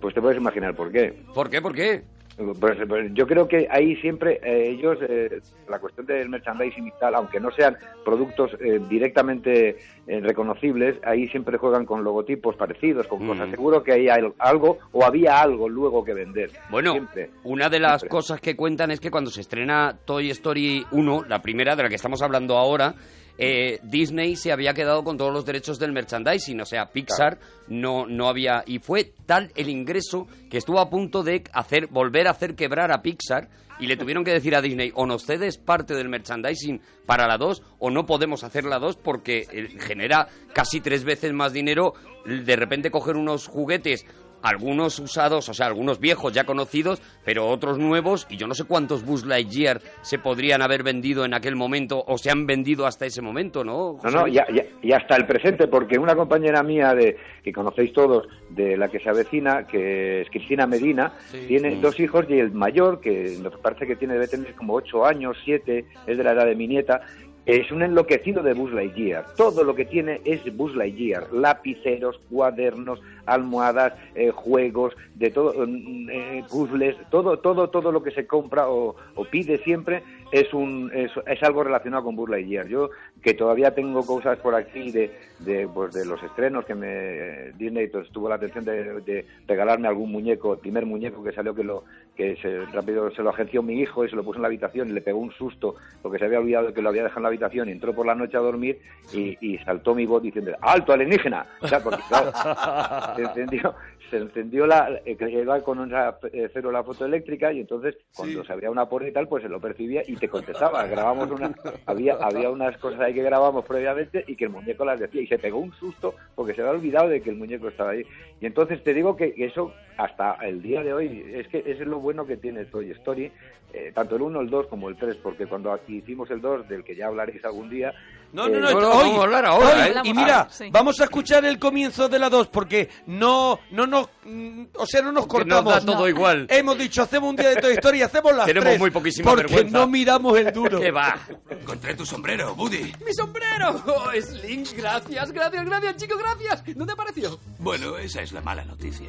Pues 0.00 0.14
te 0.14 0.20
puedes 0.20 0.38
imaginar 0.38 0.74
por 0.74 0.92
qué. 0.92 1.24
¿Por 1.34 1.48
qué? 1.50 1.62
¿Por 1.62 1.74
qué? 1.74 2.04
Pues, 2.36 2.76
pues 2.86 3.10
yo 3.14 3.26
creo 3.26 3.48
que 3.48 3.66
ahí 3.70 3.96
siempre 3.96 4.38
eh, 4.42 4.68
ellos, 4.70 4.98
eh, 5.08 5.40
la 5.70 5.78
cuestión 5.78 6.04
del 6.04 6.28
merchandising 6.28 6.86
y 6.86 6.90
tal, 7.00 7.14
aunque 7.14 7.40
no 7.40 7.50
sean 7.50 7.76
productos 8.04 8.50
eh, 8.60 8.78
directamente 8.90 9.76
eh, 10.06 10.20
reconocibles, 10.20 10.98
ahí 11.02 11.26
siempre 11.28 11.56
juegan 11.56 11.86
con 11.86 12.04
logotipos 12.04 12.54
parecidos, 12.56 13.06
con 13.06 13.24
Mm. 13.24 13.28
cosas. 13.28 13.50
Seguro 13.50 13.82
que 13.82 13.92
hay 13.92 14.08
al- 14.08 14.34
algo 14.38 14.78
o 14.92 15.04
había 15.04 15.40
algo 15.40 15.66
luego 15.68 16.04
que 16.04 16.12
vender. 16.12 16.50
Bueno, 16.70 16.92
Siempre. 16.92 17.30
una 17.44 17.68
de 17.70 17.80
las 17.80 18.02
Siempre. 18.02 18.08
cosas 18.10 18.40
que 18.40 18.54
cuentan 18.54 18.90
es 18.90 19.00
que 19.00 19.10
cuando 19.10 19.30
se 19.30 19.40
estrena 19.40 19.96
Toy 20.04 20.30
Story 20.30 20.84
1, 20.92 21.24
la 21.28 21.40
primera 21.40 21.74
de 21.74 21.84
la 21.84 21.88
que 21.88 21.94
estamos 21.96 22.20
hablando 22.20 22.58
ahora, 22.58 22.94
eh, 23.38 23.80
Disney 23.82 24.36
se 24.36 24.52
había 24.52 24.74
quedado 24.74 25.04
con 25.04 25.16
todos 25.16 25.32
los 25.32 25.44
derechos 25.44 25.78
del 25.78 25.92
merchandising, 25.92 26.60
o 26.60 26.66
sea, 26.66 26.86
Pixar 26.86 27.38
no, 27.68 28.06
no 28.06 28.28
había... 28.28 28.62
Y 28.66 28.78
fue 28.78 29.12
tal 29.26 29.52
el 29.54 29.68
ingreso 29.68 30.26
que 30.50 30.58
estuvo 30.58 30.80
a 30.80 30.88
punto 30.88 31.22
de 31.22 31.44
hacer 31.52 31.88
volver 31.88 32.28
a 32.28 32.30
hacer 32.30 32.54
quebrar 32.54 32.92
a 32.92 33.02
Pixar 33.02 33.48
y 33.78 33.86
le 33.86 33.96
tuvieron 33.96 34.24
que 34.24 34.32
decir 34.32 34.54
a 34.56 34.62
Disney, 34.62 34.90
o 34.94 35.06
nos 35.06 35.24
cedes 35.26 35.58
parte 35.58 35.94
del 35.94 36.08
merchandising 36.08 36.80
para 37.04 37.26
la 37.26 37.36
2 37.36 37.62
o 37.78 37.90
no 37.90 38.06
podemos 38.06 38.42
hacer 38.42 38.64
la 38.64 38.78
2 38.78 38.96
porque 38.96 39.46
eh, 39.50 39.68
genera 39.78 40.28
casi 40.54 40.80
tres 40.80 41.04
veces 41.04 41.32
más 41.32 41.52
dinero 41.52 41.92
de 42.24 42.56
repente 42.56 42.90
coger 42.90 43.16
unos 43.16 43.46
juguetes 43.46 44.06
algunos 44.48 44.98
usados, 44.98 45.48
o 45.48 45.54
sea, 45.54 45.66
algunos 45.66 45.98
viejos 46.00 46.32
ya 46.32 46.44
conocidos, 46.44 47.02
pero 47.24 47.46
otros 47.48 47.78
nuevos, 47.78 48.26
y 48.30 48.36
yo 48.36 48.46
no 48.46 48.54
sé 48.54 48.64
cuántos 48.64 49.04
Buzz 49.04 49.24
Lightyear 49.26 49.80
se 50.02 50.18
podrían 50.18 50.62
haber 50.62 50.82
vendido 50.82 51.24
en 51.24 51.34
aquel 51.34 51.56
momento 51.56 52.02
o 52.06 52.16
se 52.18 52.30
han 52.30 52.46
vendido 52.46 52.86
hasta 52.86 53.06
ese 53.06 53.22
momento, 53.22 53.64
¿no? 53.64 53.76
No, 53.94 53.98
José 53.98 54.16
no, 54.16 54.22
Luis? 54.22 54.34
ya, 54.34 54.46
ya- 54.54 54.64
y 54.82 54.92
hasta 54.92 55.16
el 55.16 55.26
presente, 55.26 55.66
porque 55.68 55.98
una 55.98 56.14
compañera 56.14 56.62
mía 56.62 56.94
de 56.94 57.16
que 57.42 57.52
conocéis 57.52 57.92
todos, 57.92 58.26
de 58.50 58.76
la 58.76 58.88
que 58.88 59.00
se 59.00 59.08
avecina, 59.10 59.66
que 59.66 60.22
es 60.22 60.30
Cristina 60.30 60.66
Medina, 60.66 61.12
tiene 61.48 61.76
dos 61.80 61.98
hijos 62.00 62.26
y 62.28 62.34
el 62.38 62.52
mayor, 62.52 63.00
que 63.00 63.36
nos 63.40 63.56
parece 63.58 63.86
que 63.86 63.96
tiene 63.96 64.14
debe 64.14 64.28
tener 64.28 64.54
como 64.54 64.74
ocho 64.74 65.04
años, 65.04 65.36
siete, 65.44 65.84
es 66.06 66.16
de 66.18 66.24
la 66.24 66.32
edad 66.32 66.46
de 66.46 66.54
mi 66.54 66.66
nieta, 66.68 67.00
es 67.46 67.70
un 67.70 67.82
enloquecido 67.82 68.42
de 68.42 68.54
Buzz 68.54 68.72
Lightyear. 68.72 69.24
Todo 69.36 69.62
lo 69.62 69.74
que 69.74 69.84
tiene 69.84 70.20
es 70.24 70.42
Buzz 70.56 70.74
Lightyear. 70.74 71.32
Lápiceros, 71.32 72.20
cuadernos, 72.28 73.00
almohadas, 73.24 73.94
eh, 74.16 74.30
juegos, 74.30 74.94
de 75.14 75.30
todo, 75.30 75.54
mm, 75.66 76.10
eh, 76.10 76.44
puzzles, 76.50 76.96
todo, 77.10 77.38
todo, 77.38 77.70
todo 77.70 77.92
lo 77.92 78.02
que 78.02 78.10
se 78.10 78.26
compra 78.26 78.68
o 78.68 78.96
pide 79.30 79.58
siempre 79.58 80.02
es 80.30 80.52
un 80.52 80.90
es, 80.94 81.10
es 81.26 81.42
algo 81.42 81.64
relacionado 81.64 82.04
con 82.04 82.16
Buzz 82.16 82.30
Lightyear. 82.30 82.66
Yo 82.68 82.90
que 83.22 83.34
todavía 83.34 83.74
tengo 83.74 84.04
cosas 84.04 84.38
por 84.38 84.54
aquí 84.54 84.90
de, 84.90 85.10
de, 85.40 85.68
pues 85.68 85.94
de 85.94 86.04
los 86.04 86.22
estrenos 86.22 86.64
que 86.64 86.74
me 86.74 87.52
Disney 87.52 87.88
pues, 87.88 88.10
tuvo 88.10 88.28
la 88.28 88.36
atención 88.36 88.64
de, 88.64 89.00
de 89.00 89.26
regalarme 89.46 89.88
algún 89.88 90.12
muñeco, 90.12 90.54
el 90.54 90.60
primer 90.60 90.86
muñeco 90.86 91.22
que 91.22 91.32
salió 91.32 91.54
que 91.54 91.64
lo 91.64 91.84
que 92.16 92.36
se, 92.36 92.64
rápido 92.72 93.10
se 93.10 93.22
lo 93.22 93.30
agenció 93.30 93.62
mi 93.62 93.80
hijo 93.80 94.04
y 94.04 94.08
se 94.08 94.16
lo 94.16 94.24
puso 94.24 94.36
en 94.36 94.42
la 94.42 94.48
habitación 94.48 94.88
y 94.88 94.92
le 94.92 95.02
pegó 95.02 95.18
un 95.18 95.32
susto 95.32 95.76
porque 96.02 96.18
se 96.18 96.24
había 96.24 96.38
olvidado 96.38 96.72
que 96.72 96.82
lo 96.82 96.88
había 96.88 97.02
dejado 97.02 97.20
en 97.20 97.22
la 97.24 97.28
habitación 97.28 97.68
y 97.68 97.72
entró 97.72 97.94
por 97.94 98.06
la 98.06 98.14
noche 98.14 98.36
a 98.36 98.40
dormir 98.40 98.80
y, 99.12 99.36
y 99.40 99.58
saltó 99.58 99.94
mi 99.94 100.06
voz 100.06 100.22
diciendo 100.22 100.52
¡Alto 100.60 100.92
alienígena! 100.92 101.46
O 101.60 101.68
sea, 101.68 101.82
porque, 101.82 102.02
claro, 102.08 102.32
se 103.16 103.22
encendió, 103.22 103.74
se 104.10 104.18
encendió 104.18 104.66
la, 104.66 105.00
eh, 105.04 105.16
que 105.16 105.46
con 105.62 105.78
una 105.78 106.16
eh, 106.32 106.48
célula 106.52 106.82
fotoeléctrica 106.82 107.52
y 107.52 107.60
entonces 107.60 107.96
cuando 108.14 108.44
se 108.44 108.52
abría 108.52 108.70
una 108.70 108.88
puerta 108.88 109.08
y 109.08 109.12
tal, 109.12 109.28
pues 109.28 109.42
se 109.42 109.48
lo 109.48 109.60
percibía 109.60 110.02
y 110.06 110.16
te 110.16 110.28
contestaba. 110.28 110.86
Grabamos 110.86 111.30
una, 111.30 111.54
había, 111.86 112.14
había 112.14 112.50
unas 112.50 112.76
cosas 112.78 113.00
ahí 113.00 113.14
que 113.14 113.22
grabamos 113.22 113.64
previamente 113.64 114.24
y 114.26 114.36
que 114.36 114.44
el 114.44 114.50
muñeco 114.50 114.84
las 114.84 115.00
decía 115.00 115.22
y 115.22 115.26
se 115.26 115.38
pegó 115.38 115.58
un 115.58 115.72
susto 115.72 116.14
porque 116.34 116.54
se 116.54 116.62
había 116.62 116.72
olvidado 116.72 117.08
de 117.08 117.20
que 117.20 117.30
el 117.30 117.36
muñeco 117.36 117.68
estaba 117.68 117.90
ahí. 117.90 118.02
Y 118.40 118.46
entonces 118.46 118.82
te 118.82 118.94
digo 118.94 119.16
que 119.16 119.34
eso 119.36 119.72
hasta 119.96 120.34
el 120.42 120.60
día 120.62 120.82
de 120.82 120.92
hoy, 120.92 121.24
es 121.34 121.48
que 121.48 121.58
eso 121.58 121.82
es 121.82 121.88
lo 121.88 122.00
bueno 122.00 122.26
que 122.26 122.36
tiene 122.36 122.66
Toy 122.66 122.90
Story, 122.90 123.32
eh, 123.72 123.92
tanto 123.94 124.16
el 124.16 124.22
1, 124.22 124.40
el 124.40 124.50
2 124.50 124.66
como 124.66 124.88
el 124.88 124.96
3, 124.96 125.16
porque 125.16 125.46
cuando 125.46 125.72
aquí 125.72 125.96
hicimos 125.96 126.30
el 126.30 126.40
2, 126.40 126.68
del 126.68 126.84
que 126.84 126.94
ya 126.94 127.06
hablaréis 127.06 127.44
algún 127.44 127.70
día, 127.70 127.94
No, 128.36 128.48
no, 128.48 128.56
eh, 128.58 128.60
no, 128.74 128.80
no, 128.80 128.88
hoy, 128.90 129.04
vamos 129.04 129.18
a 129.18 129.22
hablar 129.22 129.46
ahora, 129.46 129.68
hoy. 129.84 129.88
¿eh? 129.88 129.94
Y 130.04 130.12
mira, 130.14 130.40
Ah, 130.40 130.48
sí. 130.50 130.68
vamos 130.70 131.00
a 131.00 131.04
escuchar 131.04 131.44
el 131.46 131.58
comienzo 131.58 132.06
de 132.08 132.18
la 132.18 132.28
2 132.28 132.48
porque 132.48 132.90
no, 133.06 133.58
no 133.70 133.86
nos, 133.86 134.08
mm, 134.24 134.64
o 134.74 134.86
sea, 134.86 135.00
no 135.00 135.10
nos 135.10 135.26
Porque 135.26 135.48
nos 135.48 135.62
cortamos. 135.62 135.86
da 135.86 135.92
todo 135.94 136.06
igual. 136.08 136.46
Hemos 136.50 136.76
dicho, 136.76 137.02
hacemos 137.02 137.30
un 137.30 137.36
día 137.36 137.48
de 137.48 137.56
Toy 137.56 137.72
Story 137.72 137.98
y 138.00 138.02
hacemos 138.02 138.34
las 138.36 138.44
Tenemos 138.44 138.68
tres, 138.68 138.78
muy 138.78 138.90
poquísima 138.90 139.30
porque 139.30 139.44
vergüenza. 139.44 139.78
no 139.78 139.86
miramos 139.86 140.36
el 140.38 140.52
duro. 140.52 140.78
¿Qué 140.80 140.90
va? 140.90 141.18
Encontré 141.48 141.94
tu 141.94 142.04
sombrero, 142.04 142.52
Woody. 142.54 142.92
¡Mi 143.06 143.14
sombrero! 143.14 143.82
¡Oh, 143.86 144.10
Slinks! 144.20 144.74
Gracias, 144.74 145.32
gracias, 145.32 145.64
gracias, 145.64 145.96
chico, 145.96 146.18
gracias. 146.18 146.76
¿Dónde 146.76 146.92
apareció? 146.92 147.38
Bueno, 147.58 147.96
esa 147.96 148.20
es 148.20 148.32
la 148.32 148.42
mala 148.42 148.64
noticia. 148.66 149.08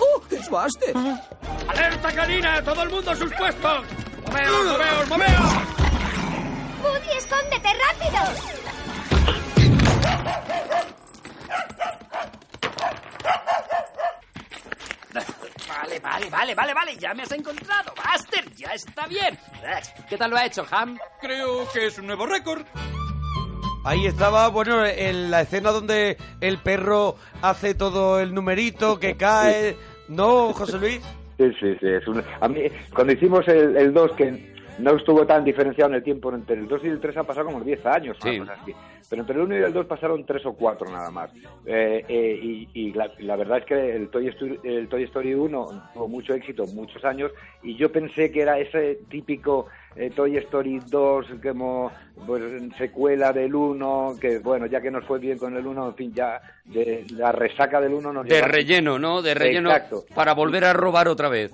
¡Oh, 0.00 0.22
es 0.30 0.48
Buster! 0.50 0.94
¡Alerta 1.68 2.12
canina! 2.12 2.60
¡Todo 2.64 2.82
el 2.82 2.90
mundo 2.90 3.10
a 3.12 3.16
sus 3.16 3.32
puestos! 3.34 3.84
¡Moveos, 4.26 4.64
moveos, 4.66 5.08
moveos! 5.08 5.87
¡Woody, 6.82 7.10
escóndete 7.16 7.68
rápido! 7.86 9.28
Vale, 15.68 15.98
vale, 16.00 16.30
vale, 16.30 16.54
vale, 16.54 16.74
vale, 16.74 16.96
ya 16.96 17.14
me 17.14 17.22
has 17.22 17.32
encontrado. 17.32 17.92
Buster, 17.96 18.44
ya 18.54 18.70
está 18.72 19.06
bien. 19.06 19.38
¿Qué 20.08 20.16
tal 20.16 20.30
lo 20.30 20.36
ha 20.36 20.46
hecho, 20.46 20.64
Ham? 20.70 20.98
Creo 21.20 21.66
que 21.72 21.86
es 21.86 21.98
un 21.98 22.06
nuevo 22.06 22.26
récord. 22.26 22.62
Ahí 23.84 24.06
estaba, 24.06 24.48
bueno, 24.48 24.84
en 24.84 25.30
la 25.30 25.42
escena 25.42 25.70
donde 25.70 26.18
el 26.40 26.58
perro 26.58 27.16
hace 27.42 27.74
todo 27.74 28.20
el 28.20 28.34
numerito 28.34 28.98
que 28.98 29.16
cae. 29.16 29.76
¿No, 30.08 30.52
José 30.52 30.78
Luis? 30.78 31.00
Sí, 31.38 31.44
sí, 31.60 31.74
sí. 31.80 31.86
Es 31.86 32.06
un- 32.08 32.22
a 32.40 32.48
mí, 32.48 32.62
cuando 32.94 33.12
hicimos 33.12 33.46
el, 33.48 33.76
el 33.76 33.92
2, 33.94 34.12
que 34.16 34.57
no 34.78 34.96
estuvo 34.96 35.26
tan 35.26 35.44
diferenciado 35.44 35.90
en 35.90 35.96
el 35.96 36.02
tiempo, 36.02 36.32
entre 36.32 36.56
el 36.56 36.68
2 36.68 36.84
y 36.84 36.88
el 36.88 37.00
3 37.00 37.16
ha 37.18 37.24
pasado 37.24 37.46
como 37.46 37.60
10 37.60 37.84
años, 37.86 38.16
una 38.22 38.32
Sí. 38.32 38.38
cosa 38.38 38.52
así. 38.62 38.74
Pero 39.10 39.22
entre 39.22 39.36
el 39.36 39.42
1 39.42 39.54
y 39.58 39.62
el 39.62 39.72
2 39.72 39.86
pasaron 39.86 40.26
3 40.26 40.44
o 40.46 40.52
4 40.52 40.90
nada 40.90 41.10
más. 41.10 41.30
Eh, 41.64 42.04
eh, 42.08 42.38
y 42.42 42.68
y 42.74 42.92
la, 42.92 43.10
la 43.20 43.36
verdad 43.36 43.58
es 43.58 43.64
que 43.64 43.96
el 43.96 44.08
Toy, 44.10 44.28
Story, 44.28 44.60
el 44.64 44.86
Toy 44.88 45.04
Story 45.04 45.32
1 45.34 45.90
tuvo 45.94 46.08
mucho 46.08 46.34
éxito, 46.34 46.66
muchos 46.74 47.02
años, 47.04 47.32
y 47.62 47.74
yo 47.76 47.90
pensé 47.90 48.30
que 48.30 48.42
era 48.42 48.58
ese 48.58 48.98
típico 49.08 49.66
eh, 49.96 50.10
Toy 50.14 50.36
Story 50.36 50.80
2 50.90 51.26
como 51.42 51.90
pues, 52.26 52.42
secuela 52.76 53.32
del 53.32 53.54
1, 53.54 54.16
que 54.20 54.38
bueno, 54.40 54.66
ya 54.66 54.80
que 54.82 54.90
nos 54.90 55.04
fue 55.06 55.18
bien 55.18 55.38
con 55.38 55.56
el 55.56 55.66
1, 55.66 55.88
en 55.88 55.94
fin, 55.94 56.12
ya 56.14 56.40
de 56.66 57.04
la 57.16 57.32
resaca 57.32 57.80
del 57.80 57.94
1 57.94 58.12
nos 58.12 58.26
De 58.26 58.34
lleva- 58.36 58.48
relleno, 58.48 58.98
¿no? 58.98 59.22
De 59.22 59.34
relleno 59.34 59.70
Exacto. 59.70 60.04
para 60.14 60.34
volver 60.34 60.64
a 60.66 60.72
robar 60.74 61.08
otra 61.08 61.28
vez. 61.30 61.50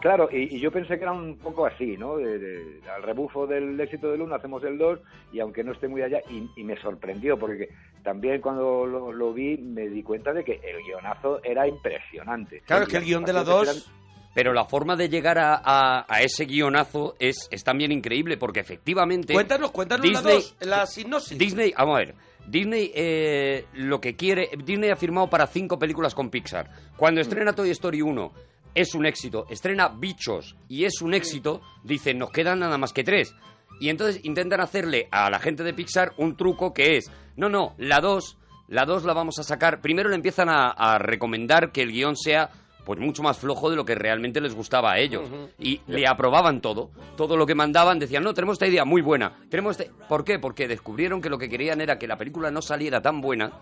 Claro, 0.00 0.28
y, 0.32 0.56
y 0.56 0.60
yo 0.60 0.70
pensé 0.72 0.96
que 0.96 1.02
era 1.02 1.12
un 1.12 1.36
poco 1.36 1.66
así, 1.66 1.96
¿no? 1.98 2.16
De- 2.16 2.38
de- 2.38 2.80
al 2.90 3.02
rebufo 3.02 3.46
del 3.46 3.78
éxito 3.80 4.10
del 4.10 4.22
1 4.22 4.34
hacemos 4.34 4.64
el 4.64 4.78
2 4.78 4.98
y 5.32 5.40
aunque 5.40 5.62
no 5.62 5.72
esté 5.72 5.88
muy 5.88 6.02
allá, 6.02 6.20
y, 6.30 6.48
y 6.60 6.64
me 6.64 6.76
sorprendió 6.80 7.38
porque 7.38 7.68
también 8.02 8.40
cuando 8.40 8.86
lo, 8.86 9.12
lo 9.12 9.32
vi 9.34 9.56
me 9.58 9.88
di 9.88 10.02
cuenta 10.02 10.32
de 10.32 10.42
que 10.42 10.52
el 10.64 10.82
guionazo 10.84 11.42
era 11.44 11.68
impresionante. 11.68 12.62
Claro, 12.66 12.84
es 12.84 12.88
que 12.88 12.96
el 12.96 13.04
guion 13.04 13.24
de 13.24 13.32
la 13.32 13.40
Las 13.40 13.48
2... 13.48 13.92
Pero 14.32 14.52
la 14.52 14.64
forma 14.64 14.94
de 14.94 15.08
llegar 15.08 15.38
a, 15.38 15.60
a- 15.62 16.06
a 16.08 16.22
ese 16.22 16.44
guionazo 16.44 17.16
es, 17.18 17.48
es 17.50 17.64
también 17.64 17.90
increíble, 17.90 18.36
porque 18.36 18.60
efectivamente... 18.60 19.32
Cuéntanos, 19.34 19.72
cuéntanos 19.72 20.06
la 20.06 20.20
Disney- 20.20 20.34
2, 20.34 20.56
la 20.60 20.86
sinopsis. 20.86 21.36
Disney, 21.36 21.74
vamos 21.76 21.96
a 21.96 21.98
ver. 21.98 22.14
Disney 22.46 22.92
eh, 22.94 23.64
lo 23.74 24.00
que 24.00 24.14
quiere. 24.14 24.48
Disney 24.64 24.88
ha 24.90 24.96
firmado 24.96 25.28
para 25.28 25.46
cinco 25.48 25.78
películas 25.80 26.14
con 26.14 26.30
Pixar. 26.30 26.70
Cuando 26.96 27.20
estrena 27.20 27.52
Toy 27.52 27.70
Story 27.70 28.02
1 28.02 28.32
es 28.74 28.94
un 28.94 29.06
éxito. 29.06 29.46
Estrena 29.50 29.88
Bichos 29.88 30.56
y 30.68 30.84
es 30.84 31.00
un 31.02 31.14
éxito. 31.14 31.60
Dicen, 31.84 32.18
nos 32.18 32.30
quedan 32.30 32.60
nada 32.60 32.78
más 32.78 32.92
que 32.92 33.04
tres. 33.04 33.34
Y 33.80 33.88
entonces 33.88 34.20
intentan 34.24 34.60
hacerle 34.60 35.08
a 35.10 35.30
la 35.30 35.38
gente 35.38 35.62
de 35.64 35.72
Pixar 35.74 36.12
un 36.18 36.36
truco 36.36 36.72
que 36.72 36.96
es: 36.96 37.10
no, 37.36 37.48
no, 37.48 37.74
la 37.78 38.00
2, 38.00 38.36
la 38.68 38.84
2 38.84 39.04
la 39.04 39.14
vamos 39.14 39.38
a 39.38 39.42
sacar. 39.42 39.80
Primero 39.80 40.08
le 40.08 40.16
empiezan 40.16 40.48
a, 40.48 40.70
a 40.70 40.98
recomendar 40.98 41.72
que 41.72 41.82
el 41.82 41.92
guion 41.92 42.16
sea. 42.16 42.50
pues 42.84 42.98
mucho 42.98 43.22
más 43.22 43.38
flojo 43.38 43.70
de 43.70 43.76
lo 43.76 43.84
que 43.84 43.94
realmente 43.94 44.40
les 44.40 44.54
gustaba 44.54 44.92
a 44.92 44.98
ellos. 44.98 45.30
Y 45.58 45.80
le 45.86 46.06
aprobaban 46.08 46.60
todo. 46.60 46.90
Todo 47.16 47.36
lo 47.36 47.46
que 47.46 47.54
mandaban 47.54 47.98
decían, 47.98 48.24
no, 48.24 48.34
tenemos 48.34 48.54
esta 48.54 48.66
idea 48.66 48.84
muy 48.84 49.00
buena. 49.02 49.32
Tenemos 49.48 49.78
este-". 49.78 49.92
¿Por 50.08 50.24
qué? 50.24 50.38
Porque 50.38 50.66
descubrieron 50.66 51.20
que 51.20 51.30
lo 51.30 51.38
que 51.38 51.48
querían 51.48 51.80
era 51.80 51.98
que 51.98 52.06
la 52.08 52.16
película 52.16 52.50
no 52.50 52.62
saliera 52.62 53.00
tan 53.00 53.20
buena 53.20 53.52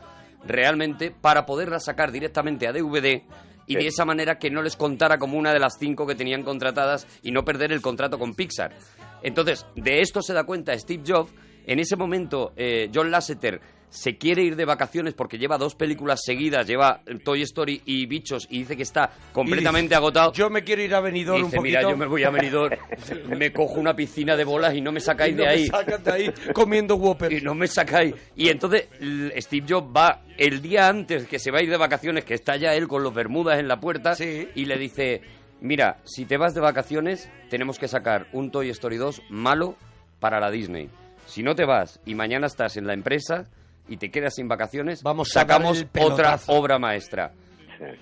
realmente 0.47 1.11
para 1.11 1.45
poderla 1.47 1.79
sacar 1.81 2.11
directamente 2.13 2.67
a 2.69 2.73
DVD 2.73 3.23
y 3.69 3.77
de 3.77 3.87
esa 3.87 4.05
manera 4.05 4.39
que 4.39 4.51
no 4.51 4.63
les 4.63 4.77
contara 4.77 5.19
como 5.19 5.39
una 5.39 5.53
de 5.53 5.61
las 5.61 5.79
cinco 5.79 6.07
que 6.07 6.15
tenían 6.15 6.43
contratadas 6.43 7.07
y 7.23 7.31
no 7.31 7.45
perder 7.45 7.71
el 7.71 7.83
contrato 7.83 8.19
con 8.19 8.35
Pixar. 8.35 8.73
Entonces, 9.23 9.67
de 9.77 10.01
esto 10.01 10.23
se 10.23 10.33
da 10.33 10.45
cuenta 10.45 10.77
Steve 10.79 11.03
Jobs. 11.07 11.33
En 11.67 11.79
ese 11.79 11.97
momento, 11.97 12.53
eh, 12.57 12.91
John 12.95 13.11
Lasseter 13.11 13.61
se 13.91 14.17
quiere 14.19 14.43
ir 14.43 14.57
de 14.57 14.65
vacaciones 14.65 15.15
porque 15.15 15.39
lleva 15.39 15.57
dos 15.59 15.75
películas 15.75 16.21
seguidas, 16.25 16.67
lleva 16.67 17.01
Toy 17.25 17.43
Story 17.43 17.83
y 17.87 18.07
Bichos, 18.07 18.47
y 18.51 18.59
dice 18.61 18.77
que 18.77 18.83
está 18.83 19.11
completamente 19.33 19.89
dice, 19.89 19.97
agotado. 19.97 20.33
Yo 20.33 20.51
me 20.51 20.63
quiero 20.63 20.83
ir 20.83 20.95
a 20.95 21.01
Benidorm 21.01 21.45
un 21.45 21.51
poquito. 21.51 21.63
mira, 21.63 21.83
yo 21.83 21.97
me 21.97 22.07
voy 22.07 22.23
a 22.25 22.31
Benidorm, 22.31 22.77
me 23.37 23.53
cojo 23.53 23.75
una 23.81 23.95
piscina 23.95 24.37
de 24.37 24.45
bolas 24.45 24.75
y 24.75 24.81
no 24.81 24.93
me 24.93 25.01
sacáis 25.09 25.33
Y 25.33 25.37
no 25.37 25.43
de 25.43 25.49
me 25.49 25.55
ahí. 25.55 25.67
sacan 25.69 26.03
de 26.05 26.13
ahí 26.13 26.35
comiendo 26.53 26.97
Whopper. 26.97 27.33
Y 27.33 27.41
no 27.41 27.55
me 27.55 27.67
sacáis. 27.67 28.15
Y 28.37 28.49
entonces 28.49 28.89
Steve 29.39 29.67
Jobs 29.69 29.89
va 29.97 30.23
el 30.37 30.61
día 30.61 30.89
antes 30.89 31.27
que 31.27 31.39
se 31.39 31.51
va 31.51 31.59
a 31.59 31.63
ir 31.63 31.71
de 31.71 31.77
vacaciones, 31.77 32.25
que 32.25 32.35
está 32.35 32.57
ya 32.57 32.75
él 32.75 32.89
con 32.89 33.03
los 33.03 33.15
bermudas 33.15 33.59
en 33.59 33.69
la 33.69 33.81
puerta, 33.81 34.15
y 34.55 34.65
le 34.67 34.77
dice, 34.79 35.23
mira, 35.61 35.99
si 36.05 36.25
te 36.27 36.37
vas 36.37 36.55
de 36.55 36.61
vacaciones, 36.61 37.31
tenemos 37.49 37.79
que 37.79 37.89
sacar 37.89 38.27
un 38.33 38.51
Toy 38.51 38.69
Story 38.71 38.97
2 38.99 39.23
malo 39.31 39.77
para 40.21 40.41
la 40.41 40.51
Disney. 40.51 40.91
Si 41.27 41.43
no 41.43 41.55
te 41.55 41.65
vas 41.65 42.01
y 42.07 42.15
mañana 42.15 42.47
estás 42.47 42.77
en 42.77 42.87
la 42.87 42.95
empresa 42.95 43.47
y 43.89 43.97
te 43.97 44.11
quedas 44.11 44.35
sin 44.35 44.49
vacaciones, 44.49 45.03
Vamos 45.03 45.31
a 45.31 45.41
sacamos 45.41 45.85
otra 46.01 46.39
obra 46.47 46.79
maestra. 46.79 47.33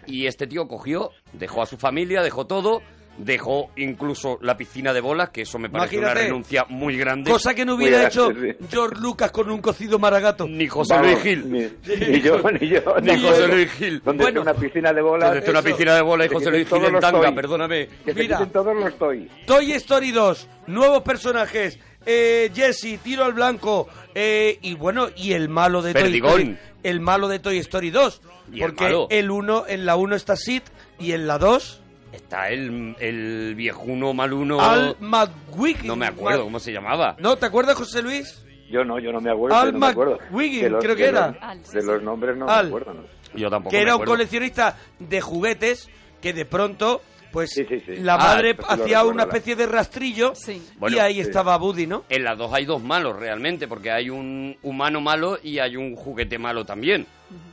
Y 0.07 0.27
este 0.27 0.47
tío 0.47 0.67
cogió, 0.69 1.11
dejó 1.33 1.63
a 1.63 1.67
su 1.67 1.77
familia, 1.77 2.23
dejó 2.23 2.47
todo, 2.47 2.83
dejó 3.19 3.71
incluso 3.77 4.39
la 4.43 4.57
piscina 4.57 4.93
de 4.93 5.01
bolas, 5.01 5.31
que 5.31 5.43
eso 5.43 5.59
me 5.59 5.69
parece 5.71 5.97
una 5.99 6.07
Imagínate. 6.09 6.27
renuncia 6.29 6.67
muy 6.69 6.97
grande. 6.97 7.31
Cosa 7.31 7.55
que 7.55 7.65
no 7.65 7.75
hubiera 7.75 8.07
hecho 8.07 8.33
George 8.71 9.01
Lucas 9.01 9.31
con 9.31 9.51
un 9.51 9.61
cocido 9.61 9.99
maragato. 9.99 10.47
Ni 10.49 10.67
José 10.67 10.99
Luis 11.01 11.19
Gil. 11.21 11.51
Ni, 11.51 11.61
ni 12.09 12.21
yo, 12.21 12.41
ni 12.51 12.69
yo. 12.69 12.81
Ni 13.03 13.21
José 13.23 13.49
Luis 13.49 13.71
Gil. 13.73 14.03
Donde 14.05 14.25
esté 14.25 14.39
una 14.41 14.55
piscina 14.55 14.93
de 14.93 15.01
bolas. 15.03 15.35
Donde 15.35 15.51
una 15.51 15.63
piscina 15.63 15.95
de 15.95 16.03
bolas 16.03 16.29
y 16.31 16.35
José 16.35 16.51
Luis 16.51 16.69
Gil 16.69 16.79
todos 16.79 16.93
en 16.93 17.01
tanga, 17.01 17.21
toys. 17.23 17.35
perdóname. 17.35 17.89
Que 18.05 18.15
Mira. 18.15 18.47
todos 18.47 18.77
los 18.77 18.99
toys. 18.99 19.31
Toy 19.47 19.73
Story 19.73 20.11
2, 20.13 20.49
nuevos 20.69 21.03
personajes. 21.03 21.79
Eh, 22.09 22.51
Jesse, 22.55 22.99
tiro 23.03 23.25
al 23.25 23.33
blanco. 23.33 23.89
eh, 24.15 24.59
y 24.63 24.75
bueno, 24.75 25.09
y 25.17 25.33
el 25.33 25.49
malo 25.49 25.83
de 25.83 25.93
Toy 25.93 26.03
Perdigón. 26.03 26.31
Story. 26.41 26.59
El 26.85 27.01
malo 27.01 27.27
de 27.29 27.39
Toy 27.41 27.59
Story 27.59 27.91
2. 27.91 28.21
Y 28.53 28.63
el 28.63 28.75
porque 28.75 29.07
el 29.11 29.31
1, 29.31 29.65
en 29.67 29.87
la 29.87 29.97
1 29.97 30.15
está 30.15 30.37
Sid 30.37 30.63
y 31.01 31.13
en 31.13 31.27
la 31.27 31.39
2, 31.39 31.83
Está 32.13 32.49
el, 32.49 32.97
el 33.01 33.55
viejuno 33.57 34.15
maluno. 34.15 34.61
Al 34.61 34.97
McWiggin. 35.01 35.87
No 35.87 35.97
me 35.97 36.07
acuerdo 36.07 36.45
cómo 36.45 36.59
se 36.61 36.73
llamaba. 36.73 37.17
¿No? 37.19 37.37
¿Te 37.37 37.47
acuerdas, 37.47 37.77
José 37.77 38.03
Luis? 38.03 38.43
Yo 38.71 38.85
no, 38.85 38.99
yo 38.99 39.13
no 39.13 39.21
me 39.21 39.31
acuerdo. 39.31 39.57
Al 39.57 39.73
no 39.73 39.79
me 39.79 39.87
acuerdo. 39.89 40.19
McWiggin, 40.31 40.63
De 40.63 40.71
los- 40.71 40.83
creo 40.85 40.97
que 40.97 41.03
de 41.05 41.09
era. 41.11 41.37
los- 41.55 41.71
De 41.73 41.83
los 41.83 42.03
nombres 42.03 42.37
no 42.37 42.49
Al. 42.49 42.65
me 42.65 42.69
acuerdo. 42.69 42.95
¿no? 42.95 43.03
Yo 43.35 43.51
tampoco 43.51 43.71
que 43.71 43.77
me 43.77 43.83
era 43.83 43.93
un 43.93 44.03
acuerdo. 44.03 44.13
coleccionista 44.15 44.77
de 44.99 45.21
juguetes 45.21 45.89
que 46.23 46.33
de 46.33 46.45
pronto, 46.47 47.03
pues 47.33 47.51
Sí, 47.51 47.67
sí, 47.69 47.81
sí. 47.85 47.97
la 47.97 48.15
Ah, 48.15 48.19
madre 48.19 48.55
pues 48.55 48.67
hacía 48.71 49.05
una 49.05 49.25
especie 49.25 49.55
de 49.57 49.67
rastrillo 49.67 50.35
Sí. 50.35 50.63
Bueno, 50.79 50.97
y 50.97 51.01
ahí 51.01 51.15
sí. 51.17 51.21
estaba 51.21 51.57
Buddy, 51.59 51.87
¿no? 51.87 52.05
En 52.09 52.25
las 52.25 52.39
dos 52.39 52.51
hay 52.55 52.65
dos 52.65 52.83
malos 52.83 53.17
realmente, 53.19 53.69
porque 53.69 53.91
hay 53.91 54.09
un 54.09 54.57
humano 54.63 55.01
malo 55.03 55.39
y 55.43 55.59
hay 55.59 55.77
un 55.77 55.95
juguete 55.95 56.39
malo 56.39 56.65
también. 56.65 57.07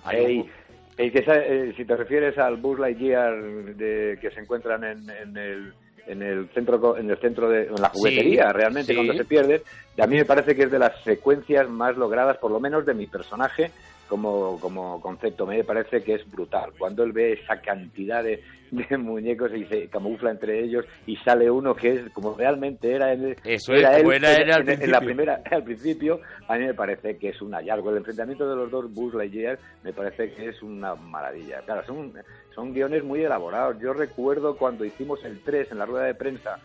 Hay 0.05 0.37
un 0.37 0.49
Ey, 0.97 1.11
que 1.11 1.19
esa- 1.19 1.37
eh, 1.43 1.73
si 1.75 1.85
te 1.85 1.95
refieres 1.95 2.37
al 2.37 2.57
Buzz 2.57 2.79
Lightyear 2.79 3.41
de, 3.75 4.17
que 4.21 4.31
se 4.31 4.39
encuentran 4.41 4.83
en, 4.83 5.09
en 5.09 5.37
el 5.37 5.73
en 6.05 6.21
el 6.21 6.49
centro 6.49 6.97
en 6.97 7.09
el 7.09 7.17
centro 7.19 7.49
de 7.49 7.63
en 7.67 7.81
la 7.81 7.87
juguetería 7.89 8.47
Sí, 8.47 8.53
realmente 8.57 8.91
sí. 8.91 8.95
cuando 8.95 9.13
se 9.13 9.23
pierden 9.23 9.61
y 9.95 10.01
a 10.01 10.05
mí 10.05 10.17
me 10.17 10.25
parece 10.25 10.53
que 10.53 10.63
es 10.63 10.71
de 10.71 10.77
las 10.77 10.91
secuencias 11.05 11.69
más 11.69 11.95
logradas 11.95 12.37
por 12.39 12.51
lo 12.51 12.59
menos 12.59 12.85
de 12.85 12.93
mi 12.93 13.07
personaje 13.07 13.71
como, 14.13 14.59
como 14.59 15.01
concepto. 15.01 15.47
Me 15.47 15.63
parece 15.63 16.03
que 16.03 16.13
es 16.13 16.31
brutal. 16.31 16.71
Cuando 16.77 17.01
él 17.03 17.11
ve 17.13 17.33
esa 17.33 17.59
cantidad 17.61 18.23
de, 18.23 18.43
de 18.69 18.97
muñecos 18.97 19.51
y 19.55 19.65
se 19.65 19.87
camufla 19.87 20.29
entre 20.29 20.63
ellos 20.63 20.85
y 21.07 21.15
sale 21.17 21.49
uno 21.49 21.75
que 21.75 21.93
es 21.93 22.09
como 22.11 22.35
realmente 22.35 22.91
era 22.93 23.11
en, 23.11 23.35
Eso 23.43 23.73
era- 23.73 23.97
era 23.97 24.55
al 24.57 24.69
en- 24.69 24.83
en 24.83 24.91
la 24.91 25.01
primera 25.01 25.41
al 25.51 25.63
principio 25.63 26.19
a 26.47 26.57
mí 26.57 26.65
me 26.65 26.75
parece 26.75 27.17
que 27.17 27.29
es 27.29 27.41
un 27.41 27.53
hallazgo. 27.53 27.89
El 27.89 27.97
enfrentamiento 27.97 28.47
de 28.47 28.55
los 28.55 28.69
dos 28.69 28.93
Buzz 28.93 29.15
Lightyear 29.15 29.57
me 29.83 29.93
parece 29.93 30.31
que 30.33 30.49
es 30.49 30.61
una 30.61 30.93
maravilla. 30.93 31.61
Claro 31.65 31.83
son 31.87 32.13
son 32.53 32.71
guiones 32.71 33.03
muy 33.03 33.23
elaborados. 33.23 33.79
Yo 33.81 33.93
recuerdo 33.93 34.55
cuando 34.57 34.85
hicimos 34.85 35.25
el 35.25 35.39
3 35.41 35.71
en 35.71 35.79
la 35.79 35.87
rueda 35.87 36.05
de 36.05 36.13
prensa 36.13 36.59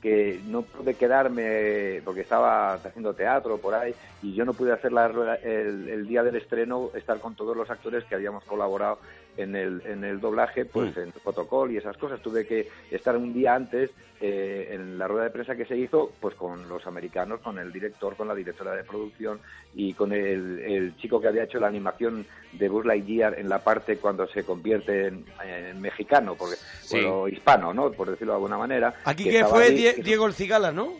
que 0.00 0.40
no 0.46 0.62
pude 0.62 0.94
quedarme 0.94 2.00
porque 2.04 2.20
estaba 2.20 2.74
haciendo 2.74 3.14
teatro 3.14 3.58
por 3.58 3.74
ahí 3.74 3.94
y 4.22 4.34
yo 4.34 4.44
no 4.44 4.52
pude 4.54 4.72
hacer 4.72 4.92
la 4.92 5.06
el, 5.42 5.88
el 5.88 6.06
día 6.06 6.22
del 6.22 6.36
estreno 6.36 6.90
estar 6.94 7.18
con 7.20 7.34
todos 7.34 7.56
los 7.56 7.68
actores 7.70 8.04
que 8.04 8.14
habíamos 8.14 8.44
colaborado 8.44 8.98
en 9.36 9.54
el, 9.54 9.82
en 9.86 10.02
el 10.04 10.20
doblaje, 10.20 10.64
pues 10.64 10.96
Mm. 10.96 11.00
en 11.00 11.12
protocolo 11.12 11.70
y 11.72 11.76
esas 11.76 11.96
cosas. 11.96 12.20
Tuve 12.20 12.44
que 12.46 12.68
estar 12.90 13.16
un 13.16 13.32
día 13.32 13.54
antes 13.54 13.90
eh, 14.20 14.70
en 14.72 14.98
la 14.98 15.06
rueda 15.06 15.24
de 15.24 15.30
prensa 15.30 15.54
que 15.54 15.64
se 15.64 15.76
hizo, 15.76 16.10
pues 16.20 16.34
con 16.34 16.68
los 16.68 16.84
americanos, 16.88 17.40
con 17.40 17.56
el 17.58 17.70
director, 17.72 18.16
con 18.16 18.26
la 18.26 18.34
directora 18.34 18.74
de 18.74 18.82
producción 18.82 19.38
y 19.76 19.94
con 19.94 20.12
el, 20.12 20.58
el 20.58 20.96
chico 20.96 21.20
que 21.20 21.28
había 21.28 21.44
hecho 21.44 21.60
la 21.60 21.68
animación 21.68 22.26
de 22.52 22.68
Buzz 22.68 22.84
Lightyear 22.84 23.38
en 23.38 23.48
la 23.48 23.62
parte 23.62 23.98
cuando 23.98 24.26
se 24.26 24.42
convierte 24.42 25.06
en, 25.06 25.24
en 25.44 25.80
mexicano, 25.80 26.34
porque 26.34 26.56
Sí. 26.82 26.98
o 27.04 27.28
hispano, 27.28 27.72
¿no? 27.72 27.92
Por 27.92 28.10
decirlo 28.10 28.32
de 28.32 28.36
alguna 28.38 28.58
manera. 28.58 28.94
Aquí 29.04 29.22
que, 29.24 29.36
estaba 29.36 29.50
fue 29.54 29.70
Die- 29.96 30.02
Diego 30.02 30.26
El 30.26 30.32
Cigala, 30.34 30.72
¿no? 30.72 30.92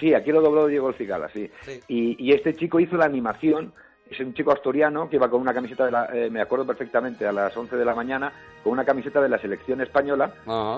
Sí, 0.00 0.12
aquí 0.14 0.30
lo 0.30 0.40
dobló 0.42 0.66
Diego 0.66 0.88
El 0.90 0.94
Cigala, 0.94 1.28
sí. 1.32 1.50
Sí. 1.62 1.80
Y, 1.88 2.24
y 2.28 2.32
este 2.32 2.54
chico 2.54 2.78
hizo 2.80 2.96
la 2.96 3.06
animación, 3.06 3.72
es 4.10 4.20
un 4.20 4.34
chico 4.34 4.52
asturiano 4.52 5.08
que 5.08 5.16
iba 5.16 5.28
con 5.30 5.40
una 5.40 5.54
camiseta, 5.54 5.86
de 5.86 5.90
la, 5.90 6.08
eh, 6.12 6.30
me 6.30 6.40
acuerdo 6.40 6.66
perfectamente, 6.66 7.26
a 7.26 7.32
las 7.32 7.56
11 7.56 7.76
de 7.76 7.84
la 7.84 7.94
mañana, 7.94 8.32
con 8.62 8.72
una 8.72 8.84
camiseta 8.84 9.20
de 9.22 9.28
la 9.28 9.38
selección 9.38 9.80
española 9.80 10.32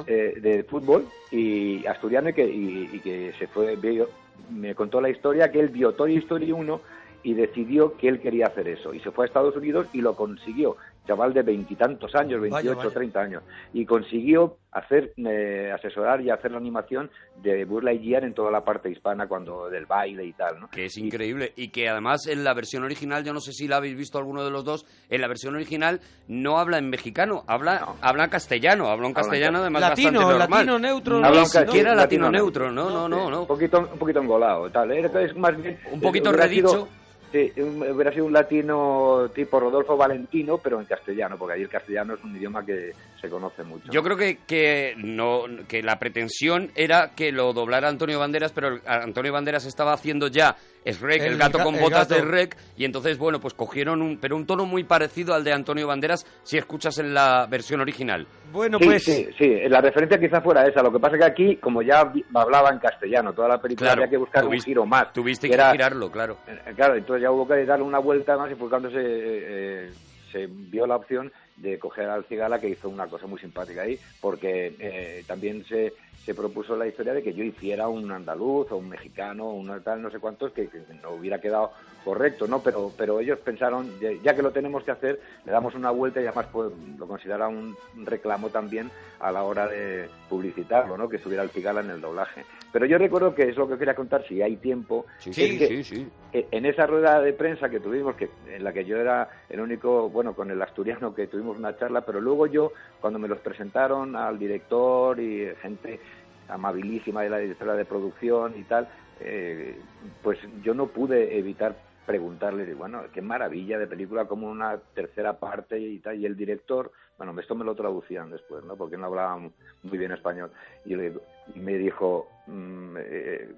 eh, 0.06 0.34
de 0.40 0.62
fútbol 0.64 1.06
y 1.30 1.84
asturiano 1.86 2.28
y 2.30 2.32
que, 2.32 2.44
y, 2.46 2.90
y 2.92 3.00
que 3.00 3.32
se 3.38 3.46
fue, 3.48 3.76
vio- 3.76 4.08
me 4.50 4.74
contó 4.74 5.00
la 5.00 5.10
historia 5.10 5.50
que 5.50 5.60
él 5.60 5.68
vio 5.68 5.92
Toy 5.92 6.16
Story 6.18 6.52
1 6.52 6.80
y 7.24 7.34
decidió 7.34 7.96
que 7.96 8.08
él 8.08 8.20
quería 8.20 8.46
hacer 8.46 8.68
eso. 8.68 8.94
Y 8.94 9.00
se 9.00 9.10
fue 9.10 9.24
a 9.24 9.26
Estados 9.26 9.56
Unidos 9.56 9.88
y 9.92 10.00
lo 10.00 10.14
consiguió. 10.14 10.76
Chaval 11.08 11.32
de 11.32 11.40
veintitantos 11.42 12.14
años, 12.14 12.38
Vaya, 12.38 12.68
28, 12.70 12.76
vaya. 12.76 12.90
30 12.90 13.20
años. 13.20 13.42
Y 13.72 13.86
consiguió 13.86 14.58
hacer, 14.72 15.12
eh, 15.16 15.72
asesorar 15.74 16.20
y 16.20 16.28
hacer 16.28 16.50
la 16.50 16.58
animación 16.58 17.10
de 17.42 17.64
Buzz 17.64 17.82
Lightyear 17.82 18.24
en 18.24 18.34
toda 18.34 18.50
la 18.50 18.62
parte 18.62 18.90
hispana, 18.90 19.26
cuando 19.26 19.70
del 19.70 19.86
baile 19.86 20.26
y 20.26 20.34
tal, 20.34 20.60
¿no? 20.60 20.68
Que 20.68 20.84
es 20.84 20.98
increíble. 20.98 21.54
Y 21.56 21.68
que 21.68 21.88
además 21.88 22.26
en 22.26 22.44
la 22.44 22.52
versión 22.52 22.84
original, 22.84 23.24
yo 23.24 23.32
no 23.32 23.40
sé 23.40 23.52
si 23.52 23.66
la 23.66 23.78
habéis 23.78 23.96
visto 23.96 24.18
alguno 24.18 24.44
de 24.44 24.50
los 24.50 24.64
dos, 24.66 24.84
en 25.08 25.22
la 25.22 25.28
versión 25.28 25.54
original 25.54 26.00
no 26.28 26.58
habla 26.58 26.76
en 26.76 26.90
mexicano, 26.90 27.42
habla, 27.46 27.80
No. 27.80 27.96
habla 28.02 28.28
castellano, 28.28 28.88
habla 28.88 29.06
un 29.06 29.14
castellano 29.14 29.60
además 29.60 29.80
Latino, 29.80 30.10
bastante 30.10 30.38
normal. 30.38 30.50
latino 30.50 30.78
neutro. 30.78 31.14
Ni 31.16 31.22
¿no? 31.22 31.26
Habla 31.28 31.40
un 31.40 31.46
siquiera 31.46 31.94
latino 31.94 32.24
latino 32.26 32.30
neutro, 32.30 32.70
no, 32.70 32.90
no, 32.90 33.08
no, 33.08 33.30
no. 33.30 33.40
Un 33.40 33.46
poquito, 33.46 33.78
un 33.90 33.98
poquito 33.98 34.20
engolado, 34.20 34.68
tal. 34.70 34.92
Era 34.92 35.22
es 35.22 35.34
más 35.34 35.56
bien, 35.56 35.78
Un 35.90 36.00
poquito 36.02 36.30
redicho. 36.32 36.68
sido- 36.68 36.88
sí, 37.32 37.52
hubiera 37.56 38.12
sido 38.12 38.26
un 38.26 38.32
latino 38.32 39.30
tipo 39.34 39.60
Rodolfo 39.60 39.96
Valentino, 39.96 40.58
pero 40.58 40.80
en 40.80 40.86
castellano, 40.86 41.36
porque 41.38 41.54
ahí 41.54 41.62
el 41.62 41.68
castellano 41.68 42.14
es 42.14 42.24
un 42.24 42.36
idioma 42.36 42.64
que 42.64 42.92
se 43.20 43.28
conoce 43.28 43.64
mucho. 43.64 43.90
Yo 43.90 44.02
creo 44.02 44.16
que, 44.16 44.38
que, 44.46 44.94
no, 44.96 45.44
que 45.66 45.82
la 45.82 45.98
pretensión 45.98 46.70
era 46.76 47.10
que 47.16 47.32
lo 47.32 47.52
doblara 47.52 47.88
Antonio 47.88 48.18
Banderas, 48.18 48.52
pero 48.52 48.68
el- 48.68 48.80
Antonio 48.86 49.32
Banderas 49.32 49.64
estaba 49.66 49.92
haciendo 49.92 50.28
ya 50.28 50.54
Shrek, 50.84 51.20
el, 51.22 51.32
El 51.32 51.38
gato 51.38 51.58
ga- 51.58 51.64
con 51.64 51.74
el 51.74 51.80
botas 51.82 52.08
gato. 52.08 52.14
de 52.22 52.26
Shrek, 52.26 52.56
y 52.76 52.84
entonces, 52.84 53.18
bueno, 53.18 53.40
pues 53.40 53.52
cogieron 53.54 54.00
un, 54.00 54.18
pero 54.18 54.36
un 54.36 54.46
tono 54.46 54.64
muy 54.64 54.84
parecido 54.84 55.34
al 55.34 55.44
de 55.44 55.52
Antonio 55.52 55.86
Banderas 55.86 56.24
si 56.44 56.56
escuchas 56.56 56.96
en 56.98 57.12
la 57.12 57.46
versión 57.50 57.80
original. 57.80 58.26
Bueno, 58.52 58.78
sí, 58.78 58.84
pues 58.86 59.04
sí, 59.04 59.28
sí, 59.36 59.54
la 59.68 59.80
referencia 59.80 60.18
quizá 60.18 60.40
fuera 60.40 60.66
esa. 60.66 60.80
Lo 60.82 60.92
que 60.92 60.98
pasa 61.00 61.18
que 61.18 61.24
aquí, 61.24 61.56
como 61.56 61.82
ya 61.82 62.10
hablaba 62.34 62.70
en 62.70 62.78
castellano, 62.78 63.32
toda 63.34 63.48
la 63.48 63.60
película 63.60 63.88
Claro, 63.90 64.02
había 64.02 64.10
que 64.10 64.16
buscar 64.16 64.46
un 64.46 64.60
giro 64.60 64.86
más. 64.86 65.12
Tuviste 65.12 65.46
que 65.48 65.50
que 65.50 65.54
era- 65.60 65.72
girarlo, 65.72 66.10
claro. 66.10 66.38
Eh, 66.46 66.72
Claro, 66.76 66.94
entonces 66.94 67.22
ya 67.22 67.30
hubo 67.32 67.46
que 67.46 67.64
darle 67.66 67.84
una 67.84 67.98
vuelta 67.98 68.36
más 68.38 68.50
y 68.50 68.54
fue 68.54 68.70
cuando 68.70 68.90
se, 68.90 68.98
eh, 69.02 69.90
se 70.32 70.46
vio 70.48 70.86
la 70.86 70.96
opción 70.96 71.30
de 71.60 71.78
coger 71.78 72.08
al 72.08 72.24
Cigala 72.24 72.60
que 72.60 72.68
hizo 72.68 72.88
una 72.88 73.06
cosa 73.06 73.26
muy 73.26 73.38
simpática 73.38 73.82
ahí, 73.82 73.98
porque 74.20 74.74
eh, 74.78 75.24
también 75.26 75.64
se, 75.64 75.92
se 76.24 76.34
propuso 76.34 76.76
la 76.76 76.86
historia 76.86 77.12
de 77.14 77.22
que 77.22 77.34
yo 77.34 77.42
hiciera 77.44 77.88
un 77.88 78.10
andaluz 78.10 78.70
o 78.70 78.76
un 78.76 78.88
mexicano 78.88 79.46
o 79.46 79.54
un 79.54 79.82
tal, 79.82 80.02
no 80.02 80.10
sé 80.10 80.18
cuántos, 80.18 80.52
que, 80.52 80.68
que 80.68 80.80
no 81.02 81.10
hubiera 81.12 81.40
quedado 81.40 81.72
correcto, 82.04 82.46
¿no? 82.46 82.62
Pero, 82.62 82.92
pero 82.96 83.20
ellos 83.20 83.38
pensaron, 83.40 83.90
ya, 84.22 84.34
que 84.34 84.42
lo 84.42 84.52
tenemos 84.52 84.82
que 84.84 84.92
hacer, 84.92 85.20
le 85.44 85.52
damos 85.52 85.74
una 85.74 85.90
vuelta 85.90 86.20
y 86.20 86.26
además 86.26 86.46
pues, 86.52 86.70
lo 86.98 87.06
considera 87.06 87.48
un 87.48 87.76
reclamo 88.04 88.48
también 88.50 88.90
a 89.20 89.32
la 89.32 89.42
hora 89.42 89.66
de 89.66 90.08
publicitarlo, 90.28 90.96
¿no? 90.96 91.08
Que 91.08 91.16
estuviera 91.16 91.42
el 91.42 91.50
Cigala 91.50 91.80
en 91.80 91.90
el 91.90 92.00
doblaje. 92.00 92.44
Pero 92.72 92.86
yo 92.86 92.98
recuerdo 92.98 93.34
que 93.34 93.48
es 93.48 93.56
lo 93.56 93.68
que 93.68 93.78
quería 93.78 93.94
contar, 93.94 94.24
si 94.26 94.40
hay 94.42 94.56
tiempo, 94.56 95.06
Sí, 95.18 95.32
sí, 95.32 95.58
que 95.58 95.66
sí, 95.66 95.84
sí. 95.84 96.08
e- 96.32 96.46
en 96.50 96.66
esa 96.66 96.86
rueda 96.86 97.20
de 97.20 97.32
prensa 97.32 97.68
que 97.68 97.80
tuvimos, 97.80 98.14
que 98.14 98.28
en 98.46 98.62
la 98.62 98.72
que 98.72 98.84
yo 98.84 98.96
era 98.98 99.28
el 99.48 99.60
único, 99.60 100.08
bueno, 100.10 100.34
con 100.34 100.50
el 100.50 100.60
asturiano 100.62 101.14
que 101.14 101.26
tuvimos 101.26 101.47
una 101.56 101.76
charla, 101.76 102.02
pero 102.02 102.20
luego 102.20 102.46
yo, 102.46 102.72
cuando 103.00 103.18
me 103.18 103.28
los 103.28 103.38
presentaron 103.38 104.16
al 104.16 104.38
director 104.38 105.18
y 105.18 105.48
gente 105.62 106.00
amabilísima 106.48 107.22
de 107.22 107.30
la 107.30 107.38
directora 107.38 107.74
de 107.74 107.84
producción 107.84 108.54
y 108.56 108.64
tal, 108.64 108.88
eh, 109.20 109.78
pues 110.22 110.38
yo 110.62 110.74
no 110.74 110.86
pude 110.86 111.38
evitar 111.38 111.76
preguntarle, 112.06 112.72
bueno, 112.72 113.02
qué 113.12 113.20
maravilla 113.20 113.78
de 113.78 113.86
película, 113.86 114.24
como 114.24 114.48
una 114.48 114.78
tercera 114.78 115.38
parte 115.38 115.78
y 115.78 115.98
tal, 115.98 116.18
y 116.18 116.24
el 116.24 116.36
director, 116.36 116.90
bueno, 117.18 117.38
esto 117.38 117.54
me 117.54 117.66
lo 117.66 117.74
traducían 117.74 118.30
después, 118.30 118.64
¿no? 118.64 118.76
Porque 118.76 118.96
no 118.96 119.06
hablaba 119.06 119.36
muy 119.36 119.98
bien 119.98 120.12
español, 120.12 120.50
y, 120.86 120.96
le 120.96 121.12
me 121.54 121.74
dijo 121.74 122.30
mm, 122.46 122.96
eh, 122.98 123.52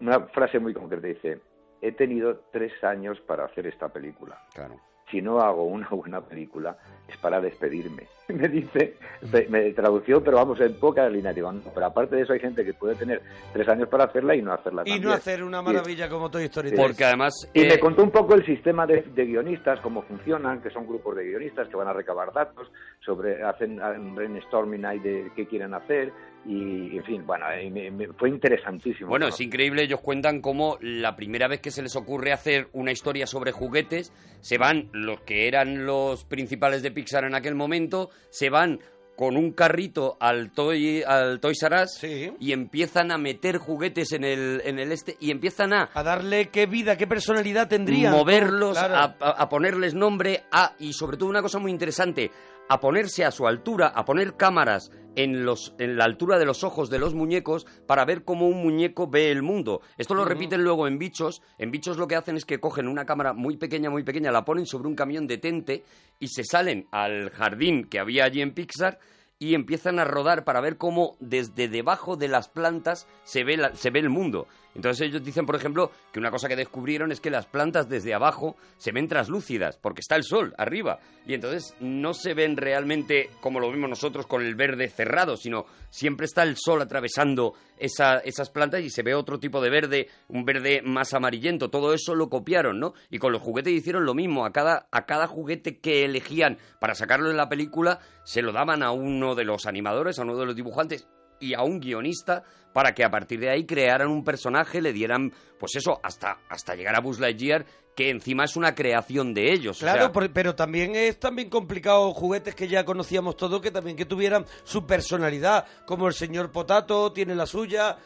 una 0.00 0.20
frase 0.20 0.60
muy 0.60 0.72
concreta, 0.72 1.08
dice, 1.08 1.40
he 1.82 1.90
tenido 1.90 2.42
tres 2.52 2.72
años 2.84 3.20
para 3.22 3.46
hacer 3.46 3.66
esta 3.66 3.88
película. 3.88 4.40
Claro. 4.54 4.76
Si 5.10 5.22
no 5.22 5.40
hago 5.40 5.64
una 5.64 5.88
buena 5.90 6.20
película, 6.20 6.76
es 7.08 7.16
para 7.18 7.40
despedirme. 7.40 8.08
Me 8.28 8.48
dice, 8.48 8.96
me- 9.32 9.46
me 9.46 9.70
tradució, 9.72 10.20
pero 10.20 10.38
vamos, 10.38 10.60
en 10.60 10.74
poca 10.80 11.08
línea. 11.08 11.32
Digo, 11.32 11.52
no, 11.52 11.60
pero 11.72 11.86
aparte 11.86 12.16
de 12.16 12.22
eso 12.22 12.32
hay 12.32 12.40
gente 12.40 12.64
que 12.64 12.74
puede 12.74 12.96
tener 12.96 13.22
tres 13.52 13.68
años 13.68 13.88
para 13.88 14.02
hacerla 14.04 14.34
y 14.34 14.42
no 14.42 14.52
hacerla 14.52 14.82
Y 14.84 14.90
también. 14.90 15.08
no 15.08 15.12
hacer 15.14 15.44
una 15.44 15.60
Y- 15.60 15.62
maravilla 15.64 16.08
como 16.08 16.28
Toy 16.28 16.42
Story 16.46 16.70
3. 16.70 16.80
Porque 16.80 17.04
además... 17.04 17.48
y 17.54 17.60
eh, 17.62 17.68
me 17.68 17.78
contó 17.78 18.02
un 18.02 18.10
poco 18.10 18.34
el 18.34 18.44
sistema 18.44 18.84
de, 18.84 19.02
de 19.02 19.24
guionistas, 19.26 19.78
cómo 19.80 20.02
funcionan, 20.02 20.60
que 20.60 20.70
son 20.70 20.88
grupos 20.88 21.14
de 21.14 21.24
guionistas 21.24 21.68
que 21.68 21.76
van 21.76 21.86
a 21.86 21.92
recabar 21.92 22.32
datos, 22.32 22.68
sobre 22.98 23.44
hacen 23.44 23.80
un 23.80 24.16
brainstorming 24.16 24.84
ahí 24.84 24.98
de 24.98 25.30
qué 25.36 25.46
quieren 25.46 25.72
hacer 25.74 26.12
y, 26.48 26.96
en 26.96 27.04
fin, 27.04 27.26
bueno, 27.26 27.44
y 27.60 27.70
me- 27.70 27.90
me- 27.90 28.08
fue 28.14 28.28
interesantísimo. 28.28 29.08
Bueno, 29.08 29.28
es 29.28 29.40
increíble, 29.40 29.82
ellos 29.82 30.00
cuentan 30.00 30.40
cómo 30.40 30.78
la 30.80 31.16
primera 31.16 31.48
vez 31.48 31.60
que 31.60 31.70
se 31.70 31.82
les 31.82 31.96
ocurre 31.96 32.32
hacer 32.32 32.68
una 32.72 32.92
historia 32.92 33.26
sobre 33.26 33.52
juguetes, 33.52 34.12
se 34.40 34.58
van 34.58 34.88
los 34.92 35.20
que 35.22 35.48
eran 35.48 35.86
los 35.86 36.24
principales 36.24 36.82
de 36.82 36.90
Pixar 36.92 37.24
en 37.24 37.34
aquel 37.34 37.54
momento, 37.54 38.10
se 38.30 38.48
van 38.50 38.78
con 39.16 39.38
un 39.38 39.52
carrito 39.52 40.18
al 40.20 40.52
Toy, 40.52 41.02
al 41.02 41.40
Toys 41.40 41.62
R 41.62 41.82
Us 41.84 42.04
y 42.38 42.52
empiezan 42.52 43.10
a 43.10 43.16
meter 43.16 43.56
juguetes 43.56 44.12
en 44.12 44.24
el, 44.24 44.60
en 44.62 44.78
el 44.78 44.92
este 44.92 45.16
y 45.18 45.30
empiezan 45.30 45.72
a 45.72 45.88
A 45.94 46.02
darle 46.02 46.50
qué 46.50 46.66
vida, 46.66 46.98
qué 46.98 47.06
personalidad 47.06 47.66
tendrían. 47.66 48.12
moverlos, 48.12 48.76
Claro. 48.78 48.94
a- 48.94 49.30
a 49.42 49.48
ponerles 49.48 49.94
nombre, 49.94 50.42
a, 50.52 50.74
y 50.78 50.92
sobre 50.92 51.16
todo 51.16 51.30
una 51.30 51.40
cosa 51.40 51.58
muy 51.58 51.70
interesante, 51.70 52.30
a 52.68 52.80
ponerse 52.80 53.24
a 53.24 53.30
su 53.30 53.46
altura, 53.46 53.88
a 53.88 54.04
poner 54.04 54.36
cámaras 54.36 54.90
en, 55.14 55.44
los, 55.46 55.74
en 55.78 55.96
la 55.96 56.04
altura 56.04 56.38
de 56.38 56.44
los 56.44 56.62
ojos 56.64 56.90
de 56.90 56.98
los 56.98 57.14
muñecos 57.14 57.66
para 57.86 58.04
ver 58.04 58.24
cómo 58.24 58.48
un 58.48 58.62
muñeco 58.62 59.06
ve 59.08 59.30
el 59.30 59.42
mundo. 59.42 59.80
Esto 59.96 60.14
lo 60.14 60.24
repiten 60.24 60.62
luego 60.62 60.86
en 60.86 60.98
bichos. 60.98 61.42
En 61.58 61.70
bichos 61.70 61.96
lo 61.96 62.06
que 62.06 62.16
hacen 62.16 62.36
es 62.36 62.44
que 62.44 62.60
cogen 62.60 62.86
una 62.88 63.06
cámara 63.06 63.32
muy 63.32 63.56
pequeña, 63.56 63.88
muy 63.88 64.02
pequeña, 64.02 64.30
la 64.30 64.44
ponen 64.44 64.66
sobre 64.66 64.88
un 64.88 64.94
camión 64.94 65.26
de 65.26 65.38
tente 65.38 65.84
y 66.18 66.28
se 66.28 66.44
salen 66.44 66.86
al 66.90 67.30
jardín 67.30 67.84
que 67.84 67.98
había 67.98 68.24
allí 68.24 68.42
en 68.42 68.52
Pixar 68.52 68.98
y 69.38 69.54
empiezan 69.54 69.98
a 69.98 70.04
rodar 70.04 70.44
para 70.44 70.60
ver 70.60 70.76
cómo 70.78 71.16
desde 71.20 71.68
debajo 71.68 72.16
de 72.16 72.28
las 72.28 72.48
plantas 72.48 73.06
se 73.24 73.44
ve, 73.44 73.56
la- 73.58 73.74
se 73.74 73.90
ve 73.90 74.00
el 74.00 74.08
mundo. 74.10 74.46
Entonces 74.76 75.08
ellos 75.08 75.24
dicen, 75.24 75.46
por 75.46 75.56
ejemplo, 75.56 75.90
que 76.12 76.20
una 76.20 76.30
cosa 76.30 76.46
que 76.48 76.54
descubrieron 76.54 77.10
es 77.10 77.20
que 77.20 77.30
las 77.30 77.46
plantas 77.46 77.88
desde 77.88 78.14
abajo 78.14 78.56
se 78.76 78.92
ven 78.92 79.08
translúcidas, 79.08 79.78
porque 79.78 80.00
está 80.02 80.14
el 80.16 80.22
sol 80.22 80.54
arriba. 80.58 81.00
Y 81.26 81.34
entonces 81.34 81.74
no 81.80 82.14
se 82.14 82.34
ven 82.34 82.56
realmente 82.56 83.30
como 83.40 83.58
lo 83.58 83.70
vemos 83.70 83.90
nosotros 83.90 84.26
con 84.26 84.44
el 84.44 84.54
verde 84.54 84.88
cerrado, 84.88 85.36
sino 85.36 85.64
siempre 85.90 86.26
está 86.26 86.42
el 86.44 86.56
sol 86.56 86.82
atravesando 86.82 87.54
esa- 87.78 88.18
esas 88.18 88.50
plantas 88.50 88.82
y 88.82 88.90
se 88.90 89.02
ve 89.02 89.14
otro 89.14 89.38
tipo 89.40 89.60
de 89.60 89.70
verde, 89.70 90.08
un 90.28 90.44
verde 90.44 90.82
más 90.84 91.14
amarillento. 91.14 91.68
Todo 91.70 91.92
eso 91.94 92.14
lo 92.14 92.28
copiaron, 92.28 92.78
¿no? 92.78 92.92
Y 93.10 93.18
con 93.18 93.32
los 93.32 93.42
juguetes 93.42 93.72
hicieron 93.72 94.04
lo 94.04 94.14
mismo. 94.14 94.44
A 94.44 94.52
cada, 94.52 94.86
a 94.92 95.06
cada 95.06 95.26
juguete 95.26 95.78
que 95.80 96.04
elegían 96.04 96.58
para 96.80 96.94
sacarlo 96.94 97.30
en 97.30 97.36
la 97.38 97.48
película, 97.48 97.98
se 98.24 98.42
lo 98.42 98.52
daban 98.52 98.82
a 98.82 98.92
uno 98.92 99.34
de 99.34 99.44
los 99.44 99.66
animadores, 99.66 100.18
a 100.18 100.22
uno 100.22 100.36
de 100.36 100.46
los 100.46 100.54
dibujantes 100.56 101.08
y 101.40 101.54
a 101.54 101.62
un 101.62 101.80
guionista 101.80 102.42
para 102.72 102.94
que 102.94 103.04
a 103.04 103.10
partir 103.10 103.40
de 103.40 103.50
ahí 103.50 103.64
crearan 103.64 104.08
un 104.08 104.22
personaje, 104.22 104.82
le 104.82 104.92
dieran, 104.92 105.32
pues 105.58 105.76
eso, 105.76 105.98
hasta, 106.02 106.38
hasta 106.48 106.74
llegar 106.74 106.94
a 106.94 107.00
Buzz 107.00 107.18
Lightyear, 107.18 107.64
que 107.96 108.10
encima 108.10 108.44
es 108.44 108.56
una 108.56 108.74
creación 108.74 109.32
de 109.32 109.50
ellos. 109.52 109.78
o 109.78 109.80
Claro, 109.80 109.98
sea, 110.02 110.12
por- 110.12 110.30
pero 110.30 110.54
también 110.54 110.94
es 110.94 111.18
también 111.18 111.48
complicado 111.48 112.12
juguetes 112.12 112.54
que 112.54 112.68
ya 112.68 112.84
conocíamos 112.84 113.36
todos 113.38 113.62
que 113.62 113.70
también 113.70 113.96
que 113.96 114.04
tuvieran 114.04 114.44
su 114.64 114.86
personalidad, 114.86 115.64
como 115.86 116.06
el 116.06 116.12
señor 116.12 116.52
Potato 116.52 117.10
tiene 117.12 117.34
la 117.34 117.46
suya. 117.46 117.96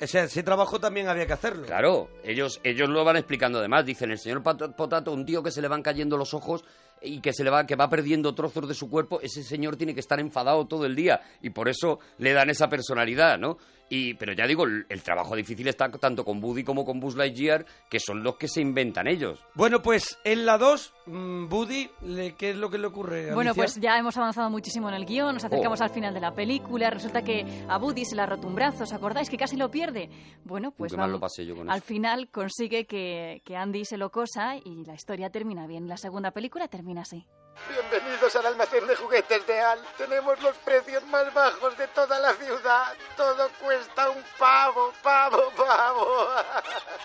O 0.00 0.06
sea, 0.06 0.24
ese 0.24 0.42
trabajo 0.44 0.78
también 0.78 1.08
había 1.08 1.26
que 1.26 1.32
hacerlo. 1.32 1.66
Claro, 1.66 2.08
ellos, 2.22 2.60
ellos 2.62 2.88
lo 2.88 3.02
van 3.02 3.16
explicando 3.16 3.58
además. 3.58 3.84
Dicen, 3.86 4.10
el 4.12 4.18
señor 4.18 4.42
Potato, 4.42 5.10
un 5.10 5.24
tío 5.24 5.42
que 5.42 5.50
se 5.50 5.62
le 5.62 5.68
van 5.68 5.82
cayendo 5.82 6.16
los 6.18 6.34
ojos 6.34 6.64
y 7.02 7.20
que 7.20 7.32
se 7.32 7.44
le 7.44 7.50
va, 7.50 7.66
que 7.66 7.76
va 7.76 7.88
perdiendo 7.88 8.34
trozos 8.34 8.68
de 8.68 8.74
su 8.74 8.88
cuerpo, 8.88 9.20
ese 9.20 9.42
señor 9.42 9.76
tiene 9.76 9.94
que 9.94 10.00
estar 10.00 10.20
enfadado 10.20 10.66
todo 10.66 10.86
el 10.86 10.96
día 10.96 11.20
y 11.42 11.50
por 11.50 11.68
eso 11.68 11.98
le 12.18 12.32
dan 12.32 12.50
esa 12.50 12.68
personalidad, 12.68 13.38
¿no? 13.38 13.58
Y, 13.88 14.14
pero 14.14 14.32
ya 14.32 14.46
digo, 14.48 14.64
el, 14.64 14.84
el 14.88 15.02
trabajo 15.02 15.36
difícil 15.36 15.68
está 15.68 15.88
tanto 15.92 16.24
con 16.24 16.42
Woody 16.42 16.64
como 16.64 16.84
con 16.84 16.98
Buzz 16.98 17.14
Lightyear, 17.14 17.64
que 17.88 18.00
son 18.00 18.24
los 18.24 18.36
que 18.36 18.48
se 18.48 18.60
inventan 18.60 19.06
ellos. 19.06 19.38
Bueno, 19.54 19.80
pues 19.80 20.18
en 20.24 20.44
la 20.44 20.58
2, 20.58 20.92
mm, 21.06 21.46
Buddy, 21.48 21.88
le- 22.02 22.34
¿qué 22.34 22.50
es 22.50 22.56
lo 22.56 22.68
que 22.68 22.78
le 22.78 22.88
ocurre? 22.88 23.26
Bueno, 23.32 23.50
Alicia? 23.52 23.62
pues 23.62 23.80
ya 23.80 23.96
hemos 23.96 24.16
avanzado 24.16 24.50
muchísimo 24.50 24.88
en 24.88 24.96
el 24.96 25.06
guion, 25.06 25.34
nos 25.34 25.44
acercamos 25.44 25.80
Oh. 25.80 25.84
al 25.84 25.90
final 25.90 26.12
de 26.12 26.20
la 26.20 26.34
película, 26.34 26.90
resulta 26.90 27.22
que 27.22 27.46
a 27.68 27.78
Buddy 27.78 28.04
se 28.04 28.16
le 28.16 28.22
ha 28.22 28.26
roto 28.26 28.48
un 28.48 28.56
brazo, 28.56 28.82
¿os 28.82 28.92
acordáis 28.92 29.30
que 29.30 29.36
casi 29.36 29.56
lo 29.56 29.70
pierde? 29.70 30.10
Bueno, 30.44 30.72
pues 30.72 30.92
vamos- 30.92 31.12
lo 31.12 31.20
pasé 31.20 31.46
yo 31.46 31.54
con 31.54 31.70
al 31.70 31.78
eso. 31.78 31.86
final 31.86 32.28
consigue 32.30 32.86
que, 32.86 33.40
que 33.44 33.56
Andy 33.56 33.84
se 33.84 33.96
lo 33.98 34.10
cosa 34.10 34.56
y 34.56 34.84
la 34.84 34.94
historia 34.94 35.30
termina 35.30 35.66
bien. 35.68 35.86
La 35.86 35.96
segunda 35.96 36.32
película 36.32 36.66
termina 36.66 37.02
así. 37.02 37.24
Bienvenidos 37.68 38.36
al 38.36 38.46
almacén 38.46 38.86
de 38.86 38.94
juguetes 38.96 39.46
de 39.46 39.60
Al. 39.60 39.80
Tenemos 39.96 40.40
los 40.42 40.56
precios 40.58 41.04
más 41.06 41.32
bajos 41.34 41.76
de 41.78 41.88
toda 41.88 42.18
la 42.20 42.32
ciudad. 42.34 42.92
Todo 43.16 43.48
cuesta 43.62 44.10
un 44.10 44.22
pavo, 44.38 44.92
pavo, 45.02 45.50
pavo. 45.56 46.06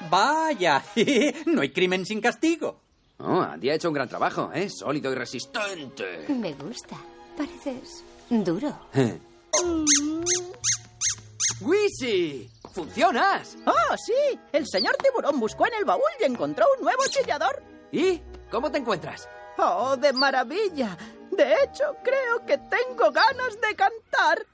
Vaya, 0.10 0.84
no 1.45 1.62
hay 1.62 1.72
crimen 1.72 2.06
sin 2.06 2.22
castigo. 2.22 2.80
Oh, 3.20 3.41
Andy 3.41 3.70
ha 3.70 3.76
hecho 3.76 3.88
un 3.88 3.93
gran 3.93 4.10
trabajo, 4.10 4.52
¿eh? 4.54 4.70
Sólido 4.70 5.12
y 5.12 5.16
resistente. 5.16 6.26
Me 6.30 6.54
gusta. 6.54 6.97
Pareces 7.38 8.04
duro. 8.30 8.88
¡Wisi! 11.62 12.49
¡Funcionas! 12.74 13.58
¡Oh, 13.66 13.95
sí! 13.97 14.39
El 14.52 14.66
señor 14.68 14.95
tiburón 14.97 15.39
buscó 15.39 15.68
en 15.68 15.74
el 15.76 15.86
baúl 15.86 16.02
y 16.20 16.24
encontró 16.24 16.66
un 16.78 16.84
nuevo 16.84 17.04
chillador. 17.10 17.62
¿Y 17.91 18.22
cómo 18.49 18.72
te 18.72 18.80
encuentras? 18.80 19.28
¡Oh, 19.58 19.95
de 19.97 20.14
maravilla! 20.14 20.97
De 21.32 21.54
hecho, 21.64 21.84
creo 22.04 22.45
que 22.45 22.58
tengo 22.58 23.12
ganas 23.12 23.60
de 23.62 23.76
cantar. 23.76 24.45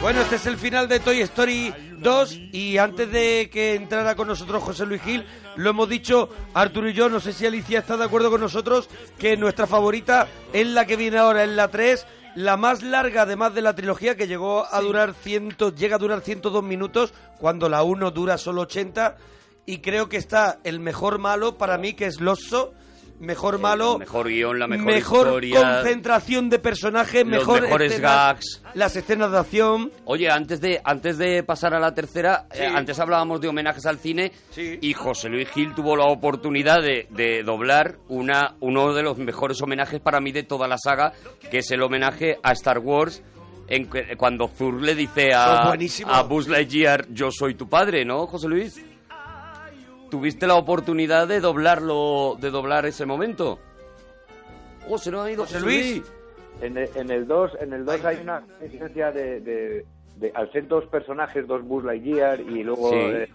Bueno, 0.00 0.20
este 0.20 0.36
es 0.36 0.46
el 0.46 0.56
final 0.56 0.88
de 0.88 1.00
Toy 1.00 1.20
Story 1.22 1.72
2 1.98 2.32
y 2.52 2.78
antes 2.78 3.10
de 3.10 3.48
que 3.50 3.74
entrara 3.74 4.14
con 4.14 4.28
nosotros 4.28 4.62
José 4.62 4.86
Luis 4.86 5.02
Gil, 5.02 5.26
lo 5.56 5.70
hemos 5.70 5.88
dicho 5.88 6.28
Arturo 6.52 6.88
y 6.88 6.92
yo, 6.92 7.08
no 7.08 7.18
sé 7.20 7.32
si 7.32 7.46
Alicia 7.46 7.78
está 7.78 7.96
de 7.96 8.04
acuerdo 8.04 8.30
con 8.30 8.40
nosotros, 8.40 8.88
que 9.18 9.36
nuestra 9.36 9.66
favorita 9.66 10.28
es 10.52 10.66
la 10.66 10.84
que 10.84 10.96
viene 10.96 11.18
ahora, 11.18 11.44
es 11.44 11.50
la 11.50 11.68
3, 11.68 12.06
la 12.36 12.56
más 12.56 12.82
larga 12.82 13.22
además 13.22 13.54
de 13.54 13.62
la 13.62 13.74
trilogía 13.74 14.16
que 14.16 14.28
llegó 14.28 14.66
a 14.70 14.80
durar 14.80 15.14
100, 15.14 15.56
llega 15.76 15.96
a 15.96 15.98
durar 15.98 16.20
102 16.20 16.62
minutos 16.62 17.14
cuando 17.38 17.68
la 17.68 17.82
1 17.82 18.10
dura 18.10 18.36
solo 18.36 18.62
80 18.62 19.16
y 19.66 19.78
creo 19.78 20.08
que 20.08 20.16
está 20.16 20.58
el 20.64 20.80
mejor 20.80 21.18
malo 21.18 21.58
para 21.58 21.76
mí 21.78 21.92
que 21.94 22.06
es 22.06 22.20
Losso, 22.20 22.72
mejor 23.18 23.58
malo, 23.58 23.98
Mejor 23.98 24.28
guion, 24.28 24.58
la 24.58 24.66
mejor, 24.66 24.86
mejor 24.86 25.26
historia. 25.44 25.60
concentración 25.80 26.50
de 26.50 26.58
personajes, 26.58 27.22
Los 27.26 27.30
mejor 27.38 27.62
mejores 27.62 27.92
escenas, 27.92 28.12
gags. 28.12 28.62
las 28.74 28.94
escenas 28.94 29.32
de 29.32 29.38
acción. 29.38 29.90
Oye, 30.04 30.30
antes 30.30 30.60
de, 30.60 30.80
antes 30.84 31.16
de 31.16 31.42
pasar 31.42 31.72
a 31.74 31.80
la 31.80 31.94
tercera, 31.94 32.46
eh, 32.52 32.66
antes 32.66 33.00
hablábamos 33.00 33.40
de 33.40 33.48
homenajes 33.48 33.86
al 33.86 33.98
cine 33.98 34.32
y 34.56 34.92
José 34.92 35.30
Luis 35.30 35.48
Gil 35.48 35.74
tuvo 35.74 35.96
la 35.96 36.04
oportunidad 36.04 36.82
de, 36.82 37.06
de 37.10 37.42
doblar 37.42 37.96
una, 38.08 38.54
uno 38.60 38.92
de 38.92 39.02
los 39.02 39.16
mejores 39.18 39.60
homenajes 39.62 39.98
para 40.00 40.20
mí 40.20 40.30
de 40.30 40.42
toda 40.42 40.68
la 40.68 40.76
saga, 40.78 41.12
que 41.50 41.58
es 41.58 41.70
el 41.70 41.82
homenaje 41.82 42.36
a 42.42 42.52
Star 42.52 42.78
Wars. 42.80 43.22
En 43.68 43.88
cuando 44.16 44.46
Zur 44.46 44.80
le 44.80 44.94
dice 44.94 45.34
a, 45.34 45.66
buenísimo. 45.66 46.12
a 46.12 46.22
Buzz 46.22 46.46
Lightyear, 46.46 47.06
yo 47.10 47.30
soy 47.32 47.54
tu 47.56 47.68
padre, 47.68 48.04
¿no, 48.04 48.26
José 48.28 48.46
Luis? 48.46 48.80
¿Tuviste 50.10 50.46
la 50.46 50.54
oportunidad 50.56 51.26
de 51.26 51.40
doblarlo, 51.40 52.36
de 52.40 52.50
doblar 52.50 52.86
ese 52.86 53.06
momento? 53.06 53.58
Oh, 54.88 54.98
se 54.98 55.10
nos 55.10 55.26
ha 55.26 55.30
ido 55.30 55.42
José, 55.44 55.60
Luis. 55.60 56.02
En 56.60 56.78
el, 56.78 56.88
en 56.94 57.10
el 57.10 57.26
2 57.26 57.58
en 57.60 57.72
el 57.72 57.84
2 57.84 58.04
hay 58.04 58.18
una 58.22 58.42
diferencia 58.62 59.10
de, 59.12 59.40
de, 59.40 59.84
de- 60.16 60.32
al 60.34 60.50
ser 60.52 60.66
dos 60.68 60.86
personajes, 60.86 61.46
dos 61.46 61.62
Buzz 61.62 61.84
Lightyear 61.84 62.40
y 62.40 62.62
luego 62.62 62.90
Sí. 62.90 62.96
eh, 62.96 63.28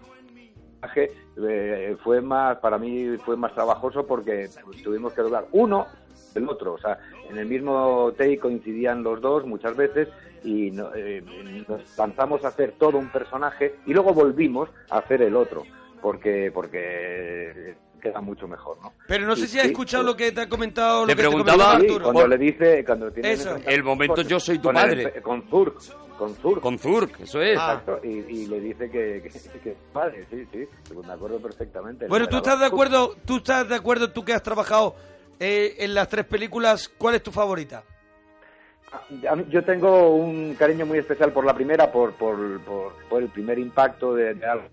eh, 1.36 1.96
fue 2.02 2.20
más 2.20 2.58
para 2.58 2.78
mí 2.78 3.16
fue 3.24 3.36
más 3.36 3.54
trabajoso 3.54 4.04
porque 4.06 4.48
tuvimos 4.82 5.12
que 5.12 5.22
doblar 5.22 5.46
uno 5.52 5.86
del 6.34 6.48
otro, 6.48 6.72
o 6.72 6.78
sea, 6.78 6.98
en 7.30 7.38
el 7.38 7.46
mismo 7.46 8.10
take 8.18 8.38
coincidían 8.38 9.02
los 9.04 9.20
dos 9.20 9.46
muchas 9.46 9.76
veces 9.76 10.08
y 10.42 10.70
no- 10.72 10.92
eh, 10.94 11.22
nos 11.68 11.96
lanzamos 11.96 12.44
a 12.44 12.48
hacer 12.48 12.72
todo 12.78 12.98
un 12.98 13.10
personaje 13.12 13.76
y 13.86 13.92
luego 13.92 14.12
volvimos 14.14 14.68
a 14.90 14.98
hacer 14.98 15.22
el 15.22 15.36
otro. 15.36 15.62
Porque 16.02 16.50
porque 16.52 17.76
queda 18.00 18.20
mucho 18.20 18.48
mejor, 18.48 18.78
¿no? 18.82 18.92
Pero 19.06 19.26
no 19.26 19.36
sé 19.36 19.46
si 19.46 19.58
has 19.58 19.66
sí, 19.66 19.70
escuchado 19.70 20.02
lo 20.02 20.16
que 20.16 20.32
te 20.32 20.40
ha 20.40 20.48
comentado, 20.48 21.02
lo 21.02 21.06
Le 21.06 21.12
que 21.14 21.22
te 21.22 21.28
preguntaba- 21.28 21.56
comentaba 21.56 21.78
Sí, 21.80 21.86
Arturo. 21.86 22.04
cuando 22.04 22.26
le 22.26 22.38
dice, 22.38 22.84
cuando 22.84 23.12
tiene 23.12 23.32
Eso. 23.32 23.56
El 23.64 23.84
momento 23.84 24.22
yo 24.22 24.40
soy 24.40 24.58
tu 24.58 24.64
con 24.64 24.76
el- 24.76 25.22
con 25.22 25.48
Zurk, 25.48 25.78
con 26.18 26.34
Zurk. 26.34 26.60
Con 26.60 26.78
Zurk, 26.80 27.20
eso 27.20 27.40
es. 27.40 27.56
Ah. 27.60 27.78
Exacto, 27.80 28.00
y, 28.04 28.08
y 28.08 28.46
le 28.48 28.58
dice 28.60 28.90
que, 28.90 29.22
que, 29.22 29.60
que 29.60 29.70
es 29.70 29.76
padre, 29.92 30.26
sí, 30.30 30.44
sí, 30.52 30.66
pues 30.92 31.06
me 31.06 31.12
acuerdo 31.12 31.38
perfectamente. 31.40 32.08
Bueno, 32.08 32.26
¿tú 32.26 32.38
estás 32.38 32.58
de 32.58 32.66
acuerdo? 32.66 33.14
¿Tú 33.24 33.36
estás 33.36 33.68
de 33.68 33.76
acuerdo, 33.76 34.10
tú 34.10 34.24
que 34.24 34.32
has 34.32 34.42
trabajado 34.42 34.96
eh, 35.38 35.76
en 35.78 35.94
las 35.94 36.08
tres 36.08 36.24
películas, 36.24 36.88
cuál 36.98 37.14
es 37.14 37.22
tu 37.22 37.30
favorita? 37.30 37.84
A 39.30 39.36
mí- 39.36 39.46
Yo 39.48 39.64
tengo 39.64 40.10
un 40.16 40.54
cariño 40.54 40.84
muy 40.86 40.98
especial 40.98 41.32
por 41.32 41.44
la 41.46 41.54
primera, 41.54 41.90
por, 41.90 42.12
por, 42.14 42.60
por, 42.60 42.92
por 43.08 43.22
el 43.22 43.28
primer 43.28 43.58
impacto 43.58 44.12
de, 44.14 44.34
de 44.34 44.44
algo 44.46 44.64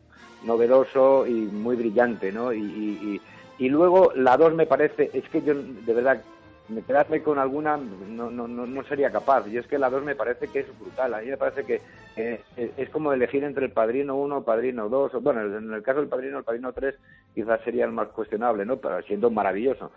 novedoso 0.45 1.25
y 1.27 1.31
muy 1.33 1.75
brillante, 1.75 2.31
¿no? 2.31 2.53
Y, 2.53 2.59
y, 2.59 3.21
y- 3.59 3.69
luego 3.69 4.11
la 4.15 4.37
dos 4.37 4.53
me 4.53 4.65
parece, 4.65 5.09
es 5.13 5.27
que 5.29 5.41
yo 5.41 5.53
de 5.53 5.93
verdad, 5.93 6.21
me 6.69 6.81
quedarme 6.83 7.21
con 7.21 7.39
alguna 7.39 7.77
no, 7.77 8.29
no, 8.29 8.47
no, 8.47 8.65
no 8.67 8.83
sería 8.83 9.11
capaz. 9.11 9.47
Y 9.47 9.57
es 9.57 9.65
que 9.67 9.79
la 9.79 9.89
dos 9.89 10.03
me 10.03 10.15
parece 10.15 10.47
que 10.47 10.59
es 10.59 10.79
brutal. 10.79 11.13
A 11.13 11.21
mí 11.21 11.27
me 11.27 11.37
parece 11.37 11.65
que 11.65 11.81
eh, 12.15 12.41
es, 12.77 12.89
como 12.89 13.11
elegir 13.11 13.43
entre 13.43 13.65
el 13.65 13.71
Padrino 13.71 14.15
1 14.15 14.37
o 14.37 14.43
Padrino 14.45 14.87
2. 14.87 15.15
o- 15.15 15.21
Bueno, 15.21 15.41
en 15.57 15.73
el 15.73 15.81
caso 15.81 15.99
del 15.99 16.09
Padrino, 16.09 16.37
el 16.37 16.43
Padrino 16.43 16.71
3 16.71 16.95
quizás 17.33 17.59
sería 17.63 17.85
el 17.85 17.91
más 17.91 18.09
cuestionable, 18.09 18.65
¿no? 18.65 18.77
Pero 18.77 19.01
siendo 19.03 19.29
maravilloso. 19.31 19.91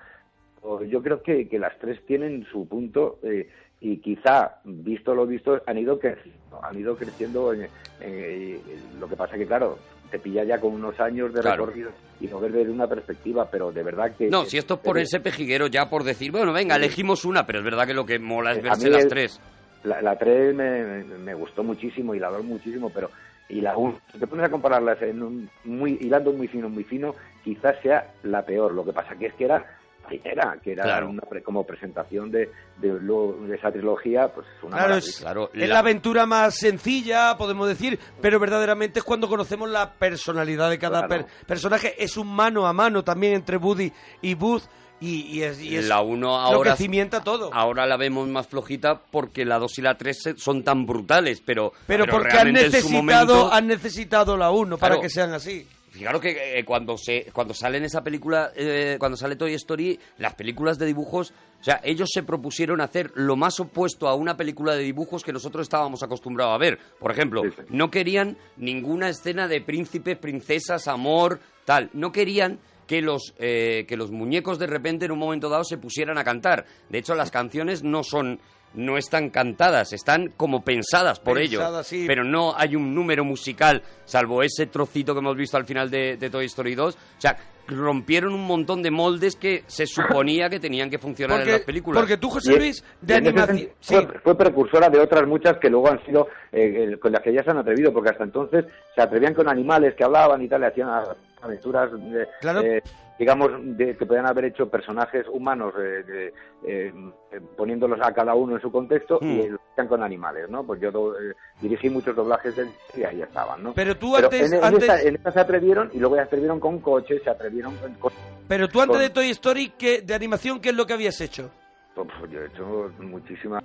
O 0.62 0.82
Yo 0.82 1.02
creo 1.02 1.22
que, 1.22 1.48
que 1.48 1.58
las 1.58 1.76
tres 1.78 2.04
tienen 2.06 2.44
su 2.50 2.66
punto 2.66 3.18
eh, 3.22 3.50
y 3.80 3.98
quizá, 3.98 4.60
visto 4.64 5.14
lo 5.14 5.26
visto, 5.26 5.60
han 5.66 5.76
ido 5.78 5.98
creciendo. 5.98 6.64
Han 6.64 6.78
ido 6.78 6.96
creciendo. 6.96 7.52
en- 7.52 7.68
en- 8.00 8.98
lo 8.98 9.08
que 9.08 9.16
pasa 9.16 9.36
que, 9.36 9.46
claro, 9.46 9.78
te 10.12 10.18
pilla 10.18 10.44
ya 10.44 10.60
con 10.60 10.74
unos 10.74 11.00
años 11.00 11.32
de 11.32 11.40
Claro. 11.40 11.64
recorrido 11.64 11.90
y 12.20 12.26
no 12.26 12.38
ves 12.38 12.52
desde 12.52 12.70
una 12.70 12.86
perspectiva, 12.86 13.48
pero 13.50 13.72
de 13.72 13.82
verdad 13.82 14.14
que... 14.14 14.28
No, 14.28 14.44
si 14.44 14.58
esto 14.58 14.74
es 14.74 14.80
por 14.80 14.98
ese 14.98 15.20
pejiguero 15.20 15.66
ya 15.68 15.88
por 15.88 16.04
decir, 16.04 16.30
bueno, 16.30 16.52
venga, 16.52 16.76
elegimos 16.76 17.24
una, 17.24 17.46
pero 17.46 17.60
es 17.60 17.64
verdad 17.64 17.86
que 17.86 17.94
lo 17.94 18.04
que 18.04 18.18
mola 18.18 18.52
es 18.52 18.58
Eh, 18.58 18.60
verse 18.60 18.90
las 18.90 19.02
el- 19.04 19.08
tres. 19.08 19.40
La, 19.84 20.00
la 20.02 20.16
3 20.16 20.54
me, 20.54 21.02
me- 21.02 21.34
gustó 21.34 21.64
muchísimo 21.64 22.14
y 22.14 22.20
la 22.20 22.28
2 22.28 22.44
muchísimo, 22.44 22.90
pero 22.90 23.10
y 23.48 23.60
la 23.62 23.76
1, 23.76 23.98
si 24.12 24.18
te 24.18 24.26
pones 24.26 24.44
a 24.46 24.50
compararlas 24.50 25.00
en 25.02 25.22
un 25.22 25.50
muy 25.64 25.98
hilando 26.00 26.32
muy 26.32 26.46
fino, 26.46 26.68
muy 26.68 26.84
fino, 26.84 27.14
quizás 27.42 27.76
sea 27.82 28.12
la 28.22 28.44
peor. 28.44 28.74
Lo 28.74 28.84
que 28.84 28.92
pasa 28.92 29.16
que 29.16 29.26
es 29.26 29.34
que 29.34 29.44
era 29.46 29.64
primera, 30.02 30.56
que 30.62 30.72
era 30.72 30.84
Claro. 30.84 31.08
una 31.10 31.22
pre- 31.22 31.42
como 31.42 31.64
presentación 31.64 32.30
de, 32.30 32.50
de, 32.78 33.00
lo- 33.00 33.32
de 33.46 33.56
esa 33.56 33.70
trilogía, 33.72 34.28
pues 34.28 34.46
es 34.58 34.62
una 34.64 34.76
Claro, 34.78 34.96
es, 34.96 35.24
es 35.54 35.68
la 35.68 35.78
aventura 35.78 36.26
más 36.26 36.54
sencilla, 36.56 37.36
podemos 37.36 37.68
decir, 37.68 37.98
pero 38.20 38.38
verdaderamente 38.38 38.98
es 38.98 39.04
cuando 39.04 39.28
conocemos 39.28 39.70
la 39.70 39.92
personalidad 39.92 40.70
de 40.70 40.78
cada 40.78 41.06
Claro. 41.06 41.26
per- 41.26 41.46
personaje. 41.46 41.94
Es 42.02 42.16
un 42.16 42.28
mano 42.28 42.66
a 42.66 42.72
mano 42.72 43.02
también 43.04 43.34
entre 43.34 43.56
Woody 43.56 43.92
y 44.20 44.34
Buzz 44.34 44.68
y, 45.00 45.22
y 45.22 45.42
es, 45.42 45.60
y 45.60 45.76
es 45.76 45.88
la 45.88 46.00
1 46.00 46.20
lo 46.28 46.32
ahora 46.36 46.72
que 46.72 46.76
cimienta 46.84 47.24
todo. 47.24 47.50
ahora 47.52 47.86
la 47.86 47.96
vemos 47.96 48.28
más 48.28 48.46
flojita 48.46 49.00
porque 49.10 49.44
la 49.44 49.58
2 49.58 49.78
y 49.78 49.82
la 49.82 49.96
3 49.96 50.34
son 50.36 50.62
tan 50.62 50.86
brutales, 50.86 51.40
pero 51.44 51.72
pero 51.88 52.06
porque 52.06 52.36
han 52.38 52.52
necesitado, 52.52 52.92
momento- 53.34 53.52
han 53.52 53.66
necesitado 53.66 54.36
la 54.36 54.50
1 54.52 54.78
para 54.78 54.90
Claro. 54.94 55.02
que 55.02 55.08
sean 55.08 55.32
así. 55.32 55.66
Fijaros 55.92 56.22
que 56.22 56.58
eh, 56.58 56.64
cuando 56.64 56.96
se 56.96 57.26
cuando 57.34 57.52
sale 57.52 57.76
en 57.76 57.84
esa 57.84 58.02
película, 58.02 58.50
eh, 58.56 58.96
cuando 58.98 59.14
sale 59.14 59.36
Toy 59.36 59.52
Story, 59.52 60.00
las 60.16 60.34
películas 60.34 60.78
de 60.78 60.86
dibujos, 60.86 61.34
o 61.60 61.62
sea, 61.62 61.82
ellos 61.84 62.08
se 62.10 62.22
propusieron 62.22 62.80
hacer 62.80 63.12
lo 63.14 63.36
más 63.36 63.60
opuesto 63.60 64.08
a 64.08 64.14
una 64.14 64.34
película 64.34 64.74
de 64.74 64.84
dibujos 64.84 65.22
que 65.22 65.34
nosotros 65.34 65.64
estábamos 65.64 66.02
acostumbrados 66.02 66.54
a 66.54 66.58
ver. 66.58 66.78
Por 66.98 67.10
ejemplo, 67.10 67.42
no 67.68 67.90
querían 67.90 68.38
ninguna 68.56 69.10
escena 69.10 69.48
de 69.48 69.60
príncipes, 69.60 70.16
princesas, 70.16 70.88
amor, 70.88 71.40
tal. 71.66 71.90
No 71.92 72.10
querían 72.10 72.58
que 72.86 73.02
los 73.02 73.34
eh, 73.38 73.84
que 73.86 73.98
los 73.98 74.10
muñecos 74.10 74.58
de 74.58 74.68
repente 74.68 75.04
en 75.04 75.12
un 75.12 75.18
momento 75.18 75.50
dado 75.50 75.64
se 75.64 75.76
pusieran 75.76 76.16
a 76.16 76.24
cantar. 76.24 76.64
De 76.88 76.98
hecho, 76.98 77.14
las 77.14 77.30
canciones 77.30 77.82
no 77.82 78.02
son 78.02 78.40
no 78.74 78.96
están 78.96 79.30
cantadas, 79.30 79.92
están 79.92 80.28
como 80.36 80.62
pensadas 80.62 81.20
por 81.20 81.36
Pensadas, 81.38 81.70
ellos. 81.92 82.02
sí. 82.02 82.04
Pero 82.06 82.24
no 82.24 82.54
hay 82.56 82.74
un 82.76 82.94
número 82.94 83.24
musical, 83.24 83.82
salvo 84.04 84.42
ese 84.42 84.66
trocito 84.66 85.12
que 85.14 85.20
hemos 85.20 85.36
visto 85.36 85.56
al 85.56 85.64
final 85.64 85.90
de, 85.90 86.16
de 86.16 86.30
Toy 86.30 86.46
Story 86.46 86.74
2. 86.74 86.94
O 86.94 87.20
sea, 87.20 87.36
rompieron 87.68 88.34
un 88.34 88.44
montón 88.46 88.82
de 88.82 88.90
moldes 88.90 89.36
que 89.36 89.62
se 89.66 89.86
suponía 89.86 90.50
que 90.50 90.58
tenían 90.58 90.90
que 90.90 90.98
funcionar 90.98 91.36
en 91.36 91.42
Porque, 91.42 91.52
las 91.52 91.60
películas. 91.62 92.00
porque 92.02 92.16
tú, 92.16 92.28
José 92.28 92.56
Luis, 92.56 92.84
de 93.00 93.14
y 93.14 93.16
en 93.18 93.22
ese 93.26 93.30
animación... 93.30 93.56
sentido 93.80 94.10
Fue, 94.12 94.20
fue 94.20 94.36
precursora 94.38 94.88
de 94.88 94.98
otras 94.98 95.26
muchas 95.28 95.58
que 95.58 95.70
luego 95.70 95.88
han 95.88 96.04
sido 96.04 96.26
eh, 96.50 96.84
el- 96.84 96.98
con 96.98 97.12
las 97.12 97.22
que 97.22 97.32
ya 97.32 97.42
se 97.44 97.50
han 97.50 97.58
atrevido, 97.58 97.92
porque 97.92 98.10
hasta 98.10 98.24
entonces 98.24 98.64
se 98.94 99.00
atrevían 99.00 99.32
con 99.34 99.48
animales 99.48 99.94
que 99.94 100.04
hablaban 100.04 100.42
y 100.42 100.48
tal, 100.48 100.60
le 100.62 100.66
hacían 100.66 100.88
a- 100.88 101.14
aventuras, 101.40 101.90
eh, 101.92 102.26
eh, 102.64 102.82
digamos, 103.18 103.50
de, 103.76 103.96
que 103.96 104.06
podían 104.06 104.26
haber 104.26 104.46
hecho 104.46 104.68
personajes 104.68 105.26
humanos 105.30 105.74
eh, 105.78 106.32
eh, 106.66 106.92
eh, 107.32 107.40
poniéndolos 107.56 108.00
a 108.02 108.12
cada 108.12 108.34
uno 108.34 108.56
en 108.56 108.62
su 108.62 108.70
contexto 108.72 109.18
Hmm. 109.20 109.30
y 109.40 109.48
lo 109.48 109.58
hacían 109.72 109.88
con 109.88 110.02
animales, 110.02 110.48
¿no? 110.50 110.64
Pues 110.64 110.80
yo 110.80 110.90
do- 110.90 111.14
eh, 111.18 111.34
dirigí 111.60 111.88
muchos 111.90 112.16
doblajes 112.16 112.56
de 112.56 112.66
y 112.96 113.04
ahí 113.04 113.22
estaban, 113.22 113.62
¿no? 113.62 113.74
Pero 113.74 113.96
tú 113.96 114.16
antes- 114.16 114.50
en, 114.52 114.58
en 114.58 114.64
antes- 114.64 114.82
esta, 114.82 115.02
en 115.02 115.14
esta 115.16 115.32
se 115.32 115.40
atrevieron 115.40 115.90
y 115.92 115.98
luego 115.98 116.16
ya 116.16 116.22
se 116.22 116.26
atrevieron 116.28 116.58
con 116.60 116.78
coches, 116.80 117.22
se 117.22 117.30
atrevieron 117.30 117.76
con... 117.76 117.94
con- 117.94 118.12
Pero 118.48 118.68
tú 118.68 118.80
antes 118.80 118.96
con- 118.96 119.02
de 119.06 119.10
Toy 119.10 119.30
Story, 119.30 119.72
¿qué, 119.78 120.02
de 120.02 120.14
animación, 120.14 120.60
¿qué 120.60 120.70
es 120.70 120.74
lo 120.74 120.86
que 120.86 120.94
habías 120.94 121.20
hecho? 121.20 121.50
pues, 121.94 122.08
yo 122.30 122.40
he 122.40 122.46
hecho 122.46 122.90
muchísimas... 123.00 123.62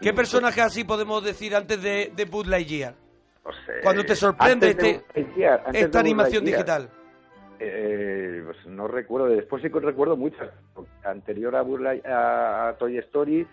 ¿Qué 0.00 0.12
personaje 0.12 0.60
así 0.60 0.82
podemos 0.84 1.22
decir 1.22 1.54
antes 1.54 1.80
de, 1.82 2.10
de 2.16 2.24
Buzz 2.24 2.46
Lightyear? 2.48 2.94
No 3.44 3.52
sé. 3.52 3.72
Cuando 3.82 4.04
te 4.04 4.16
sorprende 4.16 4.74
de 4.74 4.90
este- 4.90 5.24
de 5.72 5.78
esta 5.80 6.00
animación 6.00 6.44
digital. 6.44 6.88
Eh, 7.64 8.42
pues 8.44 8.66
no 8.66 8.88
recuerdo, 8.88 9.28
después 9.28 9.62
sí 9.62 9.70
que 9.70 9.78
recuerdo 9.78 10.16
muchas. 10.16 10.48
Anterior 11.04 11.54
a, 11.54 11.62
Light- 11.62 12.04
a, 12.06 12.68
a 12.70 12.72
Toy 12.74 12.98
Story, 12.98 13.46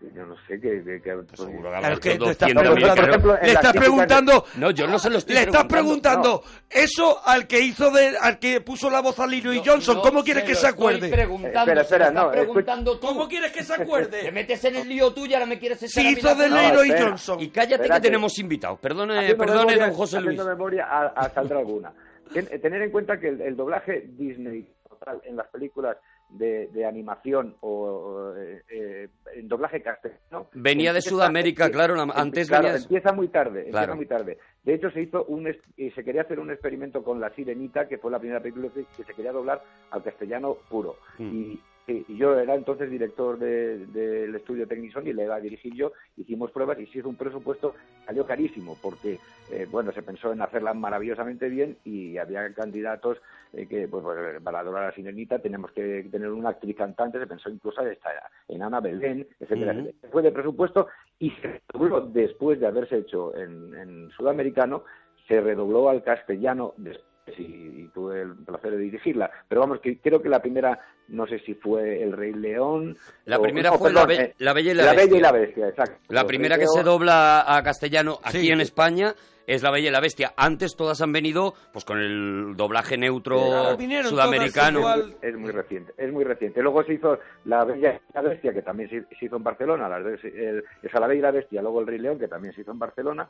pues, 0.00 0.14
yo 0.14 0.24
no 0.26 0.36
sé 0.46 0.60
qué... 0.60 0.82
qué, 0.84 1.00
qué- 1.02 1.14
pues, 1.16 1.40
Claro, 1.40 1.94
es 1.94 2.00
que 2.00 2.18
le 2.18 2.30
estás 2.30 2.52
preguntando, 2.52 3.02
ejemplo, 3.02 3.38
le 3.42 3.52
estás 3.52 4.56
No, 4.56 4.70
yo 4.70 4.86
no 4.86 4.98
se 4.98 5.10
lo 5.10 5.18
estoy 5.18 5.34
le 5.34 5.40
estás 5.42 5.64
preguntando. 5.64 6.40
preguntando 6.40 6.42
eso 6.70 7.20
al 7.26 7.46
que 7.46 7.60
hizo 7.60 7.90
de, 7.90 8.16
al 8.20 8.38
que 8.38 8.60
puso 8.60 8.88
la 8.90 9.00
voz 9.00 9.18
a 9.18 9.26
Lilo 9.26 9.52
y 9.52 9.60
Johnson. 9.64 9.96
no 9.96 10.02
¿Cómo 10.02 10.22
quieres 10.22 10.44
se 10.44 10.48
que 10.48 10.54
se 10.54 10.66
estoy 10.68 10.72
acuerde? 10.72 11.08
preguntando, 11.10 11.58
Espera, 11.58 11.64
se 11.66 11.74
lo 11.74 11.80
espera, 11.82 12.06
estás 12.08 12.14
no, 12.14 12.20
escucha- 12.30 12.44
preguntando 12.46 12.98
tú. 13.00 13.06
¿Cómo 13.08 13.28
quieres 13.28 13.52
que 13.52 13.62
se 13.64 13.74
Te 13.76 13.82
acuerde? 13.82 14.32
metes 14.32 14.64
en 14.64 14.76
el 14.76 14.88
lío 14.88 15.12
tuyo, 15.12 15.34
ahora 15.36 15.46
me 15.46 15.58
quieres 15.58 15.82
echar 15.82 16.02
Si 16.04 16.08
hizo 16.10 16.34
de. 16.34 16.48
Lilo 16.48 16.84
y. 16.84 16.90
Johnson. 16.92 17.40
Y 17.40 17.48
cállate 17.50 17.88
que 17.88 18.00
tenemos 18.00 18.38
invitados. 18.38 18.78
Perdone, 18.78 19.34
perdone, 19.34 19.58
memoria- 19.66 19.86
don 19.86 19.94
José 19.94 20.20
Luis. 20.20 20.42
memoria 20.44 20.86
a, 20.88 21.06
a 21.08 21.28
saldrá 21.30 21.58
alguna. 21.58 21.92
Ten- 22.32 22.48
eh, 22.50 22.58
tener 22.58 22.82
en 22.82 22.90
cuenta 22.90 23.18
que 23.18 23.28
el, 23.28 23.40
el 23.40 23.56
doblaje 23.56 24.06
Disney 24.16 24.72
total, 24.88 25.20
en 25.24 25.36
las 25.36 25.48
películas 25.48 25.96
de, 26.28 26.68
de 26.68 26.84
animación 26.84 27.56
o, 27.60 28.32
eh, 28.36 28.62
eh, 28.68 29.08
en 29.34 29.48
doblaje 29.48 29.82
castellano 29.82 30.48
Venía 30.52 30.92
de 30.92 31.00
Sudamérica, 31.02 31.70
claro, 31.70 31.94
antes 32.14 32.48
claro, 32.48 32.62
venía 32.64 32.78
de- 32.78 32.82
empieza 32.84 33.12
muy 33.12 33.28
tarde, 33.28 33.60
empieza 33.66 33.94
muy 33.94 34.06
tarde. 34.06 34.38
De 34.62 34.74
hecho 34.74 34.90
se 34.90 35.02
hizo 35.02 35.24
un 35.24 35.52
y 35.76 35.90
se 35.90 36.04
quería 36.04 36.22
hacer 36.22 36.38
un 36.38 36.50
experimento 36.52 37.02
con 37.02 37.20
La 37.20 37.30
Sirenita, 37.34 37.88
que 37.88 37.98
fue 37.98 38.10
la 38.12 38.18
primera 38.20 38.40
película 38.40 38.68
que, 38.72 38.84
que 38.96 39.04
se 39.04 39.14
quería 39.14 39.32
doblar 39.32 39.62
al 39.90 40.02
castellano 40.04 40.56
puro. 40.68 40.96
Mm. 41.18 41.34
Y, 41.34 41.60
y 41.86 42.16
yo 42.16 42.38
era 42.38 42.54
entonces 42.54 42.90
director 42.90 43.38
de- 43.38 43.86
del 43.86 44.34
estudio 44.36 44.66
Technison 44.66 45.06
y 45.06 45.12
le 45.12 45.24
iba 45.24 45.34
a 45.34 45.40
dirigir 45.40 45.74
yo, 45.74 45.92
hicimos 46.16 46.50
pruebas 46.52 46.78
y 46.78 46.86
se 46.86 46.98
hizo 46.98 47.08
un 47.08 47.16
presupuesto, 47.16 47.74
salió 48.06 48.24
carísimo, 48.26 48.78
porque 48.80 49.18
eh, 49.50 49.66
bueno, 49.68 49.90
se 49.92 50.02
pensó 50.02 50.32
en 50.32 50.40
hacerla 50.42 50.72
maravillosamente 50.74 51.48
bien 51.48 51.78
y 51.84 52.16
había 52.18 52.52
candidatos 52.54 53.18
eh, 53.52 53.66
que 53.66 53.88
pues, 53.88 54.04
pues, 54.04 54.40
para 54.42 54.62
doblar 54.62 54.84
a 54.84 54.86
la 54.86 54.94
sirenita 54.94 55.40
tenemos 55.40 55.72
que 55.72 56.06
tener 56.10 56.30
una 56.30 56.50
actriz 56.50 56.76
cantante, 56.76 57.18
se 57.18 57.26
pensó 57.26 57.50
incluso 57.50 57.80
esta, 57.82 58.10
en 58.48 58.62
Ana 58.62 58.80
Belén, 58.80 59.26
etcétera, 59.40 59.72
etcétera. 59.72 60.12
Fue 60.12 60.22
de 60.22 60.32
presupuesto 60.32 60.86
y 61.18 61.30
se 61.30 61.60
redobló 61.68 62.02
después 62.02 62.60
de 62.60 62.66
haberse 62.66 62.98
hecho 62.98 63.34
en, 63.36 63.74
en 63.74 64.10
sudamericano, 64.10 64.84
se 65.26 65.40
redobló 65.40 65.88
al 65.88 66.02
castellano 66.04 66.74
después 66.76 67.09
y, 67.38 67.42
y 67.42 67.90
tuve 67.94 68.22
el 68.22 68.34
placer 68.36 68.72
de 68.72 68.78
dirigirla. 68.78 69.30
Pero 69.48 69.60
vamos, 69.60 69.80
que 69.80 69.98
creo 69.98 70.20
que 70.22 70.28
la 70.28 70.40
primera, 70.40 70.78
no 71.08 71.26
sé 71.26 71.38
si 71.40 71.54
fue 71.54 72.02
El 72.02 72.12
Rey 72.12 72.32
León. 72.32 72.96
La 73.24 73.38
o- 73.38 73.42
primera 73.42 73.70
no, 73.70 73.78
fue 73.78 73.90
perdón, 73.90 74.08
la, 74.08 74.16
Be- 74.16 74.22
eh, 74.24 74.34
La 74.38 74.52
Bella 74.52 74.70
y 74.72 74.74
la, 74.74 74.84
La 74.84 74.90
Bestia. 74.92 75.06
Bella 75.06 75.16
y 75.18 75.20
la 75.22 75.32
Bestia, 75.32 75.68
exacto. 75.68 75.96
La 76.08 76.26
primera 76.26 76.58
que 76.58 76.66
se 76.66 76.82
dobla 76.82 77.44
a 77.46 77.62
castellano 77.62 78.18
aquí 78.22 78.38
Sí. 78.40 78.48
en 78.50 78.60
España 78.60 79.14
es 79.46 79.62
La 79.62 79.70
Bella 79.70 79.88
y 79.88 79.92
la 79.92 80.00
Bestia. 80.00 80.32
Antes 80.36 80.76
todas 80.76 81.00
han 81.02 81.12
venido 81.12 81.54
pues 81.72 81.84
con 81.84 81.98
el 81.98 82.56
doblaje 82.56 82.96
neutro 82.96 83.38
Eh, 83.78 84.02
sudamericano. 84.04 84.78
igual. 84.80 85.16
Es 85.22 85.36
muy 85.36 85.50
reciente, 85.50 85.92
es 85.96 86.12
muy 86.12 86.24
reciente. 86.24 86.62
Luego 86.62 86.82
se 86.84 86.94
hizo 86.94 87.18
La 87.44 87.64
Bella 87.64 87.94
y 88.08 88.12
la 88.14 88.22
Bestia, 88.22 88.52
que 88.52 88.62
también 88.62 88.88
se, 88.90 89.04
hizo 89.24 89.36
en 89.36 89.42
Barcelona, 89.44 89.88
las 89.88 90.02
dos, 90.04 90.24
el, 90.24 90.62
esa 90.82 91.00
La 91.00 91.06
Bella 91.06 91.18
y 91.18 91.22
la 91.22 91.30
Bestia, 91.30 91.62
luego 91.62 91.80
El 91.80 91.86
Rey 91.86 91.98
León, 91.98 92.18
que 92.18 92.28
también 92.28 92.54
se 92.54 92.60
hizo 92.62 92.72
en 92.72 92.78
Barcelona, 92.78 93.28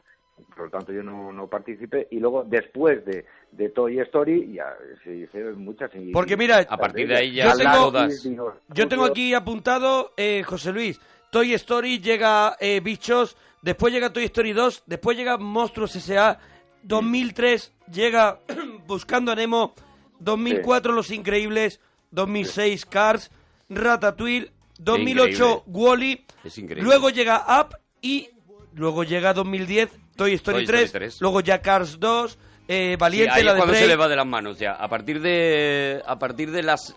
por 0.57 0.65
lo 0.67 0.71
tanto 0.71 0.93
yo 0.93 1.03
no, 1.03 1.33
no 1.33 1.47
participé, 1.49 2.09
y 2.11 2.19
luego 2.19 2.45
después 2.45 3.05
de, 3.05 3.25
de 3.53 3.69
Toy 3.71 3.99
Story 4.01 4.55
ya 4.55 4.75
se 5.05 5.15
hicieron 5.15 5.59
muchas. 5.65 5.91
y- 5.95 6.13
Porque 6.13 6.37
mira, 6.37 6.59
A 6.69 6.77
partir 6.77 7.09
de 7.09 7.17
ahí 7.17 7.35
ya 7.35 7.53
Yo 7.53 7.57
tengo- 7.59 7.73
todas. 7.91 8.29
Yo 8.69 8.89
tengo 8.89 9.05
aquí 9.05 9.35
apuntado, 9.35 10.13
eh, 10.17 10.43
José 10.43 10.73
Luis, 10.73 11.01
Toy 11.31 11.55
Story, 11.55 12.01
llega 12.01 12.57
eh, 12.61 12.81
Bichos, 12.81 13.37
después 13.63 13.93
llega 13.93 14.13
Toy 14.13 14.25
Story 14.25 14.53
2, 14.53 14.83
después 14.87 15.17
llega 15.17 15.37
Monstruos 15.39 15.95
S.A., 15.97 16.39
2003 16.83 17.73
llega 17.93 18.41
Buscando 18.87 19.33
a 19.33 19.35
Nemo, 19.35 19.75
2004 20.19 20.93
Los 20.93 21.11
Increíbles, 21.11 21.81
2006 22.11 22.87
Cars, 22.87 23.31
Ratatouille, 23.69 24.51
2008 24.79 25.31
increíble. 25.31 25.63
Wall-E, 25.67 26.25
Es 26.45 26.59
increíble. 26.59 26.83
luego 26.85 27.11
llega 27.11 27.45
Up 27.61 27.77
y 28.01 28.31
luego 28.75 29.05
llega 29.05 29.35
2010 29.35 29.91
Toy 30.17 30.33
Story, 30.35 30.65
Toy 30.65 30.65
Story 30.65 30.67
3, 30.67 30.93
3. 30.93 31.21
luego 31.21 31.41
ya 31.41 31.61
Cars 31.61 32.01
2, 32.01 32.39
eh, 32.73 32.91
Sí, 32.93 32.97
Valiente, 32.97 33.31
ahí 33.35 33.43
la 33.43 33.53
de 33.55 33.59
cuando 33.59 33.75
se 33.75 33.87
le 33.89 33.97
va 33.97 34.07
de 34.09 34.17
las 34.17 34.27
manos 34.27 34.59
ya. 34.59 34.73
A 34.73 34.89
partir 34.89 35.21
de 35.21 36.01
a 36.07 36.19
partir 36.19 36.51
de 36.51 36.63
las 36.63 36.97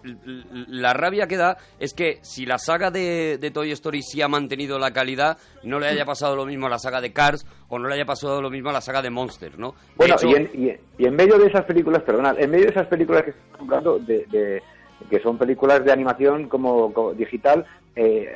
la 0.68 0.94
rabia 0.94 1.28
que 1.28 1.36
da 1.38 1.58
es 1.80 1.94
que 1.94 2.20
si 2.22 2.46
la 2.46 2.58
saga 2.60 2.92
de, 2.92 3.38
de 3.40 3.52
Toy 3.52 3.72
Story 3.72 4.02
sí 4.04 4.22
ha 4.22 4.28
mantenido 4.28 4.78
la 4.78 4.92
calidad, 4.92 5.38
no 5.64 5.80
le 5.80 5.88
haya 5.88 6.06
pasado 6.06 6.36
lo 6.36 6.46
mismo 6.46 6.68
a 6.68 6.70
la 6.70 6.78
saga 6.80 7.02
de 7.02 7.12
Cars 7.12 7.46
o 7.70 7.80
no 7.80 7.88
le 7.88 7.96
haya 7.96 8.06
pasado 8.06 8.42
lo 8.42 8.50
mismo 8.52 8.70
a 8.70 8.74
la 8.74 8.82
saga 8.82 9.02
de 9.02 9.10
Monsters, 9.10 9.58
¿no? 9.58 9.72
De 9.72 9.78
Bueno, 9.98 10.16
hecho, 10.16 10.28
y, 10.28 10.34
en, 10.36 10.50
y, 10.54 11.04
y 11.04 11.08
en 11.08 11.16
medio 11.16 11.38
de 11.40 11.48
esas 11.48 11.66
películas, 11.66 12.04
perdonad, 12.04 12.40
en 12.40 12.52
medio 12.52 12.66
de 12.66 12.72
esas 12.72 12.88
películas 12.88 13.24
que 13.24 13.32
estoy 13.32 13.66
hablando, 13.68 13.98
de, 14.00 14.26
de- 14.28 14.62
que 15.10 15.20
son 15.22 15.38
películas 15.38 15.84
de 15.84 15.92
animación 15.92 16.48
como, 16.48 16.94
como 16.94 17.14
digital, 17.14 17.66
eh, 17.96 18.36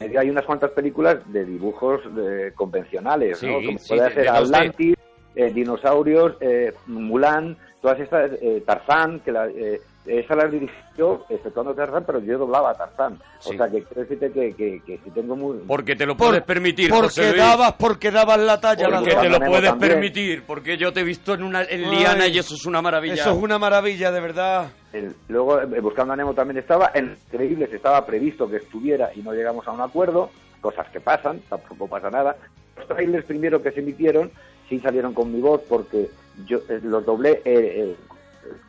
hay 0.00 0.30
unas 0.30 0.44
cuantas 0.46 0.70
películas 0.70 1.18
de 1.32 1.44
dibujos 1.44 2.00
eh, 2.18 2.52
convencionales, 2.54 3.42
¿no? 3.42 3.54
Como 3.56 3.78
sí, 3.78 3.88
puede 3.88 4.08
de- 4.08 4.14
ser 4.14 4.24
de 4.24 4.30
2D. 4.30 4.36
Atlantis, 4.44 4.94
eh, 5.38 5.52
Dinosaurios, 5.52 6.34
eh, 6.40 6.72
Mulan, 6.86 7.56
todas 7.80 8.00
estas, 8.00 8.32
eh, 8.42 8.62
Tarzán, 8.66 9.20
que 9.20 9.30
la, 9.32 9.46
eh, 9.46 9.80
esas 10.04 10.36
las 10.38 10.50
dirigí 10.50 10.72
yo, 10.96 11.24
exceptuando 11.28 11.74
Tarzán, 11.74 12.02
pero 12.06 12.18
yo 12.20 12.38
doblaba 12.38 12.70
a 12.70 12.74
Tarzán. 12.74 13.18
Sí. 13.38 13.50
O 13.54 13.58
sea, 13.58 13.68
que 13.70 13.82
quiero 13.84 14.02
decirte 14.02 14.32
que, 14.32 14.54
que, 14.54 14.80
que 14.84 14.98
si 15.04 15.10
tengo 15.10 15.36
muy... 15.36 15.58
porque 15.66 15.94
te 15.94 16.06
lo 16.06 16.16
Por- 16.16 16.28
puedes 16.28 16.42
permitir, 16.42 16.90
José 16.90 17.20
porque 17.22 17.30
Luis. 17.36 17.42
dabas, 17.42 17.72
porque 17.78 18.10
dabas 18.10 18.38
la 18.40 18.58
talla. 18.60 18.88
porque 18.90 19.14
la 19.14 19.20
te 19.20 19.28
lo 19.28 19.38
puedes 19.38 19.70
también. 19.70 19.92
permitir, 19.92 20.42
porque 20.46 20.76
yo 20.78 20.92
te 20.92 21.00
he 21.00 21.04
visto 21.04 21.34
en 21.34 21.42
una 21.44 21.62
en 21.62 21.90
Liana 21.90 22.24
Ay, 22.24 22.32
y 22.34 22.38
eso 22.38 22.54
es 22.54 22.64
una 22.66 22.80
maravilla. 22.82 23.14
Eso 23.14 23.30
es 23.32 23.36
una 23.42 23.58
maravilla, 23.58 24.10
de 24.10 24.20
verdad. 24.20 24.72
El- 24.92 25.14
luego, 25.28 25.60
eh, 25.60 25.80
Buscando 25.80 26.14
a 26.14 26.16
Nemo 26.16 26.34
también 26.34 26.58
estaba. 26.58 26.90
En 26.94 27.16
Increíbles 27.30 27.72
estaba 27.72 28.04
previsto 28.06 28.48
que 28.48 28.56
estuviera 28.56 29.10
y 29.14 29.20
no 29.20 29.32
llegamos 29.34 29.68
a 29.68 29.72
un 29.72 29.82
acuerdo. 29.82 30.30
Cosas 30.62 30.88
que 30.88 31.00
pasan, 31.00 31.40
tampoco 31.48 31.86
pasa 31.86 32.10
nada. 32.10 32.34
Los 32.76 32.88
trailers 32.88 33.26
primero 33.26 33.62
que 33.62 33.70
se 33.72 33.80
emitieron 33.80 34.30
sí 34.68 34.78
salieron 34.80 35.14
con 35.14 35.32
mi 35.32 35.40
voz 35.40 35.62
porque 35.68 36.08
yo 36.46 36.58
eh, 36.68 36.80
los 36.82 37.04
doblé 37.04 37.42
eh, 37.44 37.44
eh, 37.44 37.96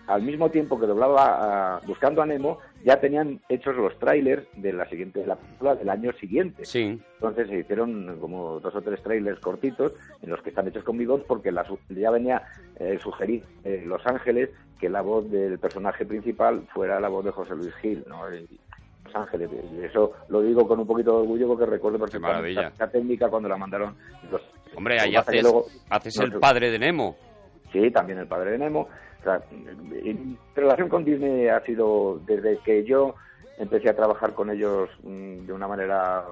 al 0.08 0.22
mismo 0.24 0.50
tiempo 0.50 0.80
que 0.80 0.88
doblaba 0.88 1.76
a 1.78 1.80
Buscando 1.86 2.22
a 2.22 2.26
Nemo, 2.26 2.60
ya 2.84 3.00
tenían 3.00 3.40
hechos 3.48 3.76
los 3.76 3.98
trailers 4.00 4.46
de 4.58 4.74
la 4.74 4.88
siguiente 4.90 5.20
de 5.20 5.28
la 5.28 5.36
película 5.36 5.76
del 5.76 5.90
año 5.90 6.12
siguiente. 6.14 6.66
Sí. 6.66 7.00
Entonces 7.16 7.48
se 7.48 7.60
hicieron 7.60 8.18
como 8.20 8.60
dos 8.60 8.76
o 8.76 8.82
tres 8.82 9.02
trailers 9.04 9.40
cortitos 9.40 9.94
en 10.22 10.32
los 10.32 10.42
que 10.42 10.50
están 10.50 10.68
hechos 10.68 10.84
con 10.84 10.98
mi 10.98 11.06
voz 11.06 11.22
porque 11.28 11.52
la, 11.52 11.66
ya 11.90 12.12
venía 12.12 12.42
eh, 12.78 13.00
sugerir 13.02 13.44
eh, 13.64 13.84
Los 13.86 14.06
Ángeles 14.06 14.50
que 14.80 14.90
la 14.90 15.02
voz 15.02 15.30
del 15.30 15.60
personaje 15.60 16.06
principal 16.06 16.64
fuera 16.74 17.00
la 17.00 17.10
voz 17.10 17.24
de 17.26 17.32
José 17.32 17.56
Luis 17.56 17.74
Gil, 17.76 18.04
¿no? 18.08 18.34
Y- 18.34 18.48
Los 19.06 19.16
Ángeles. 19.16 19.50
Y 19.74 19.84
eso 19.84 20.14
lo 20.30 20.42
digo 20.42 20.68
con 20.68 20.80
un 20.80 20.88
poquito 20.88 21.12
de 21.12 21.18
orgullo 21.22 21.48
porque 21.48 21.66
recuerdo 21.66 22.00
perfectamente 22.00 22.52
esa 22.52 22.90
técnica 22.90 23.28
cuando 23.30 23.48
la 23.50 23.58
mandaron. 23.58 23.96
Los, 24.32 24.42
Hombre, 24.76 25.00
ahí 25.00 25.16
haces, 25.16 25.42
luego- 25.44 25.66
haces 25.90 26.18
no 26.18 26.24
el 26.26 26.34
padre 26.40 26.72
de 26.72 26.80
Nemo. 26.80 27.16
Sí, 27.72 27.90
también 27.92 28.20
el 28.20 28.28
padre 28.28 28.52
de 28.52 28.58
Nemo. 28.60 28.88
O 29.20 29.24
sea, 29.24 29.42
mi 29.52 30.38
relación 30.56 30.88
con 30.90 31.04
Disney 31.04 31.48
ha 31.48 31.60
sido 31.66 32.22
desde 32.26 32.58
que 32.60 32.84
yo 32.86 33.16
empecé 33.58 33.90
a 33.90 33.96
trabajar 33.96 34.34
con 34.34 34.50
ellos 34.50 34.90
mm, 35.04 35.46
de 35.46 35.54
una 35.54 35.68
manera 35.68 36.24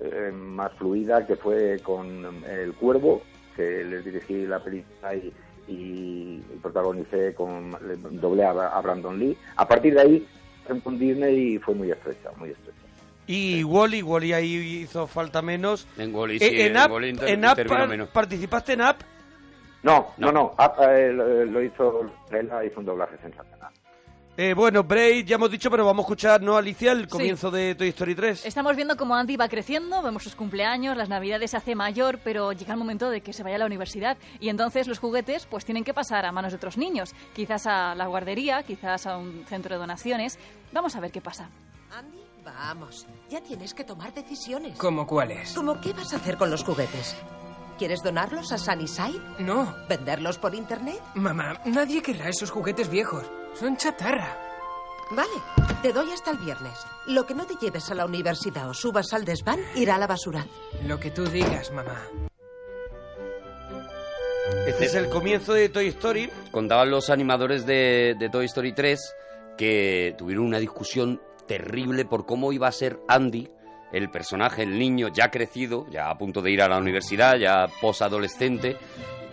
eh, 0.00 0.30
más 0.32 0.72
fluida, 0.74 1.26
que 1.26 1.36
fue 1.36 1.78
con 1.82 2.42
El 2.44 2.74
Cuervo, 2.74 3.22
que 3.56 3.84
les 3.84 4.04
dirigí 4.04 4.46
la 4.46 4.62
película 4.62 5.14
y, 5.14 5.32
y 5.68 6.38
protagonicé 6.60 7.34
con 7.34 7.70
doble 8.20 8.44
a, 8.44 8.50
a 8.50 8.80
Brandon 8.82 9.18
Lee. 9.18 9.36
A 9.56 9.66
partir 9.66 9.94
de 9.94 10.00
ahí, 10.02 10.26
con 10.84 10.98
Disney 10.98 11.58
fue 11.58 11.74
muy 11.74 11.90
estrecha, 11.90 12.30
muy 12.36 12.50
estrecha. 12.50 12.78
Y 13.26 13.62
Wally, 13.64 14.02
Wally 14.02 14.32
ahí 14.32 14.54
hizo 14.82 15.06
falta 15.06 15.42
menos. 15.42 15.86
En 15.96 16.14
Wall-E 16.14 16.36
Eh, 16.36 16.38
sí, 16.40 16.60
en 16.60 16.66
en 16.72 16.76
App, 16.76 16.90
Wall-E 16.90 17.08
inter- 17.08 17.28
en 17.28 17.44
App 17.44 17.50
intervino 17.58 17.78
par- 17.78 17.88
menos. 17.88 18.08
¿participaste 18.08 18.72
en 18.72 18.80
App? 18.82 19.00
No, 19.82 20.08
no, 20.18 20.30
no, 20.30 20.54
ah, 20.58 20.72
eh, 20.90 21.12
lo, 21.12 21.44
lo 21.44 21.62
hizo, 21.62 22.02
él 22.30 22.50
hizo 22.70 22.80
un 22.80 22.86
doblaje 22.86 23.16
sensacional. 23.18 23.70
Eh, 24.36 24.54
bueno, 24.54 24.82
Braid, 24.82 25.26
ya 25.26 25.34
hemos 25.34 25.50
dicho, 25.50 25.70
pero 25.70 25.84
vamos 25.84 26.04
a 26.04 26.06
escuchar, 26.06 26.40
¿no, 26.40 26.56
Alicia? 26.56 26.92
El 26.92 27.06
comienzo 27.06 27.50
de 27.50 27.74
Toy 27.74 27.88
Story 27.88 28.14
3. 28.14 28.46
Estamos 28.46 28.74
viendo 28.76 28.96
cómo 28.96 29.14
Andy 29.14 29.36
va 29.36 29.46
creciendo, 29.48 30.00
vemos 30.00 30.22
sus 30.22 30.34
cumpleaños, 30.34 30.96
las 30.96 31.10
navidades 31.10 31.50
se 31.50 31.58
hace 31.58 31.74
mayor, 31.74 32.18
pero 32.24 32.52
llega 32.52 32.72
el 32.72 32.78
momento 32.78 33.10
de 33.10 33.20
que 33.20 33.32
se 33.34 33.42
vaya 33.42 33.56
a 33.56 33.58
la 33.58 33.66
universidad 33.66 34.16
y 34.40 34.48
entonces 34.48 34.88
los 34.88 34.98
juguetes 35.00 35.44
pues 35.46 35.66
tienen 35.66 35.84
que 35.84 35.92
pasar 35.92 36.24
a 36.24 36.32
manos 36.32 36.52
de 36.52 36.56
otros 36.56 36.78
niños, 36.78 37.14
quizás 37.34 37.66
a 37.66 37.94
la 37.94 38.06
guardería, 38.06 38.62
quizás 38.62 39.06
a 39.06 39.18
un 39.18 39.44
centro 39.46 39.74
de 39.74 39.80
donaciones. 39.80 40.38
Vamos 40.72 40.96
a 40.96 41.00
ver 41.00 41.10
qué 41.10 41.20
pasa. 41.20 41.50
Andy, 41.94 42.18
vamos. 42.44 43.06
Ya 43.28 43.40
tienes 43.40 43.74
que 43.74 43.84
tomar 43.84 44.12
decisiones. 44.12 44.76
¿Cómo 44.78 45.06
cuáles? 45.06 45.52
¿Cómo 45.52 45.80
qué 45.80 45.92
vas 45.92 46.12
a 46.12 46.16
hacer 46.16 46.36
con 46.36 46.50
los 46.50 46.64
juguetes? 46.64 47.16
¿Quieres 47.78 48.02
donarlos 48.02 48.52
a 48.52 48.58
Sunnyside? 48.58 49.20
No. 49.38 49.74
¿Venderlos 49.88 50.38
por 50.38 50.54
internet? 50.54 51.00
Mamá, 51.14 51.60
nadie 51.64 52.02
querrá 52.02 52.28
esos 52.28 52.50
juguetes 52.50 52.88
viejos. 52.88 53.24
Son 53.54 53.76
chatarra. 53.76 54.36
Vale, 55.10 55.32
te 55.82 55.92
doy 55.92 56.10
hasta 56.12 56.30
el 56.30 56.38
viernes. 56.38 56.78
Lo 57.06 57.26
que 57.26 57.34
no 57.34 57.44
te 57.46 57.54
lleves 57.56 57.90
a 57.90 57.94
la 57.94 58.06
universidad 58.06 58.68
o 58.68 58.74
subas 58.74 59.12
al 59.12 59.24
desván 59.24 59.60
irá 59.74 59.96
a 59.96 59.98
la 59.98 60.06
basura. 60.06 60.46
Lo 60.86 60.98
que 60.98 61.10
tú 61.10 61.24
digas, 61.26 61.70
mamá. 61.72 62.00
Este 64.66 64.84
es 64.84 64.94
el 64.94 65.08
comienzo 65.08 65.52
de 65.52 65.68
Toy 65.68 65.88
Story. 65.88 66.30
Contaban 66.50 66.90
los 66.90 67.10
animadores 67.10 67.66
de, 67.66 68.14
de 68.18 68.28
Toy 68.28 68.46
Story 68.46 68.72
3 68.72 69.14
que 69.58 70.14
tuvieron 70.16 70.46
una 70.46 70.58
discusión 70.58 71.20
terrible 71.46 72.04
por 72.04 72.26
cómo 72.26 72.52
iba 72.52 72.68
a 72.68 72.72
ser 72.72 73.00
Andy, 73.08 73.48
el 73.92 74.10
personaje, 74.10 74.62
el 74.62 74.78
niño 74.78 75.08
ya 75.08 75.30
crecido, 75.30 75.86
ya 75.90 76.10
a 76.10 76.16
punto 76.16 76.40
de 76.40 76.50
ir 76.50 76.62
a 76.62 76.68
la 76.68 76.78
universidad, 76.78 77.36
ya 77.36 77.66
posadolescente, 77.80 78.76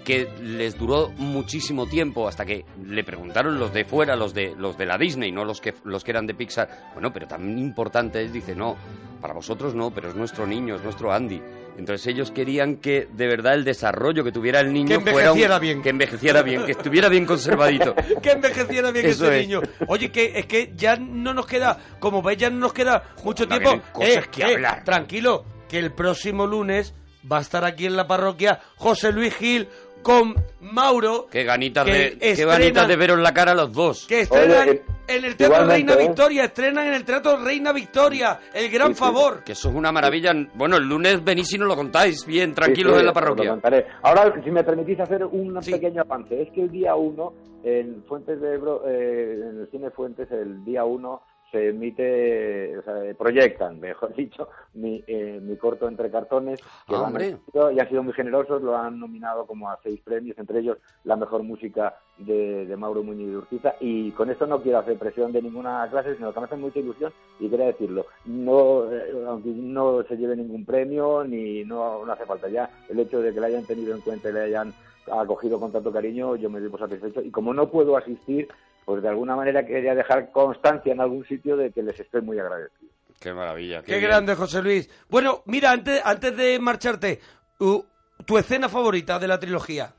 que 0.03 0.27
les 0.41 0.77
duró 0.77 1.09
muchísimo 1.17 1.85
tiempo 1.85 2.27
hasta 2.27 2.45
que 2.45 2.65
le 2.83 3.03
preguntaron 3.03 3.59
los 3.59 3.73
de 3.73 3.85
fuera, 3.85 4.15
los 4.15 4.33
de 4.33 4.55
los 4.57 4.77
de 4.77 4.85
la 4.85 4.97
Disney, 4.97 5.31
no 5.31 5.45
los 5.45 5.61
que 5.61 5.73
los 5.83 6.03
que 6.03 6.11
eran 6.11 6.25
de 6.25 6.33
Pixar. 6.33 6.89
Bueno, 6.93 7.13
pero 7.13 7.27
tan 7.27 7.57
importante 7.57 8.23
es, 8.23 8.33
dice, 8.33 8.55
no, 8.55 8.75
para 9.21 9.33
vosotros 9.33 9.75
no, 9.75 9.91
pero 9.91 10.09
es 10.09 10.15
nuestro 10.15 10.47
niño, 10.47 10.75
es 10.75 10.83
nuestro 10.83 11.13
Andy. 11.13 11.41
Entonces 11.79 12.05
ellos 12.07 12.31
querían 12.31 12.75
que 12.75 13.07
de 13.11 13.27
verdad 13.27 13.55
el 13.55 13.63
desarrollo 13.63 14.23
que 14.23 14.31
tuviera 14.31 14.59
el 14.59 14.71
niño 14.71 14.99
Que 15.03 15.11
fuera 15.11 15.31
un- 15.31 15.37
envejeciera 15.39 15.59
bien. 15.59 15.81
que 15.81 15.89
envejeciera 15.89 16.41
bien, 16.43 16.65
que 16.65 16.71
estuviera 16.73 17.09
bien 17.09 17.25
conservadito. 17.25 17.95
que 18.21 18.31
envejeciera 18.31 18.91
bien 18.91 19.05
Eso 19.07 19.25
ese 19.25 19.39
es. 19.39 19.47
niño. 19.47 19.61
Oye, 19.87 20.11
que 20.11 20.33
es 20.35 20.45
que 20.45 20.73
ya 20.75 20.95
no 20.97 21.33
nos 21.33 21.47
queda, 21.47 21.77
como 21.99 22.21
veis, 22.21 22.37
ya 22.37 22.49
no 22.49 22.57
nos 22.59 22.73
queda 22.73 23.03
mucho 23.23 23.47
tiempo. 23.47 23.79
cosas 23.93 24.27
que 24.27 24.43
hablar. 24.43 24.83
Tranquilo, 24.83 25.45
que 25.67 25.79
el 25.79 25.91
próximo 25.91 26.45
lunes 26.45 26.93
va 27.31 27.37
a 27.39 27.41
estar 27.41 27.63
aquí 27.65 27.85
en 27.85 27.95
la 27.95 28.07
parroquia 28.07 28.59
José 28.75 29.11
Luis 29.11 29.33
Gil 29.35 29.67
con 30.03 30.35
Mauro. 30.61 31.27
Qué 31.31 31.43
ganitas, 31.43 31.85
Que 31.85 31.91
de, 31.91 32.17
qué 32.35 32.45
ganitas 32.45 32.87
de 32.87 32.95
veros 32.95 33.19
la 33.19 33.33
cara 33.33 33.51
a 33.51 33.55
los 33.55 33.71
dos. 33.73 34.05
Que 34.07 34.21
estrenan 34.21 34.69
Oye, 34.69 34.71
eh, 34.77 34.83
en 35.09 35.25
el 35.25 35.35
Teatro 35.35 35.55
igualmente, 35.63 35.73
Reina 35.93 35.93
¿eh? 35.93 36.07
Victoria, 36.07 36.43
estrenan 36.45 36.87
en 36.87 36.93
el 36.93 37.03
Teatro 37.05 37.37
Reina 37.43 37.71
Victoria, 37.73 38.39
el 38.53 38.69
gran 38.69 38.89
Sí, 38.89 38.93
sí. 38.93 38.99
favor. 38.99 39.43
Que 39.43 39.51
eso 39.53 39.69
es 39.69 39.75
una 39.75 39.91
maravilla. 39.91 40.31
Bueno, 40.53 40.77
el 40.77 40.87
lunes 40.87 41.23
venís 41.23 41.51
y 41.53 41.57
nos 41.57 41.67
lo 41.67 41.75
contáis 41.75 42.25
bien, 42.25 42.53
tranquilos 42.53 42.93
Sí, 42.93 42.97
sí, 42.97 42.99
en 43.01 43.05
la 43.07 43.13
parroquia. 43.13 43.59
Ahora, 44.03 44.33
si 44.43 44.51
me 44.51 44.63
permitís 44.63 44.99
hacer 44.99 45.25
un 45.25 45.61
Sí. 45.61 45.71
pequeño 45.71 46.01
avance, 46.01 46.41
es 46.41 46.51
que 46.51 46.61
el 46.61 46.71
día 46.71 46.95
1, 46.95 47.33
en 47.63 48.03
Fuentes 48.07 48.39
de 48.39 48.53
Ebro, 48.53 48.83
eh, 48.87 49.33
en 49.51 49.59
el 49.61 49.67
cine 49.71 49.89
Fuentes, 49.91 50.29
el 50.31 50.63
día 50.63 50.85
1 50.85 51.21
se 51.51 51.69
emite, 51.69 52.77
o 52.77 52.83
sea, 52.83 53.13
proyectan, 53.17 53.79
mejor 53.79 54.13
dicho, 54.15 54.49
mi, 54.73 55.03
eh, 55.07 55.39
mi 55.41 55.57
corto 55.57 55.87
entre 55.87 56.11
cartones, 56.11 56.61
que 56.87 56.93
lo 56.93 57.05
han 57.05 57.19
y 57.19 57.79
han 57.79 57.89
sido 57.89 58.03
muy 58.03 58.13
generosos, 58.13 58.61
lo 58.61 58.77
han 58.77 58.99
nominado 58.99 59.45
como 59.45 59.69
a 59.69 59.79
seis 59.83 59.99
premios, 60.03 60.37
entre 60.37 60.59
ellos 60.59 60.77
la 61.03 61.15
mejor 61.15 61.43
música 61.43 61.95
de, 62.17 62.65
de 62.65 62.77
Mauro 62.77 63.03
Muñoz 63.03 63.29
de 63.29 63.37
Urquiza, 63.37 63.75
y 63.79 64.11
con 64.11 64.29
esto 64.29 64.45
no 64.47 64.61
quiero 64.61 64.79
hacer 64.79 64.97
presión 64.97 65.31
de 65.31 65.41
ninguna 65.41 65.87
clase, 65.89 66.15
sino 66.15 66.33
que 66.33 66.39
me 66.39 66.45
hace 66.45 66.55
mucha 66.55 66.79
ilusión 66.79 67.11
y 67.39 67.49
quería 67.49 67.67
decirlo, 67.67 68.05
no, 68.25 68.91
eh, 68.91 69.25
aunque 69.27 69.49
no 69.49 70.03
se 70.03 70.17
lleve 70.17 70.35
ningún 70.35 70.65
premio, 70.65 71.23
ni 71.23 71.63
no, 71.63 72.05
no 72.05 72.11
hace 72.11 72.25
falta 72.25 72.47
ya, 72.47 72.69
el 72.89 72.99
hecho 72.99 73.21
de 73.21 73.33
que 73.33 73.39
le 73.39 73.47
hayan 73.47 73.65
tenido 73.65 73.95
en 73.95 74.01
cuenta 74.01 74.29
y 74.29 74.33
le 74.33 74.41
hayan 74.41 74.73
acogido 75.11 75.59
con 75.59 75.71
tanto 75.71 75.91
cariño, 75.91 76.35
yo 76.35 76.49
me 76.49 76.59
doy 76.59 76.69
por 76.69 76.79
satisfecho, 76.79 77.21
y 77.21 77.31
como 77.31 77.53
no 77.53 77.69
puedo 77.69 77.97
asistir, 77.97 78.47
pues 78.89 79.03
de 79.03 79.09
alguna 79.09 79.35
manera 79.35 79.63
quería 79.63 79.93
dejar 79.93 80.31
constancia 80.31 80.91
en 80.91 80.99
algún 80.99 81.23
sitio 81.23 81.55
de 81.55 81.71
que 81.71 81.83
les 81.83 81.99
estoy 81.99 82.23
muy 82.23 82.39
agradecido. 82.39 82.89
Qué 83.21 83.31
maravilla. 83.31 83.83
Qué, 83.83 83.99
grande, 83.99 84.33
José 84.33 84.63
Luis. 84.63 84.89
Bueno, 85.07 85.43
mira, 85.45 85.69
antes, 85.69 86.01
antes 86.03 86.35
de 86.35 86.57
marcharte, 86.57 87.19
tu 87.59 88.37
escena 88.39 88.67
favorita 88.67 89.19
de 89.19 89.27
la 89.27 89.39
trilogía. 89.39 89.93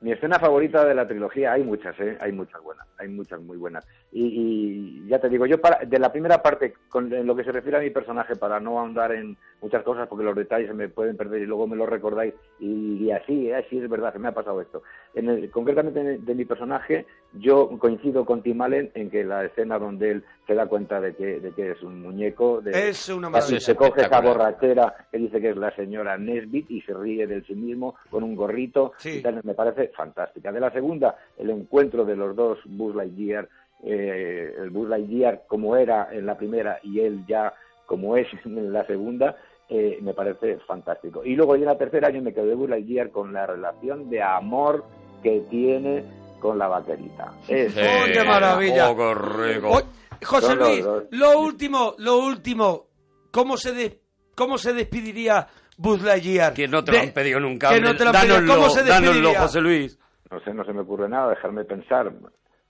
Mi 0.00 0.12
escena 0.12 0.38
favorita 0.38 0.84
de 0.86 0.94
la 0.94 1.06
trilogía, 1.06 1.52
hay 1.52 1.62
muchas, 1.62 1.94
¿eh? 2.00 2.16
hay 2.20 2.32
muchas 2.32 2.62
buenas, 2.62 2.86
hay 2.98 3.06
muchas 3.08 3.38
muy 3.42 3.58
buenas. 3.58 3.86
Y, 4.10 5.02
y 5.04 5.08
ya 5.08 5.20
te 5.20 5.28
digo, 5.28 5.44
yo 5.44 5.60
para, 5.60 5.84
de 5.84 5.98
la 5.98 6.10
primera 6.10 6.42
parte, 6.42 6.72
con 6.88 7.12
en 7.12 7.26
lo 7.26 7.36
que 7.36 7.44
se 7.44 7.52
refiere 7.52 7.76
a 7.76 7.82
mi 7.82 7.90
personaje, 7.90 8.34
para 8.34 8.58
no 8.58 8.80
ahondar 8.80 9.12
en 9.12 9.36
muchas 9.60 9.82
cosas, 9.82 10.08
porque 10.08 10.24
los 10.24 10.34
detalles 10.34 10.68
se 10.68 10.74
me 10.74 10.88
pueden 10.88 11.18
perder 11.18 11.42
y 11.42 11.46
luego 11.46 11.66
me 11.66 11.76
los 11.76 11.86
recordáis, 11.86 12.32
y, 12.58 13.04
y 13.04 13.12
así, 13.12 13.50
¿eh? 13.50 13.56
así 13.56 13.76
es 13.76 13.90
verdad, 13.90 14.10
que 14.10 14.18
me 14.18 14.28
ha 14.28 14.32
pasado 14.32 14.62
esto. 14.62 14.82
En 15.14 15.28
el- 15.28 15.50
concretamente 15.50 16.02
de, 16.04 16.18
de 16.18 16.34
mi 16.34 16.44
personaje, 16.44 17.04
yo 17.34 17.68
coincido 17.78 18.24
con 18.24 18.42
Tim 18.42 18.60
Allen 18.62 18.90
en 18.94 19.10
que 19.10 19.24
la 19.24 19.44
escena 19.44 19.78
donde 19.78 20.10
él 20.12 20.24
se 20.46 20.54
da 20.54 20.66
cuenta 20.66 21.00
de 21.00 21.14
que, 21.14 21.40
de 21.40 21.50
que 21.52 21.72
es 21.72 21.82
un 21.82 22.00
muñeco, 22.02 22.60
de, 22.60 22.90
Es 22.90 23.08
una 23.08 23.28
y 23.28 23.30
maravilla. 23.32 23.60
se 23.60 23.74
coge 23.74 24.02
esa 24.02 24.20
borrachera 24.20 24.94
que 25.10 25.18
dice 25.18 25.40
que 25.40 25.50
es 25.50 25.56
la 25.56 25.74
señora 25.74 26.16
Nesbit 26.16 26.70
y 26.70 26.80
se 26.82 26.94
ríe 26.94 27.26
de 27.26 27.42
sí 27.42 27.54
mismo 27.54 27.96
con 28.10 28.22
un 28.22 28.36
gorrito. 28.36 28.92
Sí. 28.98 29.18
y 29.18 29.22
tal, 29.22 29.40
me 29.42 29.54
parece 29.54 29.88
fantástica. 29.88 30.52
De 30.52 30.60
la 30.60 30.70
segunda, 30.70 31.16
el 31.38 31.50
encuentro 31.50 32.04
de 32.04 32.14
los 32.16 32.36
dos 32.36 32.58
Buzz 32.66 32.94
Lightyear, 32.94 33.48
eh, 33.84 34.54
el 34.60 34.70
Buzz 34.70 34.88
Lightyear 34.88 35.42
como 35.46 35.76
era 35.76 36.08
en 36.12 36.26
la 36.26 36.36
primera 36.36 36.78
y 36.82 37.00
él 37.00 37.24
ya 37.26 37.52
como 37.86 38.16
es 38.16 38.28
en 38.44 38.72
la 38.72 38.86
segunda, 38.86 39.36
eh, 39.70 39.98
me 40.02 40.12
parece 40.14 40.58
fantástico. 40.66 41.24
Y 41.24 41.34
luego 41.36 41.54
ya 41.56 41.60
en 41.62 41.66
la 41.68 41.78
tercera 41.78 42.10
yo 42.10 42.20
me 42.20 42.34
quedo 42.34 42.46
de 42.46 42.54
Buzz 42.54 42.70
Lightyear 42.70 43.10
con 43.10 43.32
la 43.32 43.46
relación 43.46 44.10
de 44.10 44.22
amor 44.22 44.84
que 45.22 45.44
tiene 45.50 46.04
con 46.40 46.58
la 46.58 46.68
vaquerita. 46.68 47.32
Es 47.48 47.76
¡Oh, 47.76 48.04
qué 48.12 48.24
maravilla! 48.24 48.90
Oh, 48.90 48.96
qué 48.96 49.14
rico. 49.54 49.70
Oh, 49.70 49.82
José 50.24 50.54
los 50.56 50.68
Luis, 50.68 50.84
lo 51.12 51.38
último, 51.40 51.94
lo 51.98 52.18
último, 52.18 52.86
¿cómo 53.30 53.56
se, 53.56 53.72
de- 53.72 54.00
cómo 54.34 54.58
se 54.58 54.72
despediría 54.74 55.46
Buzz 55.78 56.02
Lightyear? 56.02 56.52
Que 56.52 56.66
no 56.68 56.82
te 56.84 56.92
De- 56.92 56.98
lo 56.98 57.04
han 57.04 57.10
pedido 57.12 57.40
nunca. 57.40 57.70
Que 57.70 57.80
no 57.80 57.94
te 57.96 58.04
lo 58.04 58.10
han 58.10 58.16
pedido. 58.20 58.34
Dánoslo, 58.36 58.54
¿Cómo 58.54 58.70
se 58.70 58.82
dánoslo, 58.84 59.06
despediría? 59.12 59.40
José 59.40 59.60
Luis. 59.60 59.98
No 60.30 60.40
sé, 60.40 60.52
no 60.54 60.64
se 60.64 60.72
me 60.72 60.80
ocurre 60.80 61.08
nada, 61.08 61.30
dejarme 61.30 61.64
pensar. 61.64 62.12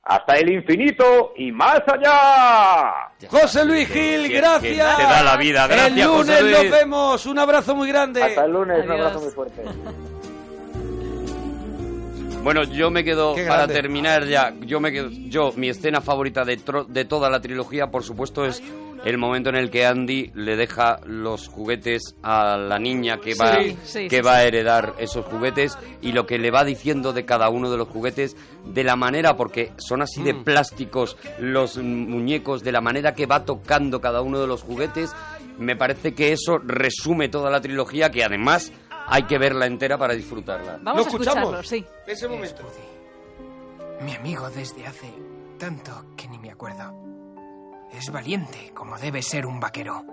Hasta 0.02 0.34
el 0.38 0.50
infinito 0.50 1.32
y 1.36 1.52
más 1.52 1.80
allá. 1.86 2.92
José 3.28 3.64
Luis 3.64 3.86
Gil, 3.88 4.32
gracias. 4.32 4.96
que 4.96 5.02
te 5.02 5.08
da 5.08 5.22
la 5.22 5.36
vida. 5.36 5.66
Gracias, 5.66 5.88
El 5.88 5.94
lunes 6.04 6.16
José 6.26 6.42
Luis. 6.42 6.52
nos 6.62 6.70
vemos. 6.70 7.26
Un 7.26 7.38
abrazo 7.38 7.74
muy 7.76 7.88
grande. 7.88 8.22
Hasta 8.22 8.44
el 8.44 8.52
lunes, 8.52 8.84
un 8.84 8.90
abrazo 8.92 9.20
muy 9.20 9.30
fuerte. 9.30 9.62
Bueno, 12.42 12.64
yo 12.64 12.90
me 12.90 13.04
quedo, 13.04 13.34
Qué 13.34 13.42
para 13.44 13.58
grande. 13.66 13.74
terminar 13.74 14.26
ya, 14.26 14.54
yo 14.62 14.80
me 14.80 14.90
quedo, 14.90 15.10
yo, 15.10 15.52
mi 15.56 15.68
escena 15.68 16.00
favorita 16.00 16.42
de, 16.44 16.58
tro- 16.58 16.86
de 16.86 17.04
toda 17.04 17.28
la 17.28 17.40
trilogía, 17.40 17.88
por 17.90 18.02
supuesto, 18.02 18.46
es 18.46 18.62
el 19.04 19.18
momento 19.18 19.50
en 19.50 19.56
el 19.56 19.70
que 19.70 19.84
Andy 19.84 20.30
le 20.34 20.56
deja 20.56 21.00
los 21.04 21.48
juguetes 21.48 22.16
a 22.22 22.56
la 22.56 22.78
niña 22.78 23.18
que 23.20 23.34
va, 23.34 23.60
Sí, 23.62 23.76
sí, 23.84 24.08
que 24.08 24.16
sí, 24.16 24.22
va 24.22 24.36
sí. 24.36 24.38
a 24.38 24.44
heredar 24.44 24.94
esos 24.98 25.26
juguetes 25.26 25.76
y 26.00 26.12
lo 26.12 26.24
que 26.26 26.38
le 26.38 26.50
va 26.50 26.64
diciendo 26.64 27.12
de 27.12 27.26
cada 27.26 27.50
uno 27.50 27.70
de 27.70 27.76
los 27.76 27.88
juguetes, 27.88 28.34
de 28.64 28.84
la 28.84 28.96
manera, 28.96 29.36
porque 29.36 29.72
son 29.76 30.00
así 30.00 30.22
de 30.22 30.32
Mm. 30.32 30.44
plásticos 30.44 31.18
los 31.38 31.76
muñecos, 31.76 32.62
de 32.64 32.72
la 32.72 32.80
manera 32.80 33.14
que 33.14 33.26
va 33.26 33.44
tocando 33.44 34.00
cada 34.00 34.22
uno 34.22 34.40
de 34.40 34.46
los 34.46 34.62
juguetes, 34.62 35.14
me 35.58 35.76
parece 35.76 36.14
que 36.14 36.32
eso 36.32 36.56
resume 36.58 37.28
toda 37.28 37.50
la 37.50 37.60
trilogía, 37.60 38.10
que 38.10 38.24
además 38.24 38.72
hay 39.10 39.24
que 39.24 39.38
verla 39.38 39.66
entera 39.66 39.98
para 39.98 40.14
disfrutarla. 40.14 40.78
Vamos 40.80 40.94
¿Lo 40.94 41.04
a 41.04 41.08
escuchamos? 41.08 41.42
escucharlo, 41.42 41.62
sí. 41.64 41.84
Ese 42.06 42.28
momento. 42.28 42.62
Mi 44.02 44.14
amigo 44.14 44.48
desde 44.50 44.86
hace 44.86 45.12
tanto 45.58 46.06
que 46.16 46.28
ni 46.28 46.38
me 46.38 46.50
acuerdo. 46.50 46.94
Es 47.92 48.10
valiente, 48.10 48.70
como 48.72 48.96
debe 48.98 49.20
ser 49.20 49.46
un 49.46 49.58
vaquero. 49.58 50.04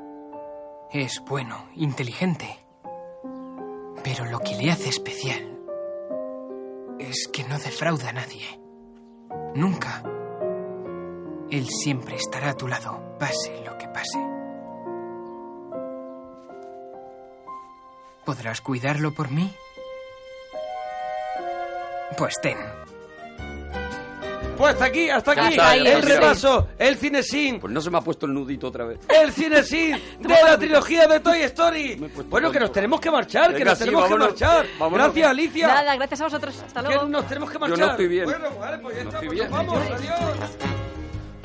Es 0.92 1.22
bueno, 1.28 1.68
inteligente. 1.76 2.60
Pero 4.04 4.26
lo 4.26 4.40
que 4.40 4.56
le 4.56 4.72
hace 4.72 4.90
especial 4.90 5.58
es 7.00 7.30
que 7.32 7.44
no 7.44 7.60
defrauda 7.60 8.10
a 8.10 8.14
nadie. 8.14 8.60
Nunca. 9.54 10.02
Él 11.52 11.68
siempre 11.68 12.16
estará 12.16 12.50
a 12.50 12.58
tu 12.58 12.68
lado, 12.68 13.16
pase 13.20 13.64
lo 13.64 13.78
que 13.78 13.88
pase. 13.90 14.37
¿Podrás 18.28 18.60
cuidarlo 18.60 19.14
por 19.14 19.32
mí? 19.32 19.54
Pues 22.18 22.34
ten. 22.42 22.58
Pues 24.58 24.74
hasta 24.74 24.84
aquí, 24.86 25.10
hasta 25.10 25.32
aquí. 25.32 25.56
el 25.88 26.02
repaso, 26.02 26.68
el 26.78 26.98
cinesín. 26.98 27.58
Pues 27.62 27.72
no 27.72 27.80
se 27.80 27.90
me 27.90 28.00
ha 28.00 28.02
puesto 28.02 28.26
el 28.26 28.34
nudito 28.34 28.68
otra 28.68 28.84
vez. 28.84 29.00
El 29.08 29.32
cinesín 29.32 29.96
de 30.20 30.28
la 30.44 30.58
trilogía 30.58 31.08
de 31.08 31.22
Toy 31.22 31.40
Story. 31.44 31.96
Bueno, 32.28 32.52
que 32.52 32.60
nos 32.60 32.74
tenemos 32.74 33.00
que 33.00 33.10
marchar, 33.10 33.56
que 33.56 33.64
nos 33.64 33.78
sí, 33.78 33.86
tenemos 33.86 34.04
vámonos. 34.04 34.34
que 34.34 34.44
marchar. 34.44 34.66
Vámonos. 34.78 35.06
Gracias, 35.08 35.28
Alicia. 35.30 35.68
Nada, 35.68 35.96
gracias 35.96 36.20
a 36.20 36.24
vosotros. 36.26 36.62
Hasta 36.66 36.82
Que 36.82 36.88
luego. 36.90 37.06
nos 37.08 37.28
tenemos 37.30 37.50
que 37.50 37.54
Yo 37.56 37.60
marchar. 37.62 37.80
no 37.80 37.92
estoy 37.92 38.08
bien. 38.10 38.26
Bueno, 38.26 38.50
vale, 38.60 38.78
pues 38.80 38.98
ya 38.98 39.04
No 39.04 39.10
está, 39.10 39.22
estoy 39.22 39.38
pues 39.38 39.50
nos 39.50 39.58
bien. 39.58 39.68
vamos. 39.70 39.92
Adiós. 40.02 40.87